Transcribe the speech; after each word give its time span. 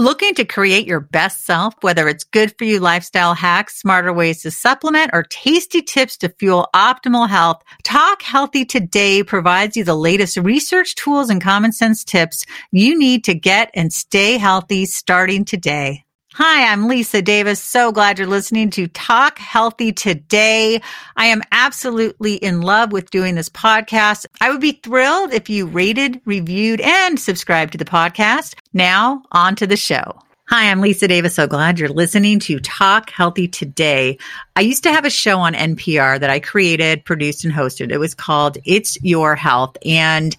Looking 0.00 0.32
to 0.36 0.46
create 0.46 0.86
your 0.86 1.00
best 1.00 1.44
self, 1.44 1.74
whether 1.82 2.08
it's 2.08 2.24
good 2.24 2.56
for 2.56 2.64
you 2.64 2.80
lifestyle 2.80 3.34
hacks, 3.34 3.78
smarter 3.78 4.14
ways 4.14 4.40
to 4.44 4.50
supplement, 4.50 5.10
or 5.12 5.24
tasty 5.24 5.82
tips 5.82 6.16
to 6.18 6.30
fuel 6.30 6.70
optimal 6.74 7.28
health, 7.28 7.62
Talk 7.84 8.22
Healthy 8.22 8.64
Today 8.64 9.22
provides 9.22 9.76
you 9.76 9.84
the 9.84 9.94
latest 9.94 10.38
research 10.38 10.94
tools 10.94 11.28
and 11.28 11.38
common 11.38 11.72
sense 11.72 12.02
tips 12.02 12.46
you 12.72 12.98
need 12.98 13.24
to 13.24 13.34
get 13.34 13.70
and 13.74 13.92
stay 13.92 14.38
healthy 14.38 14.86
starting 14.86 15.44
today. 15.44 16.06
Hi, 16.34 16.70
I'm 16.70 16.86
Lisa 16.86 17.20
Davis. 17.20 17.60
So 17.60 17.90
glad 17.90 18.16
you're 18.16 18.28
listening 18.28 18.70
to 18.70 18.86
Talk 18.86 19.36
Healthy 19.40 19.92
today. 19.92 20.80
I 21.16 21.26
am 21.26 21.42
absolutely 21.50 22.34
in 22.34 22.60
love 22.60 22.92
with 22.92 23.10
doing 23.10 23.34
this 23.34 23.48
podcast. 23.48 24.26
I 24.40 24.48
would 24.50 24.60
be 24.60 24.80
thrilled 24.84 25.34
if 25.34 25.50
you 25.50 25.66
rated, 25.66 26.20
reviewed, 26.26 26.80
and 26.82 27.18
subscribed 27.18 27.72
to 27.72 27.78
the 27.78 27.84
podcast. 27.84 28.54
Now, 28.72 29.24
on 29.32 29.56
to 29.56 29.66
the 29.66 29.76
show. 29.76 30.22
Hi, 30.46 30.70
I'm 30.70 30.80
Lisa 30.80 31.08
Davis. 31.08 31.34
So 31.34 31.48
glad 31.48 31.80
you're 31.80 31.88
listening 31.88 32.38
to 32.40 32.60
Talk 32.60 33.10
Healthy 33.10 33.48
today. 33.48 34.16
I 34.54 34.60
used 34.60 34.84
to 34.84 34.92
have 34.92 35.04
a 35.04 35.10
show 35.10 35.38
on 35.38 35.54
NPR 35.54 36.18
that 36.20 36.30
I 36.30 36.38
created, 36.38 37.04
produced, 37.04 37.44
and 37.44 37.52
hosted. 37.52 37.90
It 37.90 37.98
was 37.98 38.14
called 38.14 38.56
It's 38.64 39.00
Your 39.02 39.34
Health. 39.34 39.76
And 39.84 40.36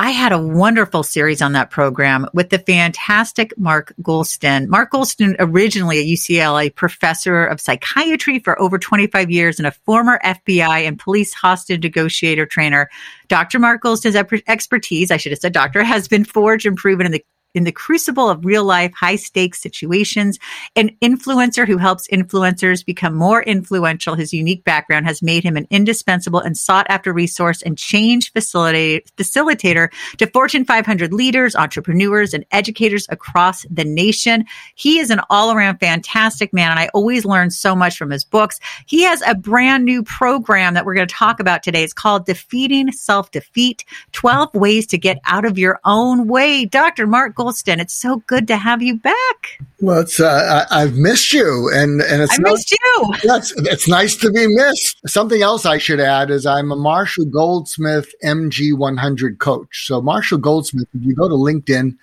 I 0.00 0.12
had 0.12 0.32
a 0.32 0.38
wonderful 0.38 1.02
series 1.02 1.42
on 1.42 1.52
that 1.52 1.68
program 1.68 2.26
with 2.32 2.48
the 2.48 2.58
fantastic 2.58 3.52
Mark 3.58 3.92
Goulston. 4.00 4.66
Mark 4.66 4.92
Goulston, 4.92 5.36
originally 5.38 5.98
a 5.98 6.14
UCLA 6.14 6.74
professor 6.74 7.44
of 7.44 7.60
psychiatry 7.60 8.38
for 8.38 8.58
over 8.58 8.78
25 8.78 9.30
years 9.30 9.58
and 9.58 9.66
a 9.66 9.72
former 9.72 10.18
FBI 10.24 10.88
and 10.88 10.98
police 10.98 11.34
hostage 11.34 11.82
negotiator 11.82 12.46
trainer. 12.46 12.88
Dr. 13.28 13.58
Mark 13.58 13.82
Goulston's 13.82 14.16
expertise, 14.48 15.10
I 15.10 15.18
should 15.18 15.32
have 15.32 15.38
said 15.38 15.52
doctor, 15.52 15.84
has 15.84 16.08
been 16.08 16.24
forged 16.24 16.64
and 16.64 16.78
proven 16.78 17.04
in 17.04 17.12
the 17.12 17.22
in 17.54 17.64
the 17.64 17.72
crucible 17.72 18.28
of 18.28 18.44
real 18.44 18.64
life, 18.64 18.92
high 18.94 19.16
stakes 19.16 19.60
situations. 19.60 20.38
An 20.76 20.90
influencer 21.02 21.66
who 21.66 21.78
helps 21.78 22.08
influencers 22.08 22.84
become 22.84 23.14
more 23.14 23.42
influential. 23.42 24.14
His 24.14 24.32
unique 24.32 24.64
background 24.64 25.06
has 25.06 25.22
made 25.22 25.44
him 25.44 25.56
an 25.56 25.66
indispensable 25.70 26.40
and 26.40 26.56
sought 26.56 26.86
after 26.88 27.12
resource 27.12 27.62
and 27.62 27.76
change 27.76 28.32
facilitator 28.32 29.92
to 30.18 30.26
Fortune 30.26 30.64
500 30.64 31.12
leaders, 31.12 31.56
entrepreneurs, 31.56 32.34
and 32.34 32.44
educators 32.50 33.06
across 33.08 33.66
the 33.70 33.84
nation. 33.84 34.44
He 34.74 34.98
is 34.98 35.10
an 35.10 35.20
all 35.30 35.52
around 35.52 35.78
fantastic 35.78 36.52
man, 36.52 36.70
and 36.70 36.80
I 36.80 36.88
always 36.94 37.24
learn 37.24 37.50
so 37.50 37.74
much 37.74 37.96
from 37.96 38.10
his 38.10 38.24
books. 38.24 38.60
He 38.86 39.02
has 39.02 39.22
a 39.26 39.34
brand 39.34 39.84
new 39.84 40.02
program 40.02 40.74
that 40.74 40.84
we're 40.84 40.94
going 40.94 41.08
to 41.08 41.14
talk 41.14 41.40
about 41.40 41.62
today. 41.62 41.82
It's 41.82 41.92
called 41.92 42.26
Defeating 42.26 42.92
Self 42.92 43.30
Defeat 43.30 43.84
12 44.12 44.54
Ways 44.54 44.86
to 44.88 44.98
Get 44.98 45.18
Out 45.24 45.44
of 45.44 45.58
Your 45.58 45.80
Own 45.84 46.28
Way. 46.28 46.64
Dr. 46.64 47.06
Mark 47.06 47.34
Goulston. 47.40 47.80
It's 47.80 47.94
so 47.94 48.18
good 48.26 48.46
to 48.48 48.56
have 48.56 48.82
you 48.82 48.96
back. 48.96 49.60
Well, 49.80 50.00
it's 50.00 50.20
uh, 50.20 50.66
I, 50.70 50.80
have 50.80 50.96
missed 50.96 51.32
you, 51.32 51.70
and 51.72 52.02
and 52.02 52.22
it's 52.22 52.38
I 52.38 52.42
missed 52.42 52.70
you. 52.70 53.14
Yes, 53.24 53.52
it's 53.56 53.88
nice 53.88 54.16
to 54.16 54.30
be 54.30 54.46
missed. 54.46 55.00
Something 55.06 55.42
else 55.42 55.64
I 55.64 55.78
should 55.78 56.00
add 56.00 56.30
is 56.30 56.44
I'm 56.44 56.70
a 56.70 56.76
Marshall 56.76 57.24
Goldsmith 57.24 58.12
MG 58.22 58.76
100 58.76 59.38
coach. 59.38 59.86
So 59.86 60.02
Marshall 60.02 60.38
Goldsmith, 60.38 60.88
if 60.94 61.02
you 61.02 61.14
go 61.14 61.28
to 61.28 61.34
LinkedIn, 61.34 61.96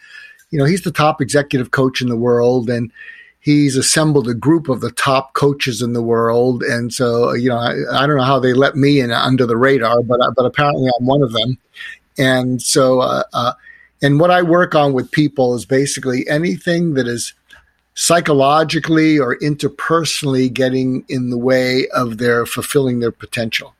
you 0.49 0.59
know 0.59 0.65
he's 0.65 0.81
the 0.81 0.91
top 0.91 1.21
executive 1.21 1.71
coach 1.71 2.01
in 2.01 2.09
the 2.09 2.17
world, 2.17 2.69
and 2.69 2.91
he's 3.39 3.77
assembled 3.77 4.27
a 4.27 4.33
group 4.33 4.67
of 4.69 4.81
the 4.81 4.91
top 4.91 5.33
coaches 5.33 5.81
in 5.81 5.93
the 5.93 6.01
world. 6.01 6.63
And 6.63 6.93
so, 6.93 7.33
you 7.33 7.47
know, 7.47 7.57
I, 7.57 7.75
I 7.91 8.07
don't 8.07 8.17
know 8.17 8.23
how 8.23 8.39
they 8.39 8.53
let 8.53 8.75
me 8.75 8.99
in 8.99 9.11
under 9.11 9.45
the 9.45 9.55
radar, 9.55 10.01
but 10.01 10.19
but 10.35 10.45
apparently 10.45 10.89
I'm 10.99 11.05
one 11.05 11.21
of 11.21 11.31
them. 11.31 11.57
And 12.17 12.61
so, 12.61 12.99
uh, 12.99 13.23
uh, 13.33 13.53
and 14.01 14.19
what 14.19 14.31
I 14.31 14.41
work 14.41 14.75
on 14.75 14.93
with 14.93 15.11
people 15.11 15.55
is 15.55 15.65
basically 15.65 16.27
anything 16.29 16.93
that 16.95 17.07
is 17.07 17.33
psychologically 17.95 19.17
or 19.17 19.37
interpersonally 19.39 20.53
getting 20.53 21.03
in 21.09 21.31
the 21.31 21.37
way 21.37 21.87
of 21.89 22.19
their 22.19 22.45
fulfilling 22.45 22.99
their 22.99 23.11
potential. 23.11 23.73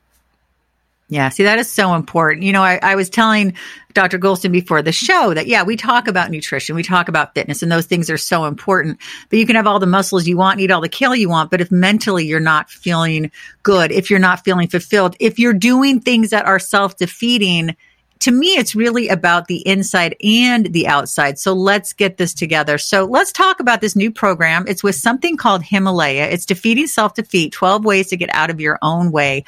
Yeah, 1.10 1.30
see, 1.30 1.44
that 1.44 1.58
is 1.60 1.72
so 1.72 1.94
important. 1.94 2.44
You 2.44 2.52
know, 2.52 2.64
I, 2.64 2.80
I, 2.82 2.96
was 2.96 3.10
telling 3.10 3.54
Dr. 3.94 4.20
Goulston 4.20 4.52
before 4.52 4.82
the 4.82 4.92
show 4.92 5.34
that, 5.34 5.48
yeah, 5.48 5.64
we 5.64 5.78
talk 5.78 6.10
about 6.10 6.32
nutrition, 6.32 6.76
we 6.76 6.84
talk 6.84 7.08
about 7.08 7.34
fitness, 7.34 7.64
and 7.64 7.72
those 7.72 7.86
things 7.86 8.10
are 8.10 8.18
so 8.18 8.44
important. 8.44 9.00
But 9.30 9.40
you 9.40 9.46
can 9.46 9.56
have 9.56 9.68
all 9.68 9.80
the 9.80 9.86
muscles 9.86 10.28
you 10.28 10.36
want, 10.36 10.60
eat 10.60 10.70
all 10.70 10.82
the 10.82 10.90
kale 10.90 11.16
you 11.16 11.30
want, 11.30 11.50
but 11.50 11.62
if 11.62 11.72
mentally 11.72 12.26
you're 12.26 12.42
not 12.42 12.70
feeling 12.70 13.32
good, 13.64 13.94
if 13.94 14.10
you're 14.10 14.20
not 14.20 14.44
feeling 14.44 14.68
fulfilled, 14.68 15.16
if 15.22 15.40
you're 15.40 15.54
doing 15.54 16.02
things 16.02 16.32
that 16.32 16.46
are 16.46 16.60
self 16.60 16.98
defeating, 16.98 17.78
to 18.20 18.32
me, 18.32 18.48
it's 18.58 18.76
really 18.76 19.08
about 19.08 19.48
the 19.48 19.66
inside 19.68 20.16
and 20.24 20.68
the 20.74 20.88
outside. 20.88 21.40
So 21.40 21.54
let's 21.54 21.94
get 21.94 22.18
this 22.18 22.34
together. 22.34 22.78
So 22.78 23.06
let's 23.06 23.32
talk 23.32 23.60
about 23.60 23.82
this 23.82 23.96
new 23.96 24.12
program. 24.12 24.66
It's 24.68 24.84
with 24.84 24.96
something 24.96 25.38
called 25.38 25.64
Himalaya. 25.64 26.26
It's 26.26 26.46
defeating 26.46 26.88
self 26.88 27.14
defeat, 27.16 27.54
12 27.54 27.86
ways 27.86 28.08
to 28.08 28.18
get 28.18 28.30
out 28.34 28.50
of 28.50 28.62
your 28.62 28.80
own 28.82 29.12
way. 29.12 29.46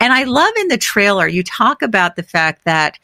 And 0.00 0.12
I 0.12 0.24
love 0.24 0.52
in 0.58 0.68
the 0.68 0.78
trailer, 0.78 1.28
you 1.28 1.42
talk 1.42 1.82
about 1.82 2.16
the 2.16 2.22
fact 2.22 2.64
that 2.64 2.98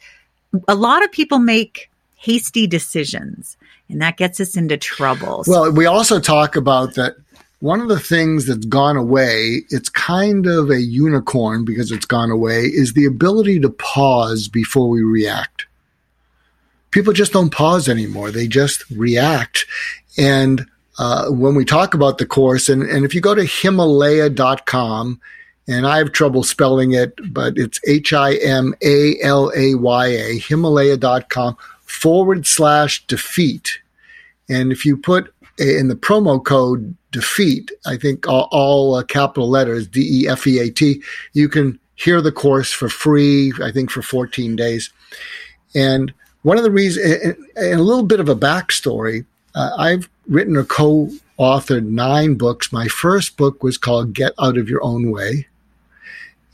a 0.67 0.75
lot 0.75 1.03
of 1.03 1.11
people 1.11 1.39
make 1.39 1.89
hasty 2.15 2.65
decisions 2.65 3.57
and 3.89 4.01
that 4.01 4.17
gets 4.17 4.39
us 4.39 4.57
into 4.57 4.77
trouble. 4.77 5.43
Well, 5.47 5.71
we 5.71 5.85
also 5.85 6.19
talk 6.19 6.55
about 6.55 6.95
that 6.95 7.15
one 7.59 7.81
of 7.81 7.87
the 7.87 7.99
things 7.99 8.45
that's 8.45 8.65
gone 8.65 8.97
away, 8.97 9.63
it's 9.69 9.89
kind 9.89 10.45
of 10.45 10.69
a 10.69 10.81
unicorn 10.81 11.65
because 11.65 11.91
it's 11.91 12.05
gone 12.05 12.29
away, 12.29 12.65
is 12.65 12.93
the 12.93 13.05
ability 13.05 13.59
to 13.61 13.69
pause 13.69 14.47
before 14.47 14.89
we 14.89 15.01
react. 15.01 15.65
People 16.91 17.13
just 17.13 17.33
don't 17.33 17.51
pause 17.51 17.89
anymore. 17.89 18.31
They 18.31 18.47
just 18.47 18.89
react. 18.91 19.65
And 20.17 20.65
uh, 20.99 21.29
when 21.29 21.55
we 21.55 21.65
talk 21.65 21.93
about 21.93 22.17
the 22.17 22.25
course, 22.25 22.69
and, 22.69 22.83
and 22.83 23.05
if 23.05 23.13
you 23.13 23.21
go 23.21 23.35
to 23.35 23.43
Himalaya.com, 23.43 25.19
and 25.67 25.85
I 25.85 25.97
have 25.97 26.13
trouble 26.13 26.43
spelling 26.43 26.93
it, 26.93 27.13
but 27.33 27.57
it's 27.57 27.79
H 27.85 28.13
I 28.13 28.35
M 28.35 28.73
A 28.81 29.17
L 29.21 29.51
A 29.55 29.75
Y 29.75 30.07
A, 30.07 30.39
Himalaya.com 30.39 31.57
forward 31.83 32.47
slash 32.47 33.05
defeat. 33.07 33.79
And 34.47 34.71
if 34.71 34.85
you 34.85 34.95
put 34.95 35.33
in 35.57 35.87
the 35.87 35.95
promo 35.95 36.43
code 36.43 36.95
defeat, 37.11 37.71
I 37.85 37.97
think 37.97 38.27
all, 38.27 38.47
all 38.51 38.95
uh, 38.95 39.03
capital 39.03 39.49
letters, 39.49 39.87
D 39.87 40.23
E 40.23 40.27
F 40.27 40.45
E 40.47 40.59
A 40.59 40.69
T, 40.69 41.01
you 41.33 41.49
can 41.49 41.79
hear 41.95 42.21
the 42.21 42.31
course 42.31 42.71
for 42.71 42.89
free, 42.89 43.51
I 43.63 43.71
think 43.71 43.89
for 43.89 44.01
14 44.01 44.55
days. 44.55 44.91
And 45.75 46.13
one 46.43 46.57
of 46.57 46.63
the 46.63 46.71
reasons, 46.71 47.35
and 47.55 47.79
a 47.79 47.83
little 47.83 48.05
bit 48.05 48.19
of 48.19 48.29
a 48.29 48.35
backstory, 48.35 49.25
uh, 49.55 49.71
I've 49.77 50.07
written 50.27 50.55
or 50.55 50.63
co 50.63 51.09
authored 51.39 51.85
nine 51.85 52.35
books. 52.35 52.71
My 52.71 52.87
first 52.87 53.37
book 53.37 53.63
was 53.63 53.77
called 53.77 54.13
Get 54.13 54.33
Out 54.39 54.57
of 54.57 54.69
Your 54.69 54.83
Own 54.83 55.11
Way. 55.11 55.47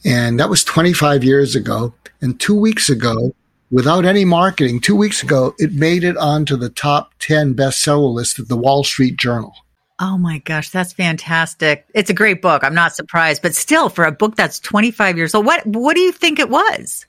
And 0.06 0.40
that 0.40 0.50
was 0.50 0.64
25 0.64 1.24
years 1.24 1.56
ago. 1.56 1.94
And 2.22 2.40
two 2.40 2.56
weeks 2.56 2.90
ago, 2.90 3.34
without 3.74 4.06
any 4.06 4.24
marketing, 4.24 4.80
two 4.80 4.96
weeks 4.96 5.24
ago, 5.24 5.56
it 5.58 5.74
made 5.74 6.04
it 6.04 6.16
onto 6.16 6.56
the 6.56 6.70
top 6.70 7.12
10 7.20 7.56
bestseller 7.56 8.14
list 8.14 8.38
of 8.38 8.48
the 8.48 8.56
Wall 8.56 8.84
Street 8.84 9.18
Journal. 9.18 9.54
Oh 10.00 10.18
my 10.18 10.38
gosh, 10.40 10.70
that's 10.70 10.94
fantastic. 10.94 11.86
It's 11.94 12.10
a 12.10 12.14
great 12.14 12.42
book. 12.42 12.64
I'm 12.64 12.76
not 12.76 12.96
surprised, 12.96 13.42
but 13.42 13.56
still 13.56 13.90
for 13.90 14.06
a 14.06 14.12
book 14.12 14.36
that's 14.36 14.60
25 14.60 15.18
years 15.18 15.34
old, 15.34 15.46
what 15.46 15.66
what 15.66 15.96
do 15.96 16.02
you 16.02 16.12
think 16.12 16.40
it 16.40 16.50
was? 16.50 17.06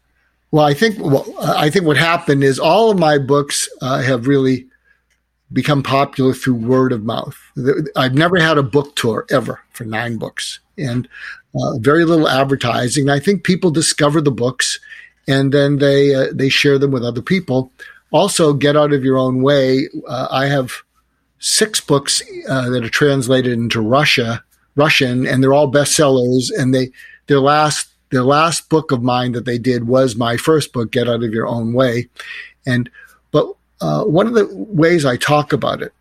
Well, 0.50 0.64
I 0.64 0.74
think 0.74 0.98
well, 0.98 1.26
I 1.40 1.70
think 1.70 1.86
what 1.86 1.96
happened 1.96 2.44
is 2.44 2.58
all 2.58 2.90
of 2.90 2.98
my 2.98 3.18
books 3.18 3.68
uh, 3.82 4.00
have 4.02 4.26
really 4.26 4.66
become 5.52 5.82
popular 5.82 6.32
through 6.32 6.54
word 6.54 6.92
of 6.92 7.04
mouth. 7.04 7.36
I've 7.96 8.14
never 8.14 8.38
had 8.38 8.58
a 8.58 8.62
book 8.62 8.96
tour 8.96 9.26
ever 9.30 9.60
for 9.70 9.84
nine 9.84 10.16
books 10.16 10.60
and 10.76 11.08
uh, 11.54 11.78
very 11.78 12.04
little 12.04 12.28
advertising. 12.28 13.08
I 13.08 13.18
think 13.18 13.44
people 13.44 13.70
discover 13.70 14.20
the 14.20 14.30
books 14.30 14.78
and 15.26 15.52
then 15.52 15.78
they 15.78 16.14
uh, 16.14 16.26
they 16.32 16.48
share 16.48 16.78
them 16.78 16.90
with 16.90 17.04
other 17.04 17.22
people. 17.22 17.70
Also, 18.10 18.52
get 18.52 18.76
out 18.76 18.92
of 18.92 19.04
your 19.04 19.18
own 19.18 19.42
way. 19.42 19.88
Uh, 20.06 20.28
I 20.30 20.46
have 20.46 20.72
six 21.38 21.80
books 21.80 22.22
uh, 22.48 22.70
that 22.70 22.84
are 22.84 22.90
translated 22.90 23.52
into 23.52 23.80
Russia 23.80 24.42
Russian, 24.76 25.26
and 25.26 25.42
they're 25.42 25.54
all 25.54 25.70
bestsellers. 25.70 26.50
And 26.56 26.74
they 26.74 26.90
their 27.26 27.40
last 27.40 27.88
their 28.10 28.22
last 28.22 28.68
book 28.68 28.92
of 28.92 29.02
mine 29.02 29.32
that 29.32 29.44
they 29.44 29.58
did 29.58 29.86
was 29.86 30.16
my 30.16 30.36
first 30.36 30.72
book, 30.72 30.92
Get 30.92 31.08
Out 31.08 31.22
of 31.22 31.32
Your 31.32 31.46
Own 31.46 31.72
Way. 31.72 32.08
And 32.66 32.90
but 33.30 33.52
uh, 33.80 34.04
one 34.04 34.26
of 34.26 34.34
the 34.34 34.48
ways 34.52 35.04
I 35.04 35.16
talk 35.16 35.52
about 35.52 35.82
it 35.82 35.92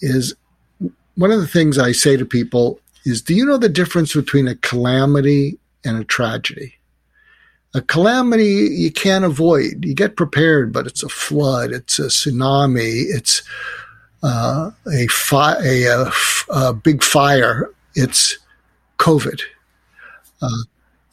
is 0.00 0.34
one 1.16 1.32
of 1.32 1.40
the 1.40 1.48
things 1.48 1.78
I 1.78 1.92
say 1.92 2.16
to 2.16 2.24
people 2.24 2.80
is, 3.04 3.22
do 3.22 3.34
you 3.34 3.44
know 3.44 3.58
the 3.58 3.68
difference 3.68 4.14
between 4.14 4.46
a 4.46 4.54
calamity 4.56 5.58
and 5.84 5.98
a 5.98 6.04
tragedy? 6.04 6.77
A 7.74 7.82
calamity 7.82 8.68
you 8.72 8.90
can't 8.90 9.24
avoid. 9.24 9.84
You 9.84 9.94
get 9.94 10.16
prepared, 10.16 10.72
but 10.72 10.86
it's 10.86 11.02
a 11.02 11.08
flood, 11.08 11.72
it's 11.72 11.98
a 11.98 12.06
tsunami, 12.06 13.04
it's 13.08 13.42
uh, 14.22 14.70
a, 14.92 15.06
fi- 15.08 15.58
a, 16.50 16.72
big 16.72 17.02
fire, 17.02 17.70
it's 17.94 18.38
COVID. 18.98 19.40
Uh, 20.40 20.62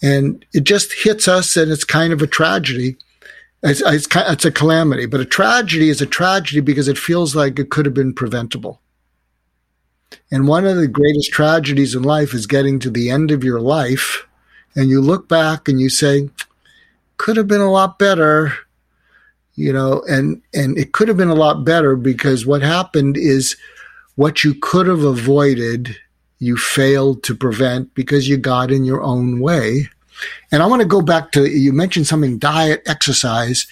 and 0.02 0.46
it 0.54 0.64
just 0.64 0.94
hits 0.94 1.28
us, 1.28 1.58
and 1.58 1.72
it's 1.72 1.84
kind 1.84 2.14
of 2.14 2.22
a 2.22 2.28
tragedy. 2.28 2.96
It's, 3.64 3.82
it's, 3.82 4.08
it's 4.14 4.46
a 4.46 4.52
calamity, 4.52 5.08
but 5.08 5.20
a 5.20 5.26
tragedy 5.26 5.90
is 5.90 6.02
a 6.02 6.06
tragedy 6.06 6.62
because 6.62 6.88
it 6.88 6.98
feels 6.98 7.36
like 7.36 7.60
it 7.60 7.72
could 7.72 7.86
have 7.86 7.96
been 7.96 8.14
preventable. 8.14 8.82
And 10.32 10.48
one 10.48 10.66
of 10.66 10.78
the 10.78 10.88
greatest 10.88 11.32
tragedies 11.32 11.96
in 11.96 12.04
life 12.04 12.34
is 12.34 12.48
getting 12.48 12.80
to 12.80 12.90
the 12.90 13.10
end 13.10 13.32
of 13.32 13.44
your 13.44 13.60
life 13.60 14.28
and 14.76 14.90
you 14.90 15.02
look 15.02 15.28
back 15.28 15.68
and 15.68 15.80
you 15.80 15.90
say, 15.90 16.30
could 17.18 17.38
have 17.38 17.48
been 17.48 17.62
a 17.62 17.72
lot 17.72 17.98
better, 17.98 18.54
you 19.56 19.72
know, 19.72 20.04
and, 20.10 20.42
and 20.54 20.78
it 20.78 20.92
could 20.92 21.08
have 21.08 21.18
been 21.18 21.30
a 21.30 21.36
lot 21.36 21.64
better 21.64 21.96
because 21.96 22.46
what 22.46 22.62
happened 22.62 23.18
is 23.18 23.56
what 24.16 24.44
you 24.44 24.54
could 24.54 24.88
have 24.88 25.04
avoided, 25.04 25.96
you 26.40 26.58
failed 26.58 27.24
to 27.24 27.36
prevent 27.36 27.94
because 27.96 28.28
you 28.28 28.38
got 28.38 28.72
in 28.72 28.84
your 28.84 29.02
own 29.02 29.40
way. 29.40 29.90
And 30.52 30.62
I 30.62 30.66
want 30.66 30.82
to 30.82 30.88
go 30.88 31.02
back 31.02 31.32
to, 31.34 31.46
you 31.46 31.74
mentioned 31.74 32.08
something, 32.08 32.38
diet, 32.38 32.82
exercise. 32.86 33.68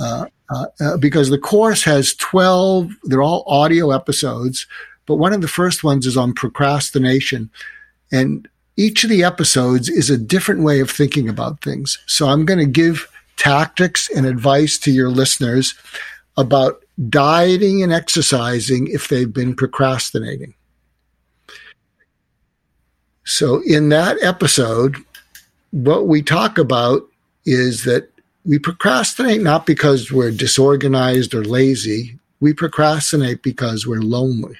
Uh, 0.00 0.26
uh, 0.50 0.66
uh, 0.80 0.96
because 0.96 1.30
the 1.30 1.38
course 1.38 1.82
has 1.84 2.14
12, 2.14 2.90
they're 3.04 3.22
all 3.22 3.44
audio 3.46 3.90
episodes, 3.90 4.66
but 5.06 5.16
one 5.16 5.32
of 5.32 5.40
the 5.40 5.48
first 5.48 5.82
ones 5.82 6.06
is 6.06 6.16
on 6.16 6.34
procrastination. 6.34 7.50
And 8.10 8.48
each 8.76 9.04
of 9.04 9.10
the 9.10 9.22
episodes 9.24 9.88
is 9.88 10.10
a 10.10 10.18
different 10.18 10.62
way 10.62 10.80
of 10.80 10.90
thinking 10.90 11.28
about 11.28 11.62
things. 11.62 11.98
So 12.06 12.28
I'm 12.28 12.44
going 12.44 12.58
to 12.58 12.66
give 12.66 13.08
tactics 13.36 14.08
and 14.10 14.26
advice 14.26 14.78
to 14.78 14.90
your 14.90 15.10
listeners 15.10 15.74
about 16.36 16.82
dieting 17.08 17.82
and 17.82 17.92
exercising 17.92 18.88
if 18.88 19.08
they've 19.08 19.32
been 19.32 19.54
procrastinating. 19.54 20.54
So 23.24 23.62
in 23.66 23.88
that 23.90 24.16
episode, 24.22 24.96
what 25.70 26.06
we 26.06 26.22
talk 26.22 26.58
about 26.58 27.02
is 27.44 27.84
that 27.84 28.08
we 28.44 28.58
procrastinate 28.58 29.40
not 29.40 29.66
because 29.66 30.10
we're 30.10 30.30
disorganized 30.30 31.34
or 31.34 31.44
lazy. 31.44 32.18
We 32.40 32.52
procrastinate 32.52 33.42
because 33.42 33.86
we're 33.86 34.00
lonely. 34.00 34.56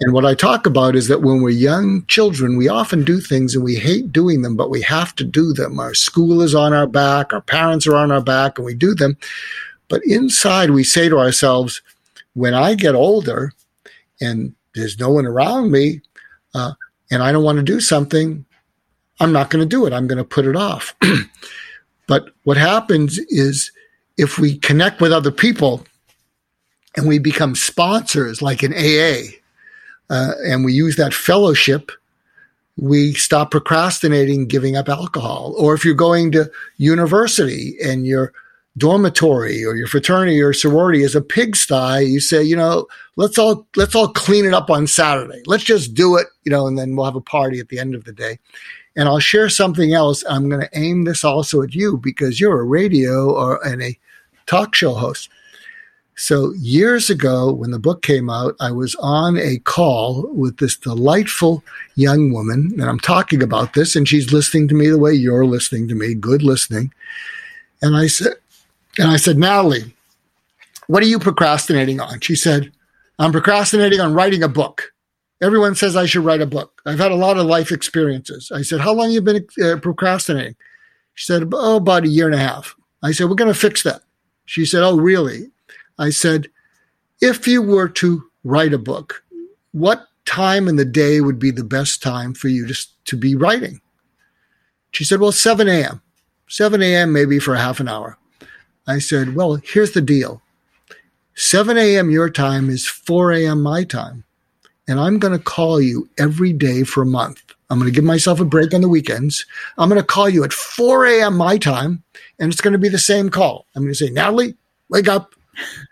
And 0.00 0.12
what 0.12 0.26
I 0.26 0.34
talk 0.34 0.66
about 0.66 0.96
is 0.96 1.08
that 1.08 1.22
when 1.22 1.40
we're 1.40 1.50
young 1.50 2.04
children, 2.06 2.56
we 2.56 2.68
often 2.68 3.04
do 3.04 3.20
things 3.20 3.54
and 3.54 3.64
we 3.64 3.76
hate 3.76 4.12
doing 4.12 4.42
them, 4.42 4.56
but 4.56 4.70
we 4.70 4.82
have 4.82 5.14
to 5.16 5.24
do 5.24 5.52
them. 5.52 5.78
Our 5.78 5.94
school 5.94 6.42
is 6.42 6.54
on 6.54 6.72
our 6.72 6.86
back, 6.86 7.32
our 7.32 7.40
parents 7.40 7.86
are 7.86 7.94
on 7.94 8.10
our 8.10 8.20
back, 8.20 8.58
and 8.58 8.66
we 8.66 8.74
do 8.74 8.94
them. 8.94 9.16
But 9.88 10.02
inside, 10.04 10.70
we 10.70 10.82
say 10.82 11.08
to 11.08 11.18
ourselves, 11.18 11.80
when 12.34 12.54
I 12.54 12.74
get 12.74 12.94
older 12.94 13.52
and 14.20 14.54
there's 14.74 14.98
no 14.98 15.10
one 15.10 15.26
around 15.26 15.70
me 15.70 16.00
uh, 16.54 16.72
and 17.10 17.22
I 17.22 17.30
don't 17.30 17.44
want 17.44 17.58
to 17.58 17.64
do 17.64 17.80
something, 17.80 18.44
I'm 19.20 19.32
not 19.32 19.50
going 19.50 19.62
to 19.62 19.68
do 19.68 19.86
it. 19.86 19.92
I'm 19.92 20.08
going 20.08 20.18
to 20.18 20.24
put 20.24 20.46
it 20.46 20.56
off. 20.56 20.94
but 22.08 22.30
what 22.42 22.56
happens 22.56 23.18
is 23.28 23.70
if 24.16 24.38
we 24.38 24.58
connect 24.58 25.00
with 25.00 25.12
other 25.12 25.30
people 25.30 25.86
and 26.96 27.06
we 27.06 27.18
become 27.18 27.54
sponsors 27.54 28.42
like 28.42 28.62
an 28.62 28.72
AA, 28.74 29.36
uh, 30.10 30.32
and 30.46 30.64
we 30.64 30.72
use 30.72 30.96
that 30.96 31.14
fellowship, 31.14 31.90
we 32.76 33.12
stop 33.14 33.50
procrastinating 33.50 34.46
giving 34.46 34.76
up 34.76 34.88
alcohol. 34.88 35.54
Or 35.56 35.74
if 35.74 35.84
you're 35.84 35.94
going 35.94 36.32
to 36.32 36.50
university 36.76 37.76
and 37.82 38.06
your 38.06 38.32
dormitory 38.76 39.64
or 39.64 39.76
your 39.76 39.86
fraternity 39.86 40.42
or 40.42 40.52
sorority 40.52 41.02
is 41.02 41.14
a 41.14 41.20
pigsty, 41.20 42.04
you 42.04 42.20
say, 42.20 42.42
you 42.42 42.56
know, 42.56 42.86
let's 43.16 43.38
all 43.38 43.66
let's 43.76 43.94
all 43.94 44.08
clean 44.08 44.44
it 44.44 44.54
up 44.54 44.70
on 44.70 44.86
Saturday. 44.86 45.42
Let's 45.46 45.64
just 45.64 45.94
do 45.94 46.16
it, 46.16 46.26
you 46.44 46.50
know, 46.50 46.66
and 46.66 46.78
then 46.78 46.96
we'll 46.96 47.06
have 47.06 47.16
a 47.16 47.20
party 47.20 47.60
at 47.60 47.68
the 47.68 47.78
end 47.78 47.94
of 47.94 48.04
the 48.04 48.12
day. 48.12 48.38
And 48.96 49.08
I'll 49.08 49.20
share 49.20 49.48
something 49.48 49.92
else. 49.92 50.24
I'm 50.28 50.48
going 50.48 50.60
to 50.60 50.78
aim 50.78 51.04
this 51.04 51.24
also 51.24 51.62
at 51.62 51.74
you 51.74 51.96
because 51.96 52.40
you're 52.40 52.60
a 52.60 52.64
radio 52.64 53.30
or 53.30 53.64
and 53.66 53.82
a 53.82 53.98
talk 54.46 54.74
show 54.74 54.94
host. 54.94 55.28
So 56.16 56.52
years 56.54 57.10
ago, 57.10 57.52
when 57.52 57.72
the 57.72 57.78
book 57.78 58.02
came 58.02 58.30
out, 58.30 58.54
I 58.60 58.70
was 58.70 58.94
on 58.96 59.36
a 59.36 59.58
call 59.58 60.28
with 60.32 60.58
this 60.58 60.76
delightful 60.76 61.64
young 61.96 62.32
woman, 62.32 62.70
and 62.74 62.84
I'm 62.84 63.00
talking 63.00 63.42
about 63.42 63.74
this, 63.74 63.96
and 63.96 64.08
she's 64.08 64.32
listening 64.32 64.68
to 64.68 64.74
me 64.74 64.88
the 64.88 64.98
way 64.98 65.12
you're 65.12 65.44
listening 65.44 65.88
to 65.88 65.94
me, 65.94 66.14
good 66.14 66.42
listening. 66.42 66.92
And 67.82 67.96
I 67.96 68.06
said, 68.06 68.34
and 68.98 69.10
I 69.10 69.16
said, 69.16 69.38
Natalie, 69.38 69.92
what 70.86 71.02
are 71.02 71.06
you 71.06 71.18
procrastinating 71.18 72.00
on? 72.00 72.20
She 72.20 72.36
said, 72.36 72.70
I'm 73.18 73.32
procrastinating 73.32 74.00
on 74.00 74.14
writing 74.14 74.42
a 74.42 74.48
book. 74.48 74.92
Everyone 75.42 75.74
says 75.74 75.96
I 75.96 76.06
should 76.06 76.24
write 76.24 76.40
a 76.40 76.46
book. 76.46 76.80
I've 76.86 76.98
had 76.98 77.12
a 77.12 77.16
lot 77.16 77.38
of 77.38 77.46
life 77.46 77.72
experiences. 77.72 78.52
I 78.54 78.62
said, 78.62 78.80
How 78.80 78.92
long 78.92 79.06
have 79.06 79.14
you 79.14 79.20
been 79.20 79.46
uh, 79.62 79.76
procrastinating? 79.78 80.56
She 81.14 81.26
said, 81.26 81.48
Oh, 81.52 81.76
about 81.76 82.04
a 82.04 82.08
year 82.08 82.26
and 82.26 82.34
a 82.34 82.38
half. 82.38 82.76
I 83.02 83.12
said, 83.12 83.28
We're 83.28 83.34
going 83.34 83.52
to 83.52 83.58
fix 83.58 83.82
that. 83.82 84.02
She 84.46 84.64
said, 84.64 84.82
Oh, 84.82 84.96
really? 84.96 85.50
I 85.98 86.10
said, 86.10 86.48
if 87.20 87.46
you 87.46 87.62
were 87.62 87.88
to 87.88 88.24
write 88.42 88.72
a 88.72 88.78
book, 88.78 89.22
what 89.72 90.06
time 90.24 90.68
in 90.68 90.76
the 90.76 90.84
day 90.84 91.20
would 91.20 91.38
be 91.38 91.50
the 91.50 91.64
best 91.64 92.02
time 92.02 92.34
for 92.34 92.48
you 92.48 92.66
to, 92.66 92.86
to 93.06 93.16
be 93.16 93.34
writing? 93.34 93.80
She 94.90 95.04
said, 95.04 95.20
well, 95.20 95.32
7 95.32 95.68
a.m. 95.68 96.02
7 96.48 96.82
a.m. 96.82 97.12
maybe 97.12 97.38
for 97.38 97.56
half 97.56 97.80
an 97.80 97.88
hour. 97.88 98.18
I 98.86 98.98
said, 98.98 99.34
well, 99.34 99.56
here's 99.56 99.92
the 99.92 100.00
deal. 100.00 100.42
7 101.34 101.76
a.m. 101.76 102.10
your 102.10 102.30
time 102.30 102.70
is 102.70 102.86
4 102.86 103.32
a.m. 103.32 103.62
my 103.62 103.84
time. 103.84 104.24
And 104.86 105.00
I'm 105.00 105.18
going 105.18 105.36
to 105.36 105.42
call 105.42 105.80
you 105.80 106.08
every 106.18 106.52
day 106.52 106.84
for 106.84 107.02
a 107.02 107.06
month. 107.06 107.42
I'm 107.70 107.78
going 107.78 107.90
to 107.90 107.94
give 107.94 108.04
myself 108.04 108.38
a 108.38 108.44
break 108.44 108.74
on 108.74 108.82
the 108.82 108.88
weekends. 108.88 109.46
I'm 109.78 109.88
going 109.88 110.00
to 110.00 110.06
call 110.06 110.28
you 110.28 110.44
at 110.44 110.52
4 110.52 111.06
a.m. 111.06 111.36
my 111.36 111.56
time, 111.56 112.04
and 112.38 112.52
it's 112.52 112.60
going 112.60 112.72
to 112.72 112.78
be 112.78 112.90
the 112.90 112.98
same 112.98 113.30
call. 113.30 113.66
I'm 113.74 113.82
going 113.82 113.94
to 113.94 113.98
say, 113.98 114.10
Natalie, 114.10 114.54
wake 114.90 115.08
up. 115.08 115.34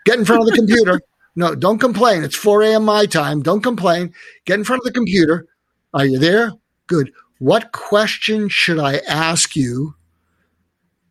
Get 0.05 0.19
in 0.19 0.25
front 0.25 0.41
of 0.41 0.47
the 0.47 0.55
computer. 0.55 1.01
No, 1.35 1.55
don't 1.55 1.79
complain. 1.79 2.23
It's 2.23 2.35
4 2.35 2.63
a.m. 2.63 2.85
my 2.85 3.05
time. 3.05 3.41
Don't 3.41 3.63
complain. 3.63 4.13
Get 4.45 4.59
in 4.59 4.63
front 4.63 4.81
of 4.81 4.85
the 4.85 4.91
computer. 4.91 5.47
Are 5.93 6.05
you 6.05 6.19
there? 6.19 6.51
Good. 6.87 7.11
What 7.39 7.71
question 7.71 8.49
should 8.49 8.79
I 8.79 8.97
ask 9.07 9.55
you 9.55 9.95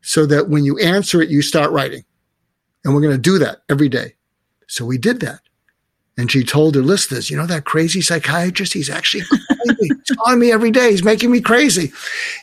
so 0.01 0.27
that 0.27 0.49
when 0.49 0.65
you 0.65 0.79
answer 0.79 1.21
it, 1.21 1.29
you 1.29 1.43
start 1.43 1.73
writing? 1.73 2.05
And 2.85 2.95
we're 2.95 3.01
going 3.01 3.17
to 3.17 3.19
do 3.19 3.39
that 3.39 3.59
every 3.69 3.89
day. 3.89 4.15
So 4.67 4.85
we 4.85 4.99
did 4.99 5.21
that. 5.21 5.41
And 6.17 6.31
she 6.31 6.45
told 6.45 6.75
her 6.75 6.83
listeners, 6.83 7.31
you 7.31 7.37
know, 7.37 7.47
that 7.47 7.65
crazy 7.65 8.01
psychiatrist, 8.01 8.75
he's 8.75 8.91
actually 8.91 9.25
calling 10.17 10.39
me 10.39 10.53
every 10.53 10.71
day. 10.71 10.91
He's 10.91 11.05
making 11.05 11.31
me 11.31 11.41
crazy. 11.41 11.93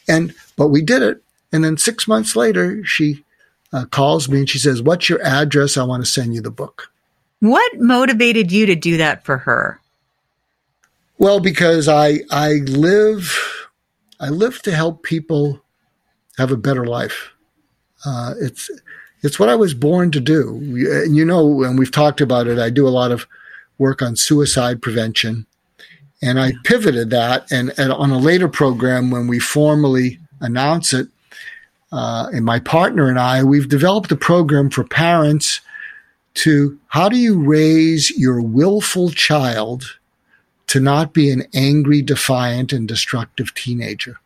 And, 0.07 0.33
but 0.55 0.69
we 0.69 0.81
did 0.81 1.01
it. 1.01 1.21
And 1.51 1.63
then 1.63 1.77
six 1.77 2.07
months 2.07 2.35
later, 2.35 2.83
she 2.83 3.23
uh, 3.73 3.85
calls 3.85 4.29
me 4.29 4.39
and 4.39 4.49
she 4.49 4.59
says, 4.59 4.81
What's 4.81 5.09
your 5.09 5.21
address? 5.23 5.77
I 5.77 5.83
want 5.83 6.03
to 6.03 6.09
send 6.11 6.33
you 6.33 6.41
the 6.41 6.51
book. 6.51 6.91
What 7.39 7.79
motivated 7.79 8.51
you 8.51 8.65
to 8.65 8.75
do 8.75 8.97
that 8.97 9.23
for 9.23 9.37
her? 9.37 9.79
Well, 11.17 11.39
because 11.39 11.87
I 11.87 12.21
I 12.31 12.53
live 12.65 13.69
I 14.19 14.29
live 14.29 14.61
to 14.63 14.71
help 14.71 15.03
people 15.03 15.61
have 16.37 16.51
a 16.51 16.57
better 16.57 16.85
life. 16.85 17.31
Uh, 18.05 18.33
it's 18.39 18.69
it's 19.21 19.39
what 19.39 19.49
I 19.49 19.55
was 19.55 19.73
born 19.73 20.11
to 20.11 20.19
do. 20.19 20.55
And 20.57 21.15
You 21.15 21.25
know, 21.25 21.63
and 21.63 21.77
we've 21.77 21.91
talked 21.91 22.21
about 22.21 22.47
it. 22.47 22.57
I 22.57 22.69
do 22.69 22.87
a 22.87 22.89
lot 22.89 23.11
of 23.11 23.27
work 23.77 24.01
on 24.01 24.15
suicide 24.15 24.81
prevention, 24.81 25.45
and 26.21 26.39
I 26.39 26.53
pivoted 26.63 27.09
that. 27.11 27.51
And, 27.51 27.73
and 27.77 27.91
on 27.91 28.11
a 28.11 28.17
later 28.17 28.47
program, 28.47 29.11
when 29.11 29.27
we 29.27 29.39
formally 29.39 30.19
announce 30.41 30.93
it, 30.93 31.07
uh, 31.91 32.27
and 32.31 32.45
my 32.45 32.59
partner 32.59 33.09
and 33.09 33.19
I, 33.19 33.43
we've 33.43 33.69
developed 33.69 34.11
a 34.11 34.15
program 34.15 34.69
for 34.69 34.83
parents 34.83 35.61
to 36.35 36.79
how 36.87 37.09
do 37.09 37.17
you 37.17 37.39
raise 37.39 38.11
your 38.11 38.41
willful 38.41 39.09
child 39.09 39.97
to 40.67 40.79
not 40.79 41.13
be 41.13 41.31
an 41.31 41.47
angry, 41.53 42.01
defiant, 42.01 42.71
and 42.71 42.87
destructive 42.87 43.53
teenager. 43.55 44.19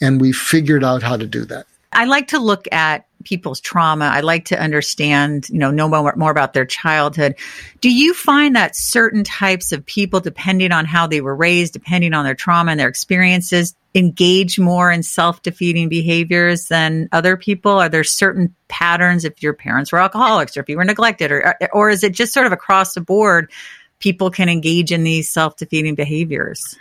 And 0.00 0.20
we 0.20 0.32
figured 0.32 0.82
out 0.82 1.02
how 1.02 1.18
to 1.18 1.26
do 1.26 1.44
that. 1.44 1.66
I 1.92 2.04
like 2.04 2.28
to 2.28 2.38
look 2.38 2.66
at 2.72 3.06
people's 3.24 3.60
trauma. 3.60 4.06
I 4.06 4.20
like 4.20 4.46
to 4.46 4.60
understand, 4.60 5.48
you 5.48 5.58
know, 5.58 5.70
know 5.70 5.88
more, 5.88 6.14
more 6.16 6.30
about 6.30 6.52
their 6.54 6.64
childhood. 6.64 7.36
Do 7.80 7.92
you 7.92 8.14
find 8.14 8.56
that 8.56 8.76
certain 8.76 9.24
types 9.24 9.72
of 9.72 9.84
people, 9.84 10.20
depending 10.20 10.72
on 10.72 10.84
how 10.84 11.06
they 11.06 11.20
were 11.20 11.36
raised, 11.36 11.72
depending 11.72 12.14
on 12.14 12.24
their 12.24 12.34
trauma 12.34 12.72
and 12.72 12.80
their 12.80 12.88
experiences, 12.88 13.74
engage 13.94 14.58
more 14.58 14.90
in 14.90 15.02
self-defeating 15.02 15.88
behaviors 15.88 16.66
than 16.66 17.08
other 17.12 17.36
people? 17.36 17.72
Are 17.72 17.88
there 17.88 18.04
certain 18.04 18.54
patterns 18.68 19.24
if 19.24 19.42
your 19.42 19.54
parents 19.54 19.92
were 19.92 19.98
alcoholics 19.98 20.56
or 20.56 20.60
if 20.60 20.68
you 20.68 20.76
were 20.76 20.84
neglected 20.84 21.30
or 21.30 21.54
or 21.72 21.90
is 21.90 22.02
it 22.02 22.14
just 22.14 22.32
sort 22.32 22.46
of 22.46 22.52
across 22.52 22.94
the 22.94 23.00
board 23.00 23.50
people 23.98 24.30
can 24.30 24.48
engage 24.48 24.90
in 24.90 25.04
these 25.04 25.28
self-defeating 25.28 25.94
behaviors? 25.94 26.76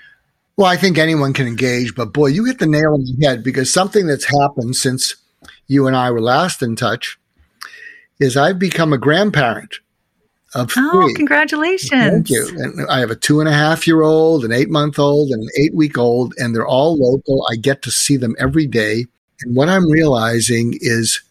Well, 0.61 0.69
I 0.69 0.77
think 0.77 0.99
anyone 0.99 1.33
can 1.33 1.47
engage, 1.47 1.95
but 1.95 2.13
boy, 2.13 2.27
you 2.27 2.45
hit 2.45 2.59
the 2.59 2.67
nail 2.67 2.93
on 2.93 3.03
the 3.03 3.25
head 3.25 3.43
because 3.43 3.73
something 3.73 4.05
that's 4.05 4.25
happened 4.25 4.75
since 4.75 5.15
you 5.65 5.87
and 5.87 5.97
I 5.97 6.11
were 6.11 6.21
last 6.21 6.61
in 6.61 6.75
touch 6.75 7.17
is 8.19 8.37
I've 8.37 8.59
become 8.59 8.93
a 8.93 8.99
grandparent 8.99 9.79
of 10.53 10.71
oh, 10.77 11.07
three. 11.07 11.15
congratulations. 11.15 11.89
Thank 11.89 12.29
you. 12.29 12.47
And 12.59 12.87
I 12.91 12.99
have 12.99 13.09
a 13.09 13.15
two 13.15 13.39
and 13.39 13.49
a 13.49 13.51
half 13.51 13.87
year 13.87 14.03
old, 14.03 14.45
an 14.45 14.51
eight 14.51 14.69
month 14.69 14.99
old, 14.99 15.31
and 15.31 15.41
an 15.41 15.49
eight 15.57 15.73
week 15.73 15.97
old, 15.97 16.35
and 16.37 16.53
they're 16.53 16.67
all 16.67 16.95
local. 16.95 17.43
I 17.51 17.55
get 17.55 17.81
to 17.81 17.89
see 17.89 18.15
them 18.15 18.35
every 18.37 18.67
day. 18.67 19.07
And 19.41 19.55
what 19.55 19.67
I'm 19.67 19.89
realizing 19.89 20.77
is 20.79 21.21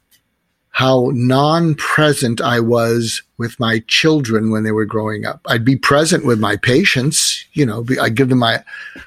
how 0.71 1.11
non 1.13 1.75
present 1.75 2.41
I 2.41 2.61
was 2.61 3.23
with 3.39 3.59
my 3.59 3.83
children 3.89 4.51
when 4.51 4.63
they 4.63 4.73
were 4.73 4.85
growing 4.85 5.27
up. 5.27 5.41
I'd 5.47 5.65
be 5.65 5.77
present 5.77 6.25
with 6.25 6.39
my 6.39 6.57
patients, 6.57 7.45
you 7.53 7.67
know, 7.67 7.85
I 8.01 8.09
give 8.09 8.29
them 8.29 8.39
my 8.39 8.63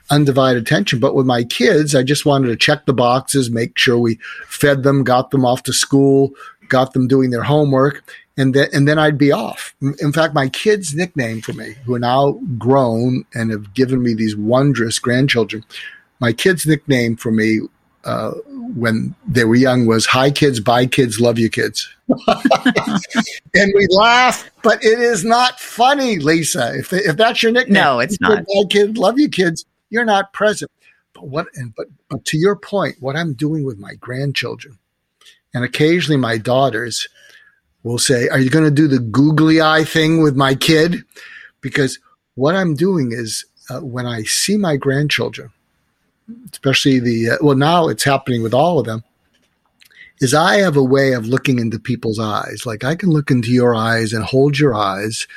undivided 0.10 0.62
attention. 0.62 1.00
But 1.00 1.16
with 1.16 1.26
my 1.26 1.44
kids, 1.44 1.96
I 1.96 2.04
just 2.04 2.26
wanted 2.26 2.48
to 2.48 2.56
check 2.56 2.86
the 2.86 2.94
boxes, 2.94 3.50
make 3.50 3.78
sure 3.78 3.98
we 3.98 4.20
fed 4.48 4.84
them, 4.84 5.04
got 5.04 5.32
them 5.32 5.46
off 5.46 5.64
to 5.64 5.74
school, 5.74 6.34
got 6.68 6.94
them 6.94 7.08
doing 7.08 7.30
their 7.30 7.44
homework. 7.44 8.04
And 8.36 8.54
then, 8.54 8.68
and 8.74 8.88
then 8.88 8.98
I'd 8.98 9.18
be 9.18 9.32
off. 9.32 9.76
In 10.00 10.12
fact, 10.12 10.34
my 10.34 10.50
kids' 10.50 10.96
nickname 10.96 11.42
for 11.42 11.54
me, 11.54 11.76
who 11.86 11.94
are 11.94 12.00
now 12.00 12.40
grown 12.58 13.26
and 13.34 13.52
have 13.52 13.74
given 13.76 14.02
me 14.02 14.16
these 14.16 14.36
wondrous 14.36 14.98
grandchildren, 14.98 15.64
my 16.20 16.34
kids' 16.34 16.66
nickname 16.66 17.16
for 17.16 17.32
me 17.32 17.62
uh, 18.06 18.32
when 18.76 19.16
they 19.28 19.46
were 19.46 19.56
young 19.56 19.86
was 19.86 20.06
"Hi 20.08 20.30
kids, 20.30 20.60
bye 20.60 20.86
kids, 20.86 21.22
love 21.22 21.40
you 21.40 21.50
kids," 21.50 21.94
and 22.28 23.74
we 23.76 23.88
laugh, 23.90 24.50
but 24.62 24.84
it 24.84 25.00
is 25.00 25.24
not 25.24 25.60
funny, 25.60 26.20
Lisa. 26.20 26.78
If 26.78 26.92
if 26.92 27.16
that's 27.16 27.42
your 27.42 27.52
nickname, 27.52 27.82
no, 27.82 28.00
it's 28.00 28.20
not. 28.20 28.46
Bye 28.46 28.64
kids, 28.70 28.98
love 28.98 29.20
you 29.20 29.30
kids. 29.30 29.66
You're 29.90 30.06
not 30.06 30.34
present. 30.34 30.70
But 31.14 31.28
what? 31.28 31.48
And 31.56 31.74
but 31.76 31.88
but 32.10 32.26
to 32.26 32.38
your 32.38 32.58
point, 32.58 32.98
what 33.00 33.16
I'm 33.16 33.34
doing 33.34 33.64
with 33.64 33.80
my 33.80 33.94
grandchildren, 33.96 34.78
and 35.54 35.64
occasionally 35.64 36.18
my 36.18 36.38
daughters 36.38 37.08
will 37.84 38.00
say, 38.00 38.28
"Are 38.28 38.40
you 38.40 38.50
going 38.50 38.66
to 38.66 38.72
do 38.72 38.88
the 38.90 39.00
googly 39.00 39.62
eye 39.62 39.86
thing 39.86 40.22
with 40.22 40.36
my 40.36 40.56
kid?" 40.56 41.04
Because 41.62 42.00
what 42.36 42.56
I'm 42.56 42.76
doing 42.76 43.14
is 43.14 43.46
uh, 43.70 43.80
when 43.80 44.06
I 44.06 44.24
see 44.24 44.58
my 44.58 44.76
grandchildren 44.76 45.53
especially 46.52 47.00
the 47.00 47.32
uh, 47.32 47.38
well 47.42 47.56
now 47.56 47.88
it's 47.88 48.04
happening 48.04 48.42
with 48.42 48.54
all 48.54 48.80
of 48.80 48.86
them 48.86 49.04
is 50.20 50.34
I 50.34 50.58
have 50.58 50.78
a 50.78 50.84
way 50.84 51.14
of 51.14 51.28
looking 51.28 51.60
into 51.60 51.78
people's 51.78 52.20
eyes. 52.20 52.66
Like 52.66 52.84
I 52.84 52.96
can 52.96 53.10
look 53.10 53.30
into 53.30 53.52
your 53.52 53.76
eyes 53.76 54.14
and 54.14 54.24
hold 54.24 54.58
your 54.58 54.74
eyes, 54.74 55.28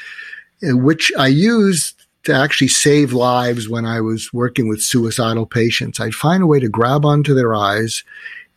uh, 0.62 0.76
which 0.76 1.10
I 1.18 1.26
use 1.26 1.94
to 2.24 2.34
actually 2.34 2.68
save 2.68 3.12
lives 3.12 3.68
when 3.68 3.84
I 3.84 4.00
was 4.00 4.32
working 4.32 4.68
with 4.68 4.82
suicidal 4.82 5.46
patients. 5.46 6.00
I'd 6.00 6.14
find 6.14 6.42
a 6.42 6.46
way 6.46 6.60
to 6.60 6.68
grab 6.68 7.04
onto 7.04 7.34
their 7.34 7.54
eyes. 7.54 8.04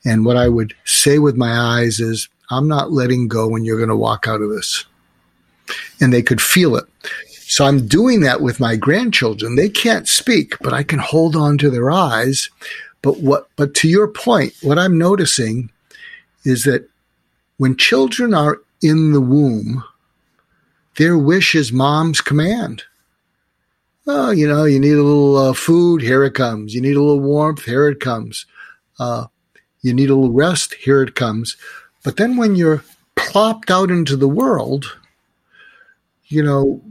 And 0.05 0.25
what 0.25 0.37
I 0.37 0.49
would 0.49 0.73
say 0.85 1.19
with 1.19 1.35
my 1.35 1.51
eyes 1.51 1.99
is, 1.99 2.29
I'm 2.51 2.67
not 2.67 2.91
letting 2.91 3.27
go 3.27 3.47
when 3.47 3.63
you're 3.63 3.77
going 3.77 3.89
to 3.89 3.95
walk 3.95 4.27
out 4.27 4.41
of 4.41 4.49
this. 4.49 4.85
And 6.01 6.11
they 6.11 6.23
could 6.23 6.41
feel 6.41 6.75
it. 6.75 6.85
So 7.49 7.65
I'm 7.65 7.87
doing 7.87 8.21
that 8.21 8.41
with 8.41 8.59
my 8.59 8.75
grandchildren. 8.75 9.55
They 9.55 9.69
can't 9.69 10.07
speak, 10.07 10.55
but 10.59 10.71
I 10.71 10.83
can 10.83 10.99
hold 10.99 11.35
on 11.35 11.57
to 11.57 11.71
their 11.71 11.89
eyes. 11.89 12.47
But 13.01 13.21
what, 13.21 13.49
but 13.55 13.73
to 13.75 13.89
your 13.89 14.07
point, 14.07 14.53
what 14.61 14.77
I'm 14.77 14.99
noticing 14.99 15.71
is 16.45 16.63
that 16.65 16.87
when 17.57 17.75
children 17.75 18.35
are 18.35 18.61
in 18.83 19.13
the 19.13 19.19
womb, 19.19 19.83
their 20.97 21.17
wish 21.17 21.55
is 21.55 21.71
mom's 21.71 22.21
command. 22.21 22.83
Oh, 24.05 24.29
you 24.29 24.47
know, 24.47 24.65
you 24.65 24.79
need 24.79 24.93
a 24.93 25.03
little 25.03 25.35
uh, 25.35 25.53
food, 25.53 26.03
here 26.03 26.23
it 26.23 26.35
comes. 26.35 26.75
You 26.75 26.81
need 26.81 26.97
a 26.97 27.01
little 27.01 27.19
warmth, 27.19 27.65
here 27.65 27.89
it 27.89 27.99
comes. 27.99 28.45
Uh, 28.99 29.25
you 29.81 29.95
need 29.95 30.11
a 30.11 30.15
little 30.15 30.31
rest, 30.31 30.75
here 30.75 31.01
it 31.01 31.15
comes. 31.15 31.57
But 32.03 32.17
then 32.17 32.37
when 32.37 32.55
you're 32.55 32.83
plopped 33.15 33.71
out 33.71 33.89
into 33.89 34.15
the 34.15 34.27
world, 34.27 34.99
you 36.27 36.43
know, 36.43 36.83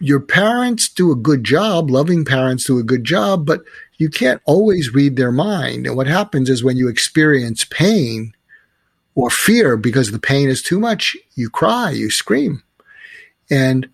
your 0.00 0.20
parents 0.20 0.88
do 0.88 1.10
a 1.10 1.16
good 1.16 1.44
job, 1.44 1.90
loving 1.90 2.24
parents 2.24 2.64
do 2.64 2.78
a 2.78 2.82
good 2.82 3.04
job, 3.04 3.46
but 3.46 3.62
you 3.98 4.10
can't 4.10 4.42
always 4.44 4.92
read 4.92 5.16
their 5.16 5.32
mind. 5.32 5.86
And 5.86 5.96
what 5.96 6.06
happens 6.06 6.50
is 6.50 6.62
when 6.62 6.76
you 6.76 6.88
experience 6.88 7.64
pain 7.64 8.34
or 9.14 9.30
fear 9.30 9.76
because 9.76 10.10
the 10.10 10.18
pain 10.18 10.48
is 10.48 10.62
too 10.62 10.78
much, 10.78 11.16
you 11.34 11.48
cry, 11.48 11.90
you 11.90 12.10
scream. 12.10 12.62
And 13.50 13.88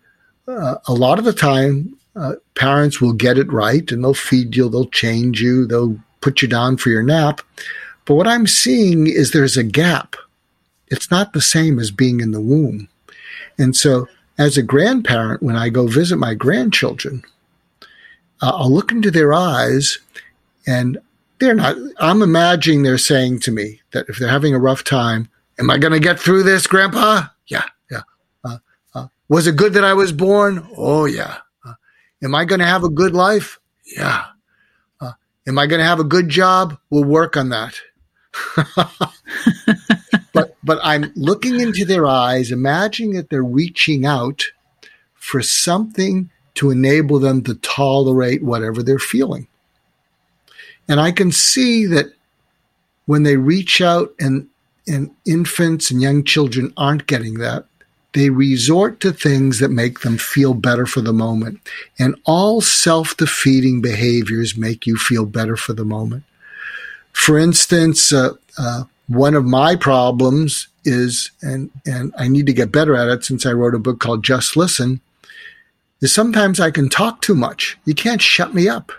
uh, 0.48 0.76
a 0.88 0.92
lot 0.92 1.18
of 1.18 1.24
the 1.24 1.32
time, 1.32 1.96
uh, 2.16 2.34
parents 2.56 3.00
will 3.00 3.12
get 3.12 3.38
it 3.38 3.52
right 3.52 3.90
and 3.90 4.02
they'll 4.02 4.14
feed 4.14 4.56
you, 4.56 4.68
they'll 4.68 4.86
change 4.86 5.40
you, 5.40 5.66
they'll 5.66 5.98
put 6.20 6.42
you 6.42 6.48
down 6.48 6.76
for 6.76 6.90
your 6.90 7.02
nap. 7.02 7.40
But 8.04 8.14
what 8.14 8.26
I'm 8.26 8.46
seeing 8.46 9.06
is 9.06 9.30
there's 9.30 9.56
a 9.56 9.62
gap. 9.62 10.16
It's 10.88 11.10
not 11.10 11.32
the 11.32 11.40
same 11.40 11.78
as 11.78 11.90
being 11.90 12.20
in 12.20 12.32
the 12.32 12.40
womb. 12.40 12.88
And 13.56 13.76
so 13.76 14.08
as 14.38 14.56
a 14.56 14.62
grandparent, 14.62 15.42
when 15.42 15.56
I 15.56 15.68
go 15.68 15.86
visit 15.86 16.16
my 16.16 16.34
grandchildren, 16.34 17.22
uh, 18.40 18.52
I'll 18.54 18.72
look 18.72 18.90
into 18.90 19.10
their 19.10 19.32
eyes 19.32 19.98
and 20.66 20.98
they're 21.38 21.54
not, 21.54 21.76
I'm 21.98 22.22
imagining 22.22 22.82
they're 22.82 22.98
saying 22.98 23.40
to 23.40 23.50
me 23.50 23.80
that 23.92 24.08
if 24.08 24.18
they're 24.18 24.28
having 24.28 24.54
a 24.54 24.58
rough 24.58 24.84
time, 24.84 25.28
am 25.58 25.70
I 25.70 25.78
going 25.78 25.92
to 25.92 26.00
get 26.00 26.18
through 26.18 26.44
this, 26.44 26.66
grandpa? 26.66 27.24
Yeah, 27.46 27.64
yeah. 27.90 28.02
Uh, 28.44 28.58
uh, 28.94 29.06
was 29.28 29.46
it 29.46 29.56
good 29.56 29.74
that 29.74 29.84
I 29.84 29.94
was 29.94 30.12
born? 30.12 30.66
Oh, 30.76 31.04
yeah. 31.04 31.38
Uh, 31.64 31.74
am 32.22 32.34
I 32.34 32.44
going 32.44 32.60
to 32.60 32.66
have 32.66 32.84
a 32.84 32.88
good 32.88 33.14
life? 33.14 33.58
Yeah. 33.84 34.24
Uh, 35.00 35.12
am 35.46 35.58
I 35.58 35.66
going 35.66 35.80
to 35.80 35.86
have 35.86 36.00
a 36.00 36.04
good 36.04 36.28
job? 36.28 36.78
We'll 36.90 37.04
work 37.04 37.36
on 37.36 37.50
that. 37.50 37.80
but 40.64 40.78
I'm 40.82 41.12
looking 41.16 41.60
into 41.60 41.84
their 41.84 42.06
eyes, 42.06 42.50
imagining 42.50 43.14
that 43.14 43.30
they're 43.30 43.42
reaching 43.42 44.06
out 44.06 44.44
for 45.14 45.42
something 45.42 46.30
to 46.54 46.70
enable 46.70 47.18
them 47.18 47.42
to 47.44 47.54
tolerate 47.56 48.42
whatever 48.42 48.82
they're 48.82 48.98
feeling. 48.98 49.46
And 50.88 51.00
I 51.00 51.12
can 51.12 51.32
see 51.32 51.86
that 51.86 52.12
when 53.06 53.22
they 53.22 53.36
reach 53.36 53.80
out 53.80 54.12
and 54.20 54.48
and 54.88 55.10
infants 55.24 55.92
and 55.92 56.02
young 56.02 56.24
children 56.24 56.72
aren't 56.76 57.06
getting 57.06 57.34
that, 57.34 57.66
they 58.14 58.30
resort 58.30 59.00
to 59.00 59.12
things 59.12 59.58
that 59.60 59.70
make 59.70 60.00
them 60.00 60.18
feel 60.18 60.54
better 60.54 60.86
for 60.86 61.00
the 61.00 61.12
moment. 61.12 61.60
And 61.98 62.16
all 62.24 62.60
self 62.60 63.16
defeating 63.16 63.80
behaviors 63.80 64.56
make 64.56 64.86
you 64.86 64.96
feel 64.96 65.24
better 65.24 65.56
for 65.56 65.72
the 65.72 65.84
moment. 65.84 66.24
For 67.12 67.38
instance, 67.38 68.12
uh, 68.12 68.34
uh, 68.58 68.84
one 69.12 69.34
of 69.34 69.44
my 69.44 69.76
problems 69.76 70.68
is, 70.84 71.30
and, 71.42 71.70
and 71.86 72.14
I 72.18 72.28
need 72.28 72.46
to 72.46 72.52
get 72.52 72.72
better 72.72 72.96
at 72.96 73.08
it 73.08 73.24
since 73.24 73.44
I 73.44 73.52
wrote 73.52 73.74
a 73.74 73.78
book 73.78 74.00
called 74.00 74.24
Just 74.24 74.56
Listen, 74.56 75.00
is 76.00 76.14
sometimes 76.14 76.58
I 76.58 76.70
can 76.70 76.88
talk 76.88 77.20
too 77.20 77.34
much. 77.34 77.78
You 77.84 77.94
can't 77.94 78.22
shut 78.22 78.54
me 78.54 78.68
up. 78.68 78.90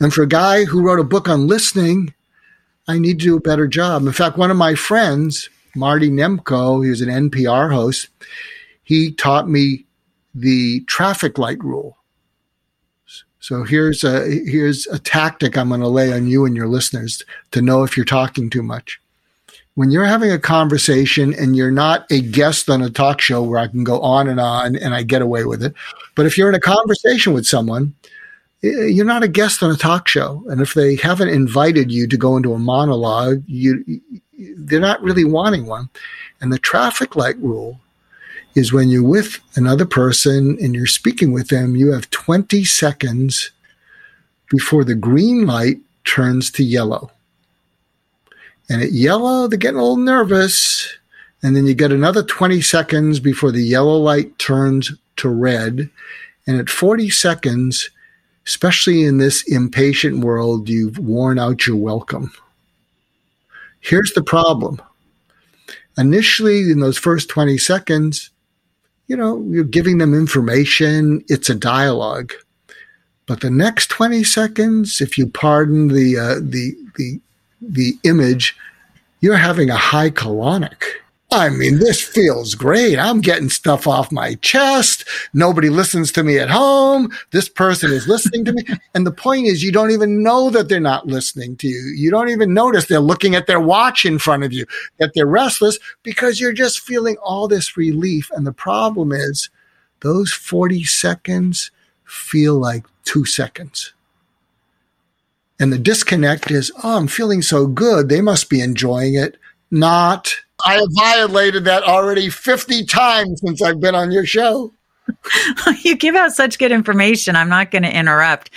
And 0.00 0.14
for 0.14 0.22
a 0.22 0.28
guy 0.28 0.64
who 0.64 0.82
wrote 0.82 1.00
a 1.00 1.04
book 1.04 1.28
on 1.28 1.48
listening, 1.48 2.14
I 2.86 2.98
need 2.98 3.18
to 3.20 3.26
do 3.26 3.36
a 3.36 3.40
better 3.40 3.66
job. 3.66 4.06
In 4.06 4.12
fact, 4.12 4.38
one 4.38 4.50
of 4.50 4.56
my 4.56 4.74
friends, 4.74 5.50
Marty 5.74 6.08
Nemko, 6.08 6.82
he 6.84 6.90
was 6.90 7.00
an 7.00 7.30
NPR 7.30 7.72
host, 7.72 8.08
he 8.84 9.12
taught 9.12 9.48
me 9.48 9.84
the 10.34 10.80
traffic 10.86 11.36
light 11.36 11.62
rule. 11.62 11.97
So 13.48 13.64
here's 13.64 14.04
a 14.04 14.28
here's 14.44 14.86
a 14.88 14.98
tactic 14.98 15.56
I'm 15.56 15.70
going 15.70 15.80
to 15.80 15.88
lay 15.88 16.12
on 16.12 16.26
you 16.26 16.44
and 16.44 16.54
your 16.54 16.68
listeners 16.68 17.22
to 17.52 17.62
know 17.62 17.82
if 17.82 17.96
you're 17.96 18.04
talking 18.04 18.50
too 18.50 18.62
much. 18.62 19.00
When 19.74 19.90
you're 19.90 20.04
having 20.04 20.30
a 20.30 20.38
conversation 20.38 21.32
and 21.32 21.56
you're 21.56 21.70
not 21.70 22.04
a 22.12 22.20
guest 22.20 22.68
on 22.68 22.82
a 22.82 22.90
talk 22.90 23.22
show 23.22 23.42
where 23.42 23.58
I 23.58 23.66
can 23.66 23.84
go 23.84 24.00
on 24.00 24.28
and 24.28 24.38
on 24.38 24.76
and 24.76 24.94
I 24.94 25.02
get 25.02 25.22
away 25.22 25.46
with 25.46 25.62
it, 25.62 25.72
but 26.14 26.26
if 26.26 26.36
you're 26.36 26.50
in 26.50 26.54
a 26.56 26.60
conversation 26.60 27.32
with 27.32 27.46
someone, 27.46 27.94
you're 28.60 29.06
not 29.06 29.22
a 29.22 29.28
guest 29.28 29.62
on 29.62 29.70
a 29.70 29.76
talk 29.76 30.08
show, 30.08 30.44
and 30.50 30.60
if 30.60 30.74
they 30.74 30.96
haven't 30.96 31.30
invited 31.30 31.90
you 31.90 32.06
to 32.06 32.18
go 32.18 32.36
into 32.36 32.52
a 32.52 32.58
monologue, 32.58 33.42
you 33.46 33.82
they're 34.58 34.78
not 34.78 35.02
really 35.02 35.24
wanting 35.24 35.64
one. 35.64 35.88
And 36.42 36.52
the 36.52 36.58
traffic 36.58 37.16
light 37.16 37.38
rule 37.38 37.80
is 38.58 38.72
when 38.72 38.88
you're 38.88 39.02
with 39.02 39.38
another 39.54 39.86
person 39.86 40.58
and 40.60 40.74
you're 40.74 40.86
speaking 40.86 41.32
with 41.32 41.48
them, 41.48 41.76
you 41.76 41.92
have 41.92 42.10
20 42.10 42.64
seconds 42.64 43.52
before 44.50 44.84
the 44.84 44.94
green 44.94 45.46
light 45.46 45.78
turns 46.04 46.50
to 46.50 46.64
yellow. 46.64 47.10
And 48.68 48.82
at 48.82 48.92
yellow, 48.92 49.46
they're 49.46 49.58
getting 49.58 49.78
a 49.78 49.82
little 49.82 49.96
nervous. 49.96 50.98
And 51.42 51.54
then 51.54 51.66
you 51.66 51.74
get 51.74 51.92
another 51.92 52.22
20 52.22 52.60
seconds 52.60 53.20
before 53.20 53.52
the 53.52 53.62
yellow 53.62 53.96
light 53.96 54.38
turns 54.38 54.92
to 55.16 55.28
red. 55.28 55.88
And 56.46 56.58
at 56.58 56.68
40 56.68 57.10
seconds, 57.10 57.90
especially 58.46 59.04
in 59.04 59.18
this 59.18 59.42
impatient 59.46 60.24
world, 60.24 60.68
you've 60.68 60.98
worn 60.98 61.38
out 61.38 61.66
your 61.66 61.76
welcome. 61.76 62.32
Here's 63.80 64.12
the 64.12 64.22
problem. 64.22 64.82
Initially, 65.96 66.70
in 66.70 66.80
those 66.80 66.98
first 66.98 67.28
20 67.28 67.56
seconds, 67.58 68.30
you 69.08 69.16
know, 69.16 69.44
you're 69.48 69.64
giving 69.64 69.98
them 69.98 70.14
information. 70.14 71.24
It's 71.28 71.50
a 71.50 71.54
dialogue. 71.54 72.32
But 73.26 73.40
the 73.40 73.50
next 73.50 73.88
20 73.88 74.22
seconds, 74.24 75.00
if 75.00 75.18
you 75.18 75.26
pardon 75.26 75.88
the, 75.88 76.16
uh, 76.16 76.34
the, 76.40 76.74
the, 76.96 77.20
the 77.60 77.98
image, 78.04 78.56
you're 79.20 79.36
having 79.36 79.70
a 79.70 79.76
high 79.76 80.10
colonic. 80.10 80.82
I 81.30 81.50
mean, 81.50 81.78
this 81.78 82.00
feels 82.00 82.54
great. 82.54 82.98
I'm 82.98 83.20
getting 83.20 83.50
stuff 83.50 83.86
off 83.86 84.10
my 84.10 84.36
chest. 84.36 85.04
Nobody 85.34 85.68
listens 85.68 86.10
to 86.12 86.22
me 86.22 86.38
at 86.38 86.48
home. 86.48 87.10
This 87.32 87.50
person 87.50 87.92
is 87.92 88.08
listening 88.08 88.46
to 88.46 88.52
me. 88.52 88.62
And 88.94 89.06
the 89.06 89.12
point 89.12 89.46
is, 89.46 89.62
you 89.62 89.70
don't 89.70 89.90
even 89.90 90.22
know 90.22 90.50
that 90.50 90.68
they're 90.68 90.80
not 90.80 91.06
listening 91.06 91.56
to 91.58 91.68
you. 91.68 91.92
You 91.94 92.10
don't 92.10 92.30
even 92.30 92.54
notice 92.54 92.86
they're 92.86 92.98
looking 92.98 93.34
at 93.34 93.46
their 93.46 93.60
watch 93.60 94.04
in 94.04 94.18
front 94.18 94.42
of 94.42 94.52
you, 94.52 94.64
that 94.96 95.12
they're 95.14 95.26
restless 95.26 95.78
because 96.02 96.40
you're 96.40 96.54
just 96.54 96.80
feeling 96.80 97.16
all 97.18 97.46
this 97.46 97.76
relief. 97.76 98.30
And 98.34 98.46
the 98.46 98.52
problem 98.52 99.12
is, 99.12 99.50
those 100.00 100.32
40 100.32 100.84
seconds 100.84 101.70
feel 102.04 102.58
like 102.58 102.86
two 103.04 103.24
seconds. 103.24 103.92
And 105.60 105.72
the 105.72 105.78
disconnect 105.78 106.50
is, 106.50 106.72
oh, 106.82 106.96
I'm 106.96 107.08
feeling 107.08 107.42
so 107.42 107.66
good. 107.66 108.08
They 108.08 108.20
must 108.20 108.48
be 108.48 108.60
enjoying 108.60 109.14
it. 109.14 109.36
Not 109.70 110.34
I 110.64 110.74
have 110.74 110.88
violated 110.92 111.64
that 111.64 111.84
already 111.84 112.30
50 112.30 112.84
times 112.84 113.40
since 113.44 113.62
I've 113.62 113.80
been 113.80 113.94
on 113.94 114.10
your 114.10 114.26
show. 114.26 114.72
you 115.82 115.96
give 115.96 116.14
out 116.14 116.32
such 116.32 116.58
good 116.58 116.72
information. 116.72 117.36
I'm 117.36 117.48
not 117.48 117.70
going 117.70 117.84
to 117.84 117.94
interrupt. 117.94 118.50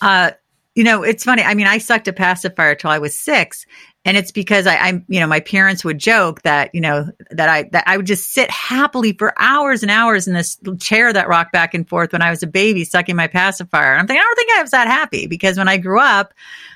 Uh, 0.00 0.32
you 0.74 0.84
know, 0.84 1.02
it's 1.02 1.24
funny. 1.24 1.42
I 1.42 1.54
mean, 1.54 1.66
I 1.66 1.78
sucked 1.78 2.08
a 2.08 2.12
pacifier 2.12 2.74
till 2.74 2.90
I 2.90 2.98
was 2.98 3.18
six. 3.18 3.66
And 4.04 4.16
it's 4.16 4.32
because 4.32 4.66
I, 4.66 4.76
I'm, 4.78 5.04
you 5.08 5.20
know, 5.20 5.28
my 5.28 5.38
parents 5.38 5.84
would 5.84 5.98
joke 5.98 6.42
that, 6.42 6.74
you 6.74 6.80
know, 6.80 7.06
that 7.30 7.48
I, 7.48 7.68
that 7.70 7.84
I 7.86 7.96
would 7.96 8.06
just 8.06 8.32
sit 8.32 8.50
happily 8.50 9.12
for 9.12 9.32
hours 9.40 9.82
and 9.82 9.92
hours 9.92 10.26
in 10.26 10.34
this 10.34 10.58
chair 10.80 11.12
that 11.12 11.28
rocked 11.28 11.52
back 11.52 11.72
and 11.72 11.88
forth 11.88 12.12
when 12.12 12.22
I 12.22 12.30
was 12.30 12.42
a 12.42 12.48
baby 12.48 12.84
sucking 12.84 13.14
my 13.14 13.28
pacifier. 13.28 13.92
And 13.92 14.00
I'm 14.00 14.06
thinking, 14.08 14.20
I 14.20 14.24
don't 14.24 14.36
think 14.36 14.58
I 14.58 14.62
was 14.62 14.70
that 14.72 14.88
happy 14.88 15.28
because 15.28 15.56
when 15.56 15.68
I 15.68 15.76
grew 15.76 16.00
up, 16.00 16.34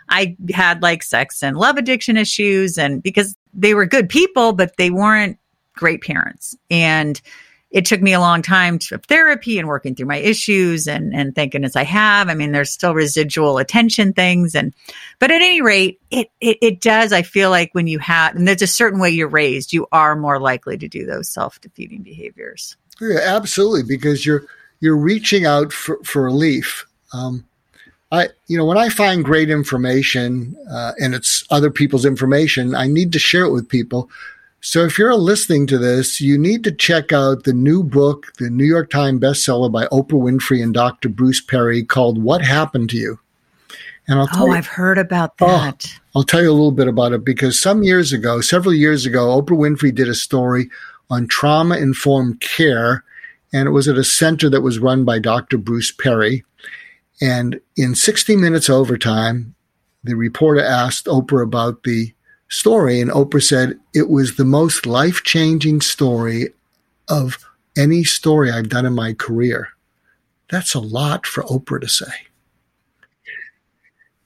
I 0.09 0.37
had 0.51 0.83
like 0.83 1.03
sex 1.03 1.43
and 1.43 1.57
love 1.57 1.79
addiction 1.79 2.17
issues 2.17 2.79
and 2.79 3.03
because 3.03 3.35
they 3.57 3.75
were 3.75 3.87
good 3.87 4.09
people, 4.09 4.53
but 4.53 4.77
they 4.77 4.91
weren't 4.91 5.39
great 5.75 6.03
parents. 6.03 6.57
And 6.71 7.21
it 7.71 7.85
took 7.85 8.01
me 8.01 8.13
a 8.13 8.21
long 8.21 8.43
time 8.43 8.79
to 8.79 8.99
therapy 8.99 9.59
and 9.59 9.67
working 9.67 9.95
through 9.95 10.07
my 10.07 10.19
issues 10.19 10.87
and, 10.87 11.15
and 11.15 11.35
thank 11.35 11.53
goodness 11.53 11.75
I 11.75 11.83
have. 11.85 12.29
I 12.29 12.35
mean, 12.35 12.53
there's 12.53 12.71
still 12.71 12.95
residual 12.95 13.59
attention 13.59 14.13
things. 14.13 14.55
And, 14.55 14.73
but 15.19 15.31
at 15.31 15.43
any 15.43 15.61
rate, 15.61 16.01
it, 16.11 16.29
it, 16.41 16.59
it 16.63 16.81
does. 16.81 17.13
I 17.13 17.23
feel 17.23 17.51
like 17.51 17.75
when 17.75 17.87
you 17.87 17.99
have, 17.99 18.37
and 18.37 18.47
there's 18.47 18.63
a 18.63 18.67
certain 18.69 19.01
way 19.01 19.11
you're 19.11 19.29
raised, 19.29 19.73
you 19.73 19.87
are 19.91 20.15
more 20.15 20.41
likely 20.41 20.79
to 20.79 20.89
do 20.89 21.05
those 21.05 21.29
self 21.29 21.61
defeating 21.61 22.03
behaviors. 22.03 22.77
Yeah, 23.01 23.19
absolutely. 23.23 23.83
Because 23.83 24.25
you're, 24.25 24.45
you're 24.81 24.97
reaching 24.97 25.45
out 25.45 25.73
for, 25.73 26.03
for 26.05 26.23
relief. 26.23 26.87
Um, 27.13 27.45
I, 28.13 28.29
you 28.47 28.57
know, 28.57 28.65
when 28.65 28.79
I 28.79 28.89
find 28.89 29.25
great 29.25 29.51
information 29.51 30.57
uh, 30.71 30.93
and 31.01 31.15
it's 31.15 31.45
other 31.51 31.71
people's 31.71 32.05
information, 32.05 32.75
I 32.75 32.87
need 32.87 33.13
to 33.13 33.19
share 33.19 33.45
it 33.45 33.53
with 33.53 33.69
people. 33.69 34.09
So 34.61 34.85
if 34.85 34.99
you're 34.99 35.15
listening 35.15 35.67
to 35.69 35.79
this, 35.79 36.21
you 36.21 36.39
need 36.39 36.65
to 36.65 36.73
check 36.73 37.13
out 37.13 37.45
the 37.45 37.53
new 37.53 37.83
book, 37.83 38.33
the 38.39 38.51
New 38.51 38.65
York 38.65 38.91
Times 38.91 39.21
bestseller 39.21 39.71
by 39.71 39.87
Oprah 39.87 40.21
Winfrey 40.21 40.63
and 40.63 40.75
Dr. 40.75 41.09
Bruce 41.09 41.41
Perry 41.41 41.85
called 41.85 42.23
"What 42.23 42.43
Happened 42.43 42.91
to 42.91 42.97
You." 42.97 43.19
And 44.09 44.19
I'll 44.19 44.29
oh, 44.35 44.47
you, 44.47 44.53
I've 44.53 44.67
heard 44.67 44.99
about 44.99 45.35
oh, 45.41 45.47
that. 45.47 45.87
Oh, 45.87 46.01
I'll 46.17 46.23
tell 46.25 46.43
you 46.43 46.51
a 46.51 46.53
little 46.53 46.73
bit 46.73 46.89
about 46.89 47.13
it 47.13 47.25
because 47.25 47.61
some 47.61 47.83
years 47.83 48.13
ago, 48.13 48.41
several 48.41 48.75
years 48.75 49.05
ago, 49.05 49.41
Oprah 49.41 49.59
Winfrey 49.59 49.95
did 49.95 50.09
a 50.09 50.15
story 50.15 50.71
on 51.11 51.29
trauma 51.29 51.77
informed 51.77 52.41
care, 52.41 53.05
and 53.53 53.69
it 53.69 53.73
was 53.73 53.89
at 53.89 53.99
a 53.99 54.05
center 54.05 54.49
that 54.51 54.63
was 54.63 54.79
run 54.79 55.05
by 55.05 55.19
Dr. 55.19 55.59
Bruce 55.59 55.91
Perry. 55.91 56.45
And 57.21 57.61
in 57.77 57.95
60 57.95 58.37
Minutes 58.37 58.69
Overtime, 58.69 59.55
the 60.05 60.15
reporter 60.15 60.63
asked 60.63 61.07
Oprah 61.07 61.43
about 61.43 61.83
the 61.83 62.13
story, 62.49 63.01
and 63.01 63.11
Oprah 63.11 63.43
said, 63.43 63.79
It 63.95 64.09
was 64.09 64.37
the 64.37 64.45
most 64.45 64.87
life 64.87 65.23
changing 65.25 65.81
story 65.81 66.49
of 67.09 67.39
any 67.77 68.05
story 68.05 68.51
I've 68.51 68.69
done 68.69 68.87
in 68.87 68.95
my 68.95 69.13
career. 69.15 69.69
That's 70.51 70.75
a 70.75 70.81
lot 70.81 71.27
for 71.27 71.43
Oprah 71.45 71.81
to 71.81 71.89
say. 71.89 72.13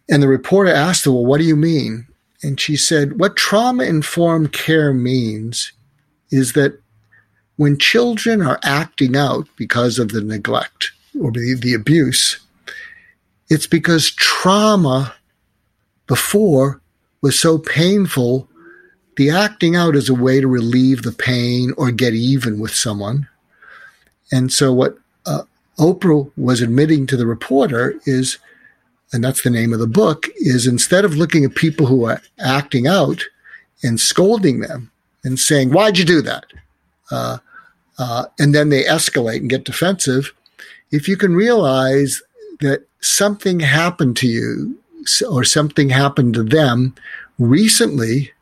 And 0.09 0.23
the 0.23 0.28
reporter 0.28 0.73
asked 0.73 1.04
her, 1.04 1.12
Well, 1.12 1.25
what 1.25 1.38
do 1.38 1.44
you 1.44 1.56
mean? 1.56 2.09
And 2.42 2.61
she 2.61 2.76
said, 2.76 3.18
What 3.18 3.37
trauma 3.37 3.85
informed 3.85 4.52
care 4.52 4.92
means 4.92 5.73
is 6.30 6.52
that 6.54 6.80
when 7.56 7.78
children 7.78 8.42
are 8.42 8.59
acting 8.62 9.16
out 9.16 9.47
because 9.56 9.99
of 9.99 10.09
the 10.09 10.23
neglect 10.23 10.92
or 11.20 11.30
the, 11.30 11.54
the 11.61 11.75
abuse, 11.75 12.40
it's 13.50 13.66
because 13.66 14.11
trauma 14.12 15.12
before 16.07 16.81
was 17.20 17.38
so 17.38 17.59
painful. 17.59 18.48
The 19.16 19.31
acting 19.31 19.77
out 19.77 19.96
is 19.96 20.09
a 20.09 20.14
way 20.14 20.40
to 20.40 20.46
relieve 20.46 21.03
the 21.03 21.12
pain 21.12 21.72
or 21.77 21.90
get 21.90 22.14
even 22.14 22.61
with 22.61 22.72
someone. 22.72 23.29
And 24.33 24.53
so, 24.53 24.72
what 24.72 24.96
uh, 25.27 25.42
Oprah 25.79 26.31
was 26.37 26.62
admitting 26.62 27.07
to 27.09 27.16
the 27.16 27.27
reporter 27.27 28.01
is, 28.07 28.38
and 29.12 29.22
that's 29.22 29.42
the 29.42 29.51
name 29.51 29.72
of 29.72 29.81
the 29.81 29.88
book, 29.88 30.29
is 30.37 30.66
instead 30.66 31.05
of 31.05 31.16
looking 31.16 31.44
at 31.44 31.57
people 31.57 31.87
who 31.87 32.05
are 32.05 32.22
acting 32.38 32.87
out 32.87 33.24
and 33.83 33.98
scolding 33.98 34.61
them 34.61 34.92
and 35.24 35.38
saying, 35.38 35.72
Why'd 35.72 35.98
you 35.98 36.05
do 36.05 36.22
that? 36.22 36.46
Uh, 37.11 37.38
uh, 37.98 38.27
and 38.38 38.55
then 38.55 38.68
they 38.68 38.85
escalate 38.85 39.38
and 39.38 39.51
get 39.51 39.64
defensive. 39.64 40.33
If 40.92 41.09
you 41.09 41.16
can 41.16 41.35
realize 41.35 42.22
that 42.61 42.87
something 43.00 43.60
happened 43.60 44.16
to 44.18 44.28
you 44.28 44.78
or 45.28 45.44
something 45.44 45.88
happened 45.88 46.34
to 46.34 46.42
them 46.42 46.94
recently 47.38 48.32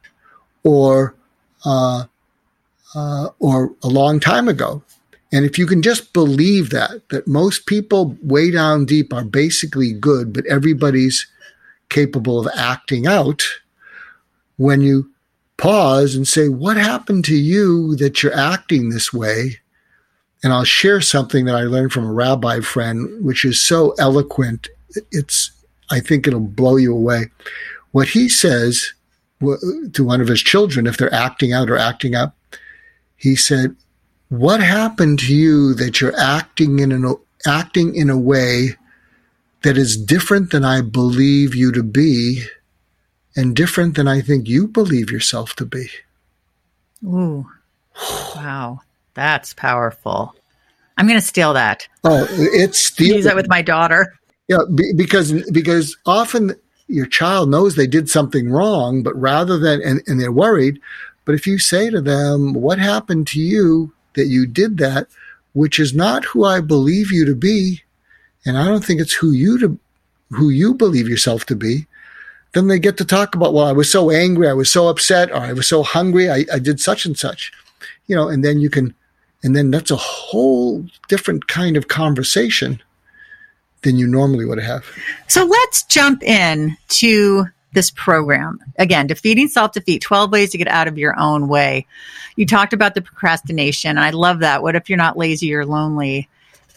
or 0.64 1.14
uh, 1.64 2.04
uh, 2.94 3.28
or 3.38 3.72
a 3.82 3.88
long 3.88 4.20
time 4.20 4.48
ago. 4.48 4.82
And 5.32 5.44
if 5.44 5.58
you 5.58 5.66
can 5.66 5.82
just 5.82 6.12
believe 6.12 6.70
that, 6.70 7.08
that 7.10 7.28
most 7.28 7.66
people 7.66 8.16
way 8.22 8.50
down 8.50 8.86
deep 8.86 9.12
are 9.12 9.24
basically 9.24 9.92
good, 9.92 10.32
but 10.32 10.46
everybody's 10.46 11.26
capable 11.90 12.38
of 12.38 12.48
acting 12.56 13.06
out, 13.06 13.44
when 14.56 14.80
you 14.80 15.10
pause 15.58 16.14
and 16.14 16.26
say, 16.26 16.48
What 16.48 16.76
happened 16.76 17.24
to 17.26 17.36
you 17.36 17.94
that 17.96 18.22
you're 18.22 18.34
acting 18.34 18.88
this 18.88 19.12
way? 19.12 19.58
And 20.42 20.52
I'll 20.52 20.64
share 20.64 21.00
something 21.00 21.46
that 21.46 21.56
I 21.56 21.62
learned 21.62 21.92
from 21.92 22.04
a 22.04 22.12
rabbi 22.12 22.60
friend, 22.60 23.24
which 23.24 23.44
is 23.44 23.60
so 23.60 23.94
eloquent. 23.98 24.68
It's, 25.10 25.50
I 25.90 26.00
think 26.00 26.26
it'll 26.26 26.40
blow 26.40 26.76
you 26.76 26.94
away. 26.94 27.26
What 27.92 28.08
he 28.08 28.28
says 28.28 28.92
to 29.40 30.04
one 30.04 30.20
of 30.20 30.28
his 30.28 30.42
children, 30.42 30.86
if 30.86 30.96
they're 30.96 31.12
acting 31.12 31.52
out 31.52 31.70
or 31.70 31.76
acting 31.76 32.14
up, 32.14 32.36
he 33.16 33.34
said, 33.34 33.74
what 34.28 34.60
happened 34.60 35.18
to 35.20 35.34
you 35.34 35.74
that 35.74 36.00
you're 36.00 36.18
acting 36.18 36.78
in 36.78 36.92
an, 36.92 37.16
acting 37.46 37.94
in 37.94 38.10
a 38.10 38.18
way 38.18 38.76
that 39.62 39.76
is 39.76 39.96
different 39.96 40.50
than 40.50 40.64
I 40.64 40.82
believe 40.82 41.54
you 41.54 41.72
to 41.72 41.82
be 41.82 42.44
and 43.34 43.56
different 43.56 43.96
than 43.96 44.06
I 44.06 44.20
think 44.20 44.46
you 44.46 44.68
believe 44.68 45.10
yourself 45.10 45.56
to 45.56 45.66
be? 45.66 45.88
Ooh. 47.04 47.48
Wow. 48.36 48.82
That's 49.18 49.52
powerful. 49.52 50.32
I'm 50.96 51.08
going 51.08 51.18
to 51.18 51.26
steal 51.26 51.54
that. 51.54 51.88
Oh, 52.04 52.24
it's 52.30 52.78
steal- 52.78 53.16
use 53.16 53.24
that 53.24 53.34
with 53.34 53.48
my 53.48 53.62
daughter. 53.62 54.14
Yeah, 54.46 54.58
because 54.96 55.32
because 55.50 55.96
often 56.06 56.54
your 56.86 57.06
child 57.06 57.50
knows 57.50 57.74
they 57.74 57.88
did 57.88 58.08
something 58.08 58.48
wrong, 58.48 59.02
but 59.02 59.20
rather 59.20 59.58
than 59.58 59.82
and, 59.82 60.02
and 60.06 60.20
they're 60.20 60.30
worried. 60.30 60.80
But 61.24 61.34
if 61.34 61.48
you 61.48 61.58
say 61.58 61.90
to 61.90 62.00
them, 62.00 62.52
"What 62.52 62.78
happened 62.78 63.26
to 63.28 63.40
you 63.40 63.92
that 64.14 64.26
you 64.26 64.46
did 64.46 64.78
that?" 64.78 65.08
which 65.52 65.80
is 65.80 65.92
not 65.92 66.24
who 66.26 66.44
I 66.44 66.60
believe 66.60 67.10
you 67.10 67.24
to 67.24 67.34
be, 67.34 67.82
and 68.46 68.56
I 68.56 68.66
don't 68.66 68.84
think 68.84 69.00
it's 69.00 69.14
who 69.14 69.32
you 69.32 69.58
to 69.58 69.76
who 70.30 70.50
you 70.50 70.74
believe 70.74 71.08
yourself 71.08 71.46
to 71.46 71.56
be, 71.56 71.88
then 72.52 72.68
they 72.68 72.78
get 72.78 72.96
to 72.98 73.04
talk 73.04 73.34
about, 73.34 73.52
well, 73.52 73.66
I 73.66 73.72
was 73.72 73.90
so 73.90 74.10
angry, 74.10 74.48
I 74.48 74.52
was 74.52 74.70
so 74.70 74.86
upset, 74.86 75.32
or 75.32 75.38
I 75.38 75.54
was 75.54 75.66
so 75.66 75.82
hungry, 75.82 76.30
I, 76.30 76.44
I 76.52 76.60
did 76.60 76.78
such 76.78 77.04
and 77.04 77.18
such. 77.18 77.50
You 78.06 78.14
know, 78.14 78.28
and 78.28 78.44
then 78.44 78.60
you 78.60 78.70
can 78.70 78.94
and 79.42 79.54
then 79.54 79.70
that's 79.70 79.90
a 79.90 79.96
whole 79.96 80.84
different 81.08 81.46
kind 81.46 81.76
of 81.76 81.88
conversation 81.88 82.82
than 83.82 83.96
you 83.96 84.06
normally 84.06 84.44
would 84.44 84.58
have. 84.58 84.84
So 85.28 85.44
let's 85.44 85.84
jump 85.84 86.22
in 86.22 86.76
to 86.88 87.46
this 87.72 87.90
program. 87.90 88.58
Again, 88.78 89.06
defeating 89.06 89.48
self 89.48 89.72
defeat 89.72 90.02
12 90.02 90.32
ways 90.32 90.50
to 90.50 90.58
get 90.58 90.68
out 90.68 90.88
of 90.88 90.98
your 90.98 91.18
own 91.18 91.48
way. 91.48 91.86
You 92.36 92.46
talked 92.46 92.72
about 92.72 92.94
the 92.94 93.02
procrastination, 93.02 93.98
I 93.98 94.10
love 94.10 94.40
that. 94.40 94.62
What 94.62 94.74
if 94.74 94.88
you're 94.88 94.98
not 94.98 95.16
lazy, 95.16 95.46
you're 95.46 95.66
lonely? 95.66 96.28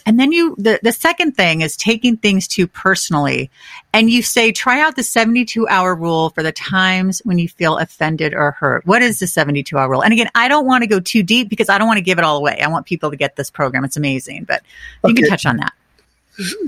And 0.06 0.18
then 0.18 0.32
you, 0.32 0.54
the, 0.58 0.80
the 0.82 0.92
second 0.92 1.32
thing 1.36 1.60
is 1.60 1.76
taking 1.76 2.16
things 2.16 2.48
too 2.48 2.66
personally. 2.66 3.50
And 3.92 4.10
you 4.10 4.22
say, 4.22 4.52
try 4.52 4.80
out 4.80 4.96
the 4.96 5.02
72 5.02 5.68
hour 5.68 5.94
rule 5.94 6.30
for 6.30 6.42
the 6.42 6.52
times 6.52 7.20
when 7.24 7.38
you 7.38 7.48
feel 7.48 7.78
offended 7.78 8.34
or 8.34 8.52
hurt. 8.52 8.86
What 8.86 9.02
is 9.02 9.18
the 9.18 9.26
72 9.26 9.76
hour 9.76 9.88
rule? 9.88 10.02
And 10.02 10.12
again, 10.12 10.30
I 10.34 10.48
don't 10.48 10.66
want 10.66 10.82
to 10.82 10.88
go 10.88 11.00
too 11.00 11.22
deep 11.22 11.48
because 11.48 11.68
I 11.68 11.78
don't 11.78 11.86
want 11.86 11.98
to 11.98 12.02
give 12.02 12.18
it 12.18 12.24
all 12.24 12.36
away. 12.36 12.60
I 12.60 12.68
want 12.68 12.86
people 12.86 13.10
to 13.10 13.16
get 13.16 13.36
this 13.36 13.50
program. 13.50 13.84
It's 13.84 13.96
amazing, 13.96 14.44
but 14.44 14.62
you 15.04 15.12
okay. 15.12 15.22
can 15.22 15.30
touch 15.30 15.46
on 15.46 15.58
that. 15.58 15.72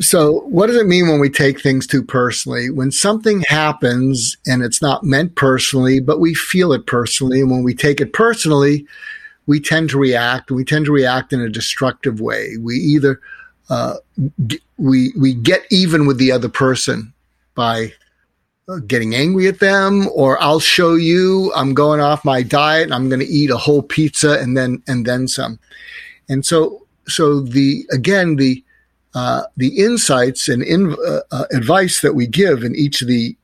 so, 0.00 0.40
what 0.40 0.66
does 0.66 0.76
it 0.76 0.86
mean 0.86 1.08
when 1.08 1.20
we 1.20 1.30
take 1.30 1.60
things 1.60 1.86
too 1.86 2.02
personally? 2.02 2.70
When 2.70 2.90
something 2.90 3.42
happens 3.42 4.36
and 4.46 4.62
it's 4.62 4.82
not 4.82 5.04
meant 5.04 5.36
personally, 5.36 6.00
but 6.00 6.20
we 6.20 6.34
feel 6.34 6.72
it 6.72 6.86
personally, 6.86 7.40
and 7.40 7.50
when 7.50 7.62
we 7.62 7.74
take 7.74 8.00
it 8.00 8.12
personally, 8.12 8.86
we 9.46 9.60
tend 9.60 9.90
to 9.90 9.98
react. 9.98 10.50
We 10.50 10.64
tend 10.64 10.86
to 10.86 10.92
react 10.92 11.32
in 11.32 11.40
a 11.40 11.48
destructive 11.48 12.20
way. 12.20 12.56
We 12.58 12.76
either 12.76 13.20
uh, 13.70 13.96
we 14.76 15.12
we 15.18 15.34
get 15.34 15.62
even 15.70 16.06
with 16.06 16.18
the 16.18 16.32
other 16.32 16.48
person 16.48 17.12
by 17.54 17.92
uh, 18.68 18.78
getting 18.86 19.14
angry 19.14 19.46
at 19.48 19.60
them, 19.60 20.08
or 20.14 20.42
I'll 20.42 20.60
show 20.60 20.94
you. 20.94 21.52
I'm 21.54 21.74
going 21.74 22.00
off 22.00 22.24
my 22.24 22.42
diet. 22.42 22.84
and 22.84 22.94
I'm 22.94 23.08
going 23.08 23.20
to 23.20 23.26
eat 23.26 23.50
a 23.50 23.56
whole 23.56 23.82
pizza 23.82 24.38
and 24.40 24.56
then 24.56 24.82
and 24.86 25.06
then 25.06 25.28
some. 25.28 25.58
And 26.28 26.44
so 26.44 26.86
so 27.06 27.40
the 27.40 27.86
again 27.92 28.36
the 28.36 28.64
uh, 29.14 29.44
the 29.56 29.78
insights 29.78 30.48
and 30.48 30.64
uh, 30.94 31.20
uh, 31.30 31.44
advice 31.52 32.00
that 32.00 32.14
we 32.14 32.26
give 32.26 32.64
in 32.64 32.74
each 32.74 33.00
of 33.00 33.08
the 33.08 33.36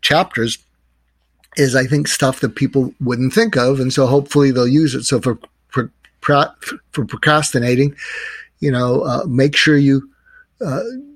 chapters 0.00 0.63
is, 1.56 1.76
I 1.76 1.86
think, 1.86 2.08
stuff 2.08 2.40
that 2.40 2.56
people 2.56 2.94
wouldn't 3.00 3.32
think 3.32 3.56
of, 3.56 3.80
and 3.80 3.92
so 3.92 4.06
hopefully 4.06 4.50
they'll 4.50 4.68
use 4.68 4.94
it. 4.94 5.04
So 5.04 5.20
for 5.20 5.38
for, 5.70 5.90
for 6.92 7.04
procrastinating, 7.04 7.94
you 8.60 8.70
know, 8.70 9.02
uh, 9.02 9.24
make 9.26 9.54
sure 9.54 9.76
you 9.76 10.08